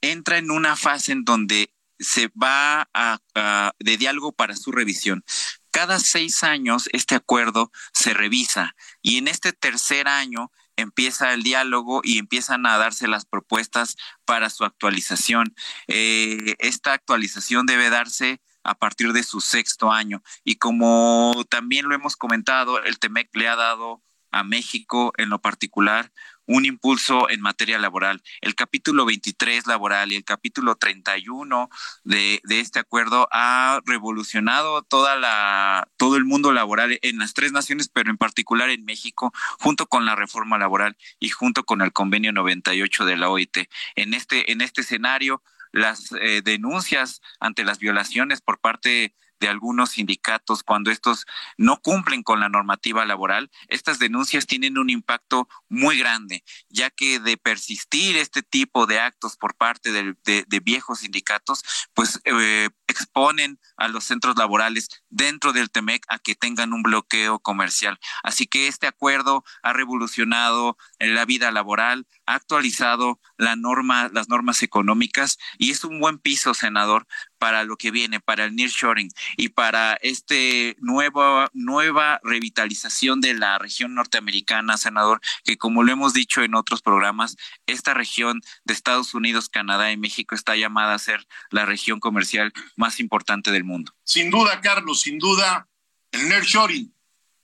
entra 0.00 0.38
en 0.38 0.50
una 0.50 0.76
fase 0.76 1.12
en 1.12 1.24
donde 1.24 1.73
se 1.98 2.30
va 2.40 2.88
a, 2.94 3.72
de 3.78 3.96
diálogo 3.96 4.32
para 4.32 4.56
su 4.56 4.72
revisión. 4.72 5.24
Cada 5.70 5.98
seis 5.98 6.44
años 6.44 6.88
este 6.92 7.14
acuerdo 7.14 7.72
se 7.92 8.14
revisa 8.14 8.76
y 9.02 9.18
en 9.18 9.28
este 9.28 9.52
tercer 9.52 10.06
año 10.06 10.52
empieza 10.76 11.32
el 11.32 11.42
diálogo 11.42 12.00
y 12.04 12.18
empiezan 12.18 12.66
a 12.66 12.78
darse 12.78 13.08
las 13.08 13.24
propuestas 13.26 13.96
para 14.24 14.50
su 14.50 14.64
actualización. 14.64 15.54
Eh, 15.88 16.54
esta 16.58 16.92
actualización 16.92 17.66
debe 17.66 17.90
darse 17.90 18.40
a 18.62 18.74
partir 18.74 19.12
de 19.12 19.22
su 19.22 19.40
sexto 19.40 19.92
año 19.92 20.22
y 20.42 20.56
como 20.56 21.44
también 21.48 21.88
lo 21.88 21.94
hemos 21.94 22.16
comentado, 22.16 22.82
el 22.82 22.98
TEMEC 22.98 23.34
le 23.34 23.48
ha 23.48 23.56
dado 23.56 24.02
a 24.30 24.42
México 24.42 25.12
en 25.16 25.28
lo 25.28 25.40
particular 25.40 26.12
un 26.46 26.64
impulso 26.64 27.28
en 27.30 27.40
materia 27.40 27.78
laboral. 27.78 28.22
El 28.40 28.54
capítulo 28.54 29.04
23 29.04 29.66
laboral 29.66 30.12
y 30.12 30.16
el 30.16 30.24
capítulo 30.24 30.76
31 30.76 31.68
de, 32.04 32.40
de 32.44 32.60
este 32.60 32.78
acuerdo 32.78 33.28
ha 33.32 33.80
revolucionado 33.84 34.82
toda 34.82 35.16
la, 35.16 35.88
todo 35.96 36.16
el 36.16 36.24
mundo 36.24 36.52
laboral 36.52 36.98
en 37.02 37.18
las 37.18 37.34
tres 37.34 37.52
naciones, 37.52 37.88
pero 37.88 38.10
en 38.10 38.18
particular 38.18 38.70
en 38.70 38.84
México, 38.84 39.32
junto 39.58 39.86
con 39.86 40.04
la 40.04 40.16
reforma 40.16 40.58
laboral 40.58 40.96
y 41.18 41.28
junto 41.28 41.64
con 41.64 41.82
el 41.82 41.92
convenio 41.92 42.32
98 42.32 43.04
de 43.04 43.16
la 43.16 43.28
OIT. 43.30 43.68
En 43.94 44.14
este, 44.14 44.52
en 44.52 44.60
este 44.60 44.82
escenario, 44.82 45.42
las 45.72 46.12
eh, 46.20 46.40
denuncias 46.42 47.20
ante 47.40 47.64
las 47.64 47.78
violaciones 47.78 48.40
por 48.40 48.60
parte 48.60 49.14
de 49.44 49.50
algunos 49.50 49.90
sindicatos 49.90 50.62
cuando 50.62 50.90
estos 50.90 51.26
no 51.58 51.76
cumplen 51.82 52.22
con 52.22 52.40
la 52.40 52.48
normativa 52.48 53.04
laboral, 53.04 53.50
estas 53.68 53.98
denuncias 53.98 54.46
tienen 54.46 54.78
un 54.78 54.88
impacto 54.88 55.48
muy 55.68 55.98
grande, 55.98 56.42
ya 56.70 56.88
que 56.88 57.20
de 57.20 57.36
persistir 57.36 58.16
este 58.16 58.42
tipo 58.42 58.86
de 58.86 59.00
actos 59.00 59.36
por 59.36 59.54
parte 59.54 59.92
de, 59.92 60.14
de, 60.24 60.60
viejos 60.60 61.00
sindicatos, 61.00 61.62
pues 61.92 62.22
eh, 62.24 62.70
exponen 62.86 63.60
a 63.76 63.88
los 63.88 64.04
centros 64.04 64.36
laborales 64.38 64.88
dentro 65.10 65.52
del 65.52 65.70
TEMEC 65.70 66.06
a 66.08 66.18
que 66.18 66.34
tengan 66.34 66.72
un 66.72 66.82
bloqueo 66.82 67.38
comercial. 67.38 67.98
Así 68.22 68.46
que 68.46 68.66
este 68.66 68.86
acuerdo 68.86 69.44
ha 69.62 69.74
revolucionado 69.74 70.78
la 70.98 71.26
vida 71.26 71.50
laboral, 71.50 72.06
ha 72.24 72.36
actualizado 72.36 73.20
la 73.36 73.56
norma, 73.56 74.08
las 74.10 74.30
normas 74.30 74.62
económicas 74.62 75.36
y 75.58 75.70
es 75.70 75.84
un 75.84 76.00
buen 76.00 76.18
piso, 76.18 76.54
senador, 76.54 77.06
para 77.44 77.64
lo 77.64 77.76
que 77.76 77.90
viene, 77.90 78.20
para 78.20 78.46
el 78.46 78.56
nearshoring 78.56 79.10
y 79.36 79.50
para 79.50 79.98
este 80.00 80.78
nuevo, 80.80 81.46
nueva 81.52 82.18
revitalización 82.22 83.20
de 83.20 83.34
la 83.34 83.58
región 83.58 83.94
norteamericana, 83.94 84.78
senador, 84.78 85.20
que 85.44 85.58
como 85.58 85.82
lo 85.82 85.92
hemos 85.92 86.14
dicho 86.14 86.42
en 86.42 86.54
otros 86.54 86.80
programas, 86.80 87.36
esta 87.66 87.92
región 87.92 88.40
de 88.64 88.72
Estados 88.72 89.12
Unidos, 89.12 89.50
Canadá 89.50 89.92
y 89.92 89.98
México 89.98 90.34
está 90.34 90.56
llamada 90.56 90.94
a 90.94 90.98
ser 90.98 91.28
la 91.50 91.66
región 91.66 92.00
comercial 92.00 92.50
más 92.76 92.98
importante 92.98 93.50
del 93.50 93.64
mundo. 93.64 93.94
Sin 94.04 94.30
duda, 94.30 94.62
Carlos, 94.62 95.02
sin 95.02 95.18
duda, 95.18 95.68
el 96.12 96.30
nearshoring 96.30 96.94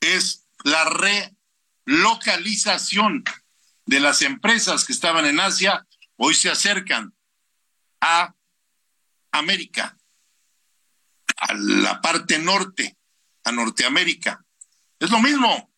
es 0.01 0.47
la 0.65 0.83
relocalización 1.85 3.23
de 3.85 4.01
las 4.01 4.23
empresas 4.23 4.87
que 4.87 4.95
estaban 4.95 5.27
en 5.27 5.41
Asia, 5.41 5.87
hoy 6.17 6.33
se 6.33 6.49
acercan 6.49 7.13
a 8.01 8.35
América, 9.33 9.97
a 11.37 11.55
la 11.55 12.01
parte 12.01 12.39
norte, 12.39 12.97
a 13.45 13.53
Norteamérica. 13.53 14.45
Es 14.99 15.11
lo 15.11 15.21
mismo, 15.21 15.73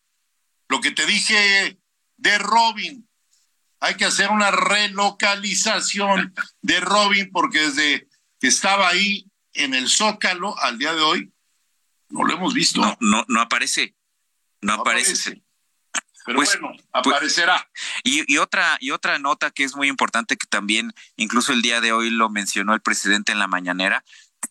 lo 0.67 0.81
que 0.81 0.91
te 0.91 1.05
dije 1.05 1.79
de 2.17 2.37
Robin. 2.37 3.07
Hay 3.79 3.95
que 3.95 4.05
hacer 4.05 4.29
una 4.29 4.51
relocalización 4.51 6.33
de 6.61 6.79
Robin 6.79 7.29
porque 7.31 7.59
desde 7.59 8.07
que 8.39 8.47
estaba 8.47 8.87
ahí 8.87 9.29
en 9.53 9.73
el 9.73 9.89
Zócalo 9.89 10.57
al 10.59 10.77
día 10.77 10.93
de 10.93 11.01
hoy, 11.01 11.33
no 12.09 12.23
lo 12.23 12.33
hemos 12.33 12.53
visto. 12.53 12.81
No, 12.81 12.97
no, 12.99 13.25
no 13.27 13.41
aparece. 13.41 13.95
No, 14.61 14.73
aparece. 14.73 15.43
Pero 16.25 16.37
pues, 16.37 16.59
bueno, 16.59 16.75
pues, 16.77 17.15
aparecerá. 17.15 17.69
y, 18.03 18.31
y, 18.31 18.37
otra, 18.37 18.77
y 18.79 18.91
otra 18.91 19.19
nota 19.19 19.51
que 19.51 19.63
es 19.63 19.75
muy 19.75 19.87
importante 19.87 20.37
que 20.37 20.47
también, 20.47 20.93
incluso 21.15 21.53
el 21.53 21.61
día 21.61 21.81
de 21.81 21.91
hoy 21.91 22.09
lo 22.09 22.29
mencionó 22.29 22.73
el 22.73 22.81
presidente 22.81 23.31
en 23.31 23.39
la 23.39 23.47
mañanera, 23.47 24.03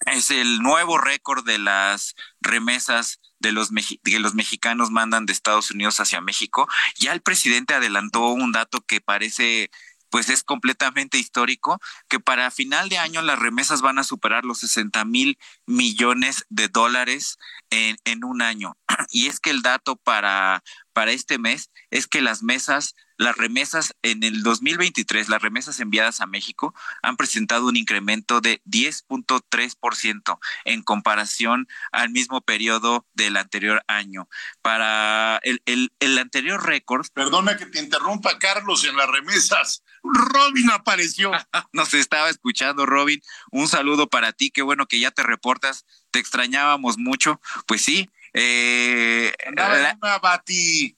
es 0.06 0.30
el 0.30 0.60
nuevo 0.60 0.98
récord 0.98 1.44
de 1.44 1.58
las 1.58 2.14
remesas 2.40 3.20
de 3.38 3.52
los 3.52 3.70
que 4.04 4.20
los 4.20 4.34
mexicanos 4.34 4.90
mandan 4.90 5.26
de 5.26 5.32
Estados 5.32 5.70
Unidos 5.70 6.00
hacia 6.00 6.20
México. 6.20 6.68
Ya 6.96 7.12
el 7.12 7.20
presidente 7.20 7.74
adelantó 7.74 8.28
un 8.28 8.52
dato 8.52 8.80
que 8.80 9.00
parece 9.00 9.70
pues 10.12 10.28
es 10.28 10.44
completamente 10.44 11.16
histórico 11.16 11.80
que 12.06 12.20
para 12.20 12.50
final 12.50 12.90
de 12.90 12.98
año 12.98 13.22
las 13.22 13.38
remesas 13.38 13.80
van 13.80 13.98
a 13.98 14.04
superar 14.04 14.44
los 14.44 14.58
60 14.58 15.06
mil 15.06 15.38
millones 15.64 16.44
de 16.50 16.68
dólares 16.68 17.38
en, 17.70 17.96
en 18.04 18.22
un 18.22 18.42
año. 18.42 18.76
Y 19.10 19.28
es 19.28 19.40
que 19.40 19.48
el 19.48 19.62
dato 19.62 19.96
para, 19.96 20.62
para 20.92 21.12
este 21.12 21.38
mes 21.38 21.70
es 21.90 22.06
que 22.06 22.20
las 22.20 22.42
mesas 22.42 22.94
las 23.22 23.36
remesas 23.36 23.94
en 24.02 24.24
el 24.24 24.42
2023, 24.42 25.28
las 25.28 25.40
remesas 25.40 25.78
enviadas 25.80 26.20
a 26.20 26.26
México 26.26 26.74
han 27.02 27.16
presentado 27.16 27.66
un 27.66 27.76
incremento 27.76 28.40
de 28.40 28.60
10.3% 28.64 30.38
en 30.64 30.82
comparación 30.82 31.68
al 31.92 32.10
mismo 32.10 32.40
periodo 32.40 33.06
del 33.14 33.36
anterior 33.36 33.84
año. 33.86 34.28
Para 34.60 35.38
el, 35.44 35.62
el, 35.66 35.92
el 36.00 36.18
anterior 36.18 36.66
récord. 36.66 37.06
Perdona 37.14 37.56
que 37.56 37.66
te 37.66 37.78
interrumpa, 37.78 38.38
Carlos, 38.38 38.84
en 38.84 38.96
las 38.96 39.08
remesas. 39.08 39.84
Robin 40.02 40.70
apareció. 40.70 41.30
Nos 41.72 41.94
estaba 41.94 42.28
escuchando, 42.28 42.86
Robin. 42.86 43.22
Un 43.50 43.68
saludo 43.68 44.08
para 44.08 44.32
ti. 44.32 44.50
Qué 44.50 44.62
bueno 44.62 44.86
que 44.86 44.98
ya 44.98 45.10
te 45.10 45.22
reportas. 45.22 45.86
Te 46.10 46.18
extrañábamos 46.18 46.98
mucho. 46.98 47.40
Pues 47.66 47.82
sí. 47.82 48.10
Eh, 48.34 49.32
la, 49.54 49.96
una 50.00 50.18
bati 50.18 50.96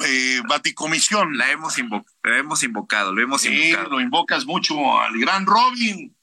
eh, 0.00 0.42
Baticomisión. 0.46 1.36
La 1.36 1.50
hemos, 1.50 1.76
hemos 1.78 2.62
invocado, 2.62 3.12
lo 3.12 3.22
hemos 3.22 3.44
invocado. 3.44 3.90
Lo 3.90 4.00
invocas 4.00 4.44
mucho 4.44 5.00
al 5.00 5.18
gran 5.18 5.46
Robin. 5.46 6.16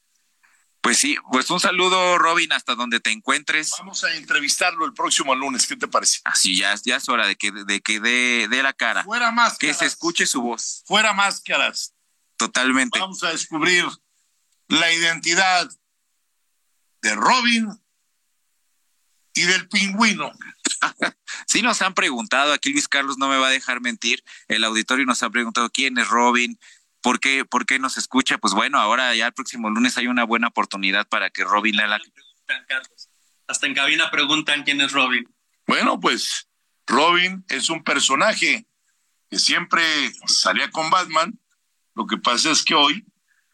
Pues 0.81 0.97
sí, 0.97 1.15
pues 1.31 1.49
un 1.51 1.59
saludo, 1.59 2.17
Robin, 2.17 2.51
hasta 2.53 2.73
donde 2.73 2.99
te 2.99 3.11
encuentres. 3.11 3.71
Vamos 3.77 4.03
a 4.03 4.15
entrevistarlo 4.15 4.83
el 4.85 4.93
próximo 4.93 5.35
lunes, 5.35 5.67
¿qué 5.67 5.75
te 5.75 5.87
parece? 5.87 6.19
Así 6.23 6.57
ya, 6.57 6.73
ya 6.83 6.95
es 6.95 7.07
hora 7.07 7.27
de 7.27 7.35
que 7.35 7.51
de 7.51 7.81
que 7.81 7.99
dé 7.99 8.47
de 8.49 8.63
la 8.63 8.73
cara. 8.73 9.03
Fuera 9.03 9.31
máscaras. 9.31 9.59
Que 9.59 9.73
se 9.75 9.85
escuche 9.85 10.25
su 10.25 10.41
voz. 10.41 10.83
Fuera 10.87 11.13
máscaras. 11.13 11.93
Totalmente. 12.35 12.99
Vamos 12.99 13.23
a 13.23 13.29
descubrir 13.29 13.85
la 14.69 14.91
identidad 14.91 15.69
de 17.03 17.15
Robin 17.15 17.79
y 19.33 19.43
del 19.43 19.67
pingüino. 19.69 20.31
sí 21.47 21.61
nos 21.61 21.81
han 21.81 21.93
preguntado, 21.93 22.53
aquí 22.53 22.71
Luis 22.71 22.87
Carlos 22.87 23.17
no 23.17 23.27
me 23.27 23.37
va 23.37 23.47
a 23.47 23.51
dejar 23.51 23.81
mentir, 23.81 24.23
el 24.47 24.63
auditorio 24.63 25.05
nos 25.05 25.23
ha 25.23 25.29
preguntado 25.29 25.69
quién 25.69 25.97
es 25.97 26.07
Robin, 26.07 26.57
¿Por 27.01 27.19
qué, 27.19 27.45
¿Por 27.45 27.65
qué 27.65 27.79
nos 27.79 27.97
escucha? 27.97 28.37
Pues 28.37 28.53
bueno, 28.53 28.79
ahora 28.79 29.13
ya 29.15 29.27
el 29.27 29.33
próximo 29.33 29.69
lunes 29.69 29.97
hay 29.97 30.07
una 30.07 30.23
buena 30.23 30.47
oportunidad 30.47 31.07
para 31.07 31.29
que 31.31 31.43
Robin 31.43 31.75
lea 31.75 31.87
la... 31.87 31.99
Hasta 33.47 33.67
en 33.67 33.73
cabina 33.73 34.11
preguntan 34.11 34.63
quién 34.63 34.81
es 34.81 34.91
Robin. 34.91 35.27
Bueno, 35.65 35.99
pues 35.99 36.47
Robin 36.85 37.43
es 37.49 37.69
un 37.69 37.83
personaje 37.83 38.67
que 39.29 39.39
siempre 39.39 39.83
salía 40.27 40.69
con 40.69 40.89
Batman. 40.91 41.39
Lo 41.95 42.05
que 42.05 42.17
pasa 42.17 42.51
es 42.51 42.63
que 42.63 42.75
hoy 42.75 43.05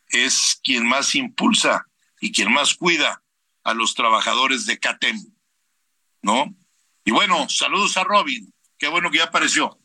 es 0.09 0.59
quien 0.61 0.85
más 0.85 1.15
impulsa 1.15 1.87
y 2.19 2.33
quien 2.33 2.51
más 2.51 2.73
cuida 2.73 3.23
a 3.63 3.73
los 3.73 3.95
trabajadores 3.95 4.65
de 4.65 4.77
CATEM, 4.77 5.17
¿no? 6.21 6.55
Y 7.03 7.11
bueno, 7.11 7.47
saludos 7.49 7.97
a 7.97 8.03
Robin. 8.03 8.53
Qué 8.77 8.87
bueno 8.87 9.09
que 9.09 9.17
ya 9.19 9.25
apareció. 9.25 9.79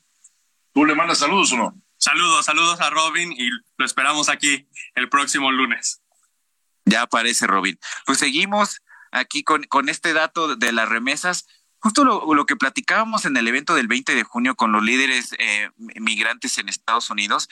¿Tú 0.72 0.84
le 0.84 0.94
mandas 0.94 1.18
saludos 1.18 1.52
o 1.52 1.56
no? 1.56 1.82
Saludos, 1.98 2.44
saludos 2.44 2.80
a 2.80 2.90
Robin 2.90 3.32
y 3.32 3.48
lo 3.48 3.84
esperamos 3.84 4.28
aquí 4.28 4.66
el 4.94 5.08
próximo 5.08 5.52
lunes. 5.52 6.02
Ya 6.84 7.02
aparece 7.02 7.46
Robin. 7.46 7.78
Pues 8.06 8.18
seguimos 8.18 8.80
aquí 9.12 9.44
con, 9.44 9.62
con 9.64 9.88
este 9.88 10.12
dato 10.12 10.56
de 10.56 10.72
las 10.72 10.88
remesas. 10.88 11.46
Justo 11.78 12.04
lo, 12.04 12.34
lo, 12.34 12.46
que 12.46 12.56
platicábamos 12.56 13.24
en 13.24 13.36
el 13.36 13.46
evento 13.46 13.74
del 13.74 13.86
20 13.86 14.14
de 14.14 14.22
junio 14.24 14.56
con 14.56 14.72
los 14.72 14.82
líderes 14.82 15.34
eh, 15.38 15.70
migrantes 15.76 16.58
en 16.58 16.68
Estados 16.68 17.10
Unidos, 17.10 17.48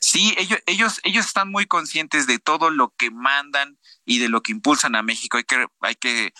sí, 0.00 0.34
ellos, 0.38 0.58
ellos, 0.66 1.00
ellos 1.04 1.26
están 1.26 1.50
muy 1.50 1.66
conscientes 1.66 2.26
de 2.26 2.40
todo 2.40 2.70
lo 2.70 2.92
que 2.96 3.10
mandan 3.12 3.78
y 4.04 4.18
de 4.18 4.28
lo 4.28 4.42
que 4.42 4.52
impulsan 4.52 4.96
a 4.96 5.02
México. 5.02 5.36
Hay 5.36 5.44
que, 5.44 5.66
hay 5.80 5.94
que 5.94 6.32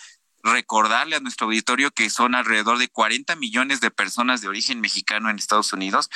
recordarle 0.43 1.15
a 1.15 1.19
nuestro 1.19 1.47
auditorio 1.47 1.91
que 1.91 2.09
son 2.09 2.35
alrededor 2.35 2.77
de 2.77 2.89
40 2.89 3.35
millones 3.35 3.81
de 3.81 3.91
personas 3.91 4.41
de 4.41 4.47
origen 4.47 4.81
mexicano 4.81 5.29
en 5.29 5.37
Estados 5.37 5.73
Unidos, 5.73 6.09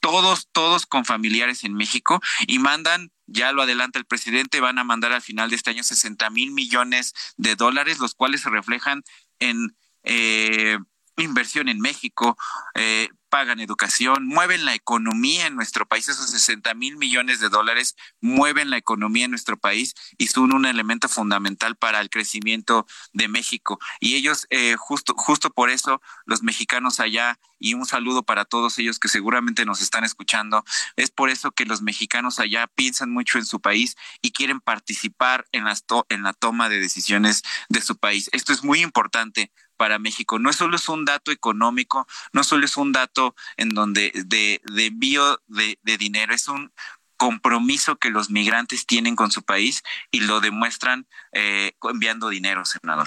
todos, 0.00 0.48
todos 0.50 0.84
con 0.84 1.04
familiares 1.04 1.62
en 1.64 1.74
México 1.74 2.20
y 2.46 2.58
mandan, 2.58 3.12
ya 3.26 3.52
lo 3.52 3.62
adelanta 3.62 4.00
el 4.00 4.04
presidente, 4.04 4.60
van 4.60 4.78
a 4.78 4.84
mandar 4.84 5.12
al 5.12 5.22
final 5.22 5.48
de 5.48 5.56
este 5.56 5.70
año 5.70 5.84
60 5.84 6.28
mil 6.30 6.50
millones 6.50 7.14
de 7.36 7.54
dólares, 7.54 8.00
los 8.00 8.14
cuales 8.14 8.42
se 8.42 8.50
reflejan 8.50 9.04
en 9.38 9.76
eh, 10.02 10.78
inversión 11.16 11.68
en 11.68 11.78
México, 11.78 12.36
eh, 12.74 13.08
pagan 13.32 13.60
educación, 13.60 14.26
mueven 14.26 14.66
la 14.66 14.74
economía 14.74 15.46
en 15.46 15.56
nuestro 15.56 15.86
país, 15.86 16.06
esos 16.06 16.28
60 16.28 16.74
mil 16.74 16.98
millones 16.98 17.40
de 17.40 17.48
dólares 17.48 17.96
mueven 18.20 18.68
la 18.68 18.76
economía 18.76 19.24
en 19.24 19.30
nuestro 19.30 19.56
país 19.56 19.94
y 20.18 20.26
son 20.26 20.54
un 20.54 20.66
elemento 20.66 21.08
fundamental 21.08 21.74
para 21.76 22.02
el 22.02 22.10
crecimiento 22.10 22.86
de 23.14 23.28
México. 23.28 23.78
Y 24.00 24.16
ellos, 24.16 24.46
eh, 24.50 24.76
justo, 24.78 25.14
justo 25.16 25.48
por 25.48 25.70
eso, 25.70 26.02
los 26.26 26.42
mexicanos 26.42 27.00
allá, 27.00 27.38
y 27.62 27.74
un 27.74 27.86
saludo 27.86 28.24
para 28.24 28.44
todos 28.44 28.78
ellos 28.78 28.98
que 28.98 29.08
seguramente 29.08 29.64
nos 29.64 29.80
están 29.80 30.04
escuchando, 30.04 30.64
es 30.96 31.10
por 31.10 31.30
eso 31.30 31.52
que 31.52 31.64
los 31.64 31.80
mexicanos 31.80 32.38
allá 32.38 32.66
piensan 32.66 33.10
mucho 33.10 33.38
en 33.38 33.46
su 33.46 33.60
país 33.60 33.96
y 34.20 34.32
quieren 34.32 34.60
participar 34.60 35.46
en, 35.52 35.64
las 35.64 35.84
en 36.08 36.24
la 36.24 36.32
toma 36.32 36.68
de 36.68 36.80
decisiones 36.80 37.42
de 37.68 37.80
su 37.80 37.96
país. 37.96 38.28
Esto 38.32 38.52
es 38.52 38.64
muy 38.64 38.80
importante 38.82 39.52
para 39.76 39.98
México. 39.98 40.38
No 40.38 40.52
solo 40.52 40.76
es 40.76 40.88
un 40.88 41.04
dato 41.04 41.30
económico, 41.30 42.06
no 42.32 42.44
solo 42.44 42.64
es 42.64 42.76
un 42.76 42.92
dato 42.92 43.34
en 43.56 43.70
donde 43.70 44.12
de, 44.26 44.60
de 44.64 44.86
envío 44.86 45.40
de, 45.46 45.78
de 45.82 45.96
dinero, 45.96 46.34
es 46.34 46.48
un 46.48 46.72
compromiso 47.16 47.98
que 47.98 48.10
los 48.10 48.30
migrantes 48.30 48.84
tienen 48.84 49.14
con 49.14 49.30
su 49.30 49.44
país 49.44 49.84
y 50.10 50.20
lo 50.20 50.40
demuestran 50.40 51.06
eh, 51.30 51.72
enviando 51.82 52.28
dinero, 52.28 52.64
senador. 52.64 53.06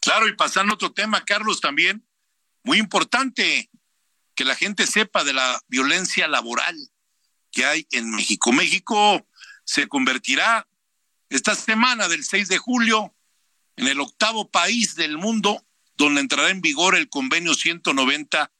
Claro, 0.00 0.26
y 0.26 0.34
pasando 0.34 0.72
a 0.72 0.74
otro 0.74 0.92
tema, 0.92 1.24
Carlos, 1.24 1.60
también, 1.60 2.04
muy 2.66 2.78
importante 2.78 3.70
que 4.34 4.44
la 4.44 4.56
gente 4.56 4.88
sepa 4.88 5.22
de 5.22 5.32
la 5.32 5.62
violencia 5.68 6.26
laboral 6.26 6.76
que 7.52 7.64
hay 7.64 7.86
en 7.92 8.10
México. 8.10 8.52
México 8.52 9.24
se 9.64 9.86
convertirá 9.86 10.66
esta 11.30 11.54
semana 11.54 12.08
del 12.08 12.24
6 12.24 12.48
de 12.48 12.58
julio 12.58 13.14
en 13.76 13.86
el 13.86 14.00
octavo 14.00 14.50
país 14.50 14.96
del 14.96 15.16
mundo 15.16 15.64
donde 15.96 16.20
entrará 16.20 16.50
en 16.50 16.60
vigor 16.60 16.96
el 16.96 17.08
convenio 17.08 17.54
190 17.54 18.52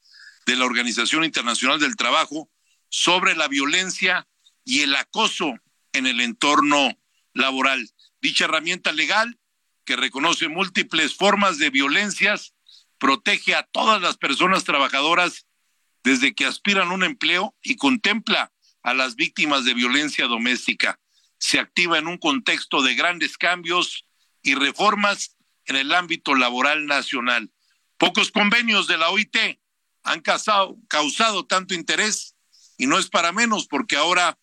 de 0.45 0.55
la 0.55 0.65
Organización 0.65 1.25
Internacional 1.25 1.77
del 1.77 1.97
Trabajo 1.97 2.49
sobre 2.87 3.35
la 3.35 3.49
violencia 3.49 4.25
y 4.63 4.83
el 4.83 4.95
acoso 4.95 5.53
en 5.91 6.07
el 6.07 6.21
entorno 6.21 6.97
laboral. 7.33 7.91
Dicha 8.21 8.45
herramienta 8.45 8.93
legal, 8.93 9.37
que 9.83 9.97
reconoce 9.97 10.47
múltiples 10.47 11.13
formas 11.13 11.57
de 11.57 11.71
violencias, 11.71 12.53
protege 12.97 13.55
a 13.55 13.63
todas 13.63 14.01
las 14.01 14.17
personas 14.17 14.63
trabajadoras 14.63 15.45
desde 16.03 16.33
que 16.33 16.45
aspiran 16.45 16.91
un 16.91 17.03
empleo 17.03 17.55
y 17.61 17.75
contempla 17.75 18.51
a 18.83 18.93
las 18.93 19.15
víctimas 19.15 19.65
de 19.65 19.73
violencia 19.73 20.27
doméstica. 20.27 20.99
Se 21.37 21.59
activa 21.59 21.97
en 21.97 22.07
un 22.07 22.17
contexto 22.17 22.81
de 22.81 22.95
grandes 22.95 23.37
cambios 23.37 24.05
y 24.41 24.55
reformas 24.55 25.35
en 25.65 25.75
el 25.75 25.93
ámbito 25.93 26.35
laboral 26.35 26.85
nacional. 26.85 27.51
Pocos 27.97 28.31
convenios 28.31 28.87
de 28.87 28.97
la 28.97 29.09
OIT 29.09 29.35
han 30.03 30.21
causado, 30.21 30.77
causado 30.87 31.45
tanto 31.45 31.73
interés 31.73 32.35
y 32.77 32.87
no 32.87 32.97
es 32.97 33.09
para 33.09 33.31
menos 33.31 33.67
porque 33.67 33.97
ahora 33.97 34.37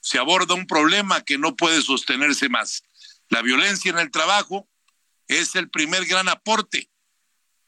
se 0.00 0.18
aborda 0.18 0.54
un 0.54 0.66
problema 0.66 1.22
que 1.22 1.38
no 1.38 1.56
puede 1.56 1.82
sostenerse 1.82 2.48
más. 2.48 2.82
La 3.28 3.42
violencia 3.42 3.90
en 3.90 3.98
el 3.98 4.10
trabajo 4.10 4.68
es 5.26 5.56
el 5.56 5.70
primer 5.70 6.06
gran 6.06 6.28
aporte 6.28 6.91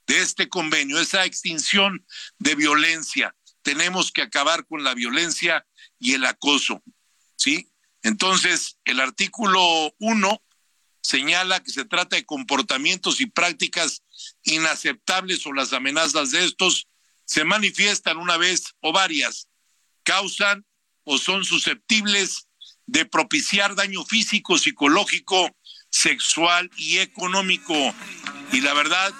de 0.06 0.20
este 0.20 0.48
convenio, 0.48 1.00
esa 1.00 1.24
extinción 1.24 2.06
de 2.38 2.54
violencia. 2.54 3.34
Tenemos 3.62 4.12
que 4.12 4.22
acabar 4.22 4.66
con 4.66 4.84
la 4.84 4.94
violencia 4.94 5.66
y 5.98 6.14
el 6.14 6.24
acoso, 6.26 6.82
¿sí? 7.36 7.70
Entonces, 8.02 8.78
el 8.84 9.00
artículo 9.00 9.94
1 9.98 10.42
señala 11.00 11.62
que 11.62 11.70
se 11.70 11.84
trata 11.84 12.16
de 12.16 12.26
comportamientos 12.26 13.20
y 13.20 13.26
prácticas 13.26 14.02
inaceptables 14.42 15.46
o 15.46 15.52
las 15.52 15.72
amenazas 15.72 16.30
de 16.30 16.44
estos 16.44 16.88
se 17.24 17.44
manifiestan 17.44 18.18
una 18.18 18.36
vez 18.36 18.74
o 18.80 18.92
varias, 18.92 19.48
causan 20.02 20.66
o 21.04 21.18
son 21.18 21.44
susceptibles 21.44 22.48
de 22.86 23.06
propiciar 23.06 23.74
daño 23.74 24.04
físico, 24.04 24.58
psicológico, 24.58 25.54
sexual 25.90 26.70
y 26.76 26.98
económico. 26.98 27.94
Y 28.52 28.60
la 28.60 28.74
verdad, 28.74 29.12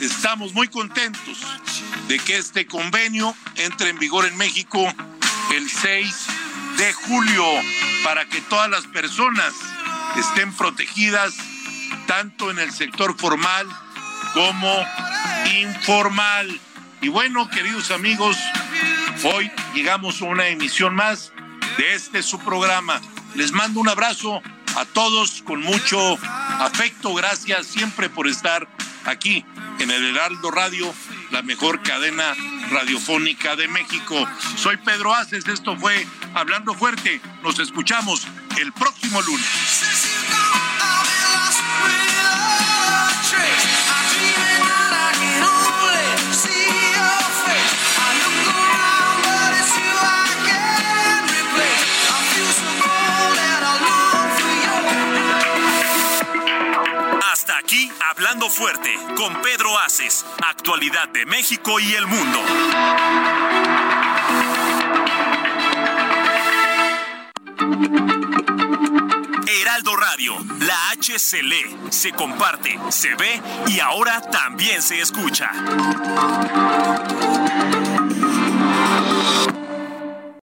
estamos 0.00 0.54
muy 0.54 0.68
contentos 0.68 1.38
de 2.08 2.18
que 2.18 2.38
este 2.38 2.66
convenio 2.66 3.34
entre 3.56 3.90
en 3.90 3.98
vigor 3.98 4.26
en 4.26 4.36
México 4.36 4.86
el 5.54 5.68
6 5.68 6.14
de 6.78 6.92
julio 6.92 7.44
para 8.04 8.26
que 8.26 8.40
todas 8.42 8.70
las 8.70 8.86
personas 8.86 9.52
estén 10.16 10.54
protegidas 10.54 11.34
tanto 12.06 12.50
en 12.50 12.58
el 12.58 12.72
sector 12.72 13.18
formal 13.18 13.66
como 14.32 14.72
informal. 15.60 16.60
Y 17.00 17.08
bueno, 17.08 17.48
queridos 17.50 17.90
amigos, 17.90 18.36
hoy 19.24 19.50
llegamos 19.74 20.20
a 20.22 20.26
una 20.26 20.48
emisión 20.48 20.94
más 20.94 21.32
de 21.76 21.94
este 21.94 22.22
su 22.22 22.38
programa. 22.38 23.00
Les 23.34 23.52
mando 23.52 23.80
un 23.80 23.88
abrazo 23.88 24.42
a 24.76 24.84
todos 24.84 25.42
con 25.42 25.60
mucho 25.60 26.18
afecto. 26.60 27.14
Gracias 27.14 27.66
siempre 27.66 28.08
por 28.08 28.28
estar 28.28 28.68
aquí 29.04 29.44
en 29.78 29.90
el 29.90 30.04
Heraldo 30.04 30.50
Radio, 30.50 30.92
la 31.30 31.42
mejor 31.42 31.82
cadena 31.82 32.34
radiofónica 32.70 33.56
de 33.56 33.68
México. 33.68 34.28
Soy 34.56 34.76
Pedro 34.78 35.14
Aces, 35.14 35.46
esto 35.46 35.76
fue 35.76 36.06
Hablando 36.34 36.74
Fuerte. 36.74 37.20
Nos 37.42 37.58
escuchamos 37.58 38.26
el 38.60 38.72
próximo 38.72 39.22
lunes. 39.22 39.46
Aquí, 57.68 57.92
Hablando 58.10 58.48
Fuerte, 58.48 58.94
con 59.14 59.42
Pedro 59.42 59.78
Aces, 59.80 60.24
actualidad 60.42 61.06
de 61.10 61.26
México 61.26 61.78
y 61.78 61.92
el 61.92 62.06
mundo. 62.06 62.38
Heraldo 69.60 69.96
Radio, 69.96 70.34
la 70.60 70.90
H 70.92 71.18
se 71.18 71.42
lee, 71.42 71.76
se 71.90 72.12
comparte, 72.12 72.78
se 72.88 73.14
ve 73.16 73.42
y 73.66 73.80
ahora 73.80 74.22
también 74.22 74.80
se 74.80 75.02
escucha. 75.02 75.50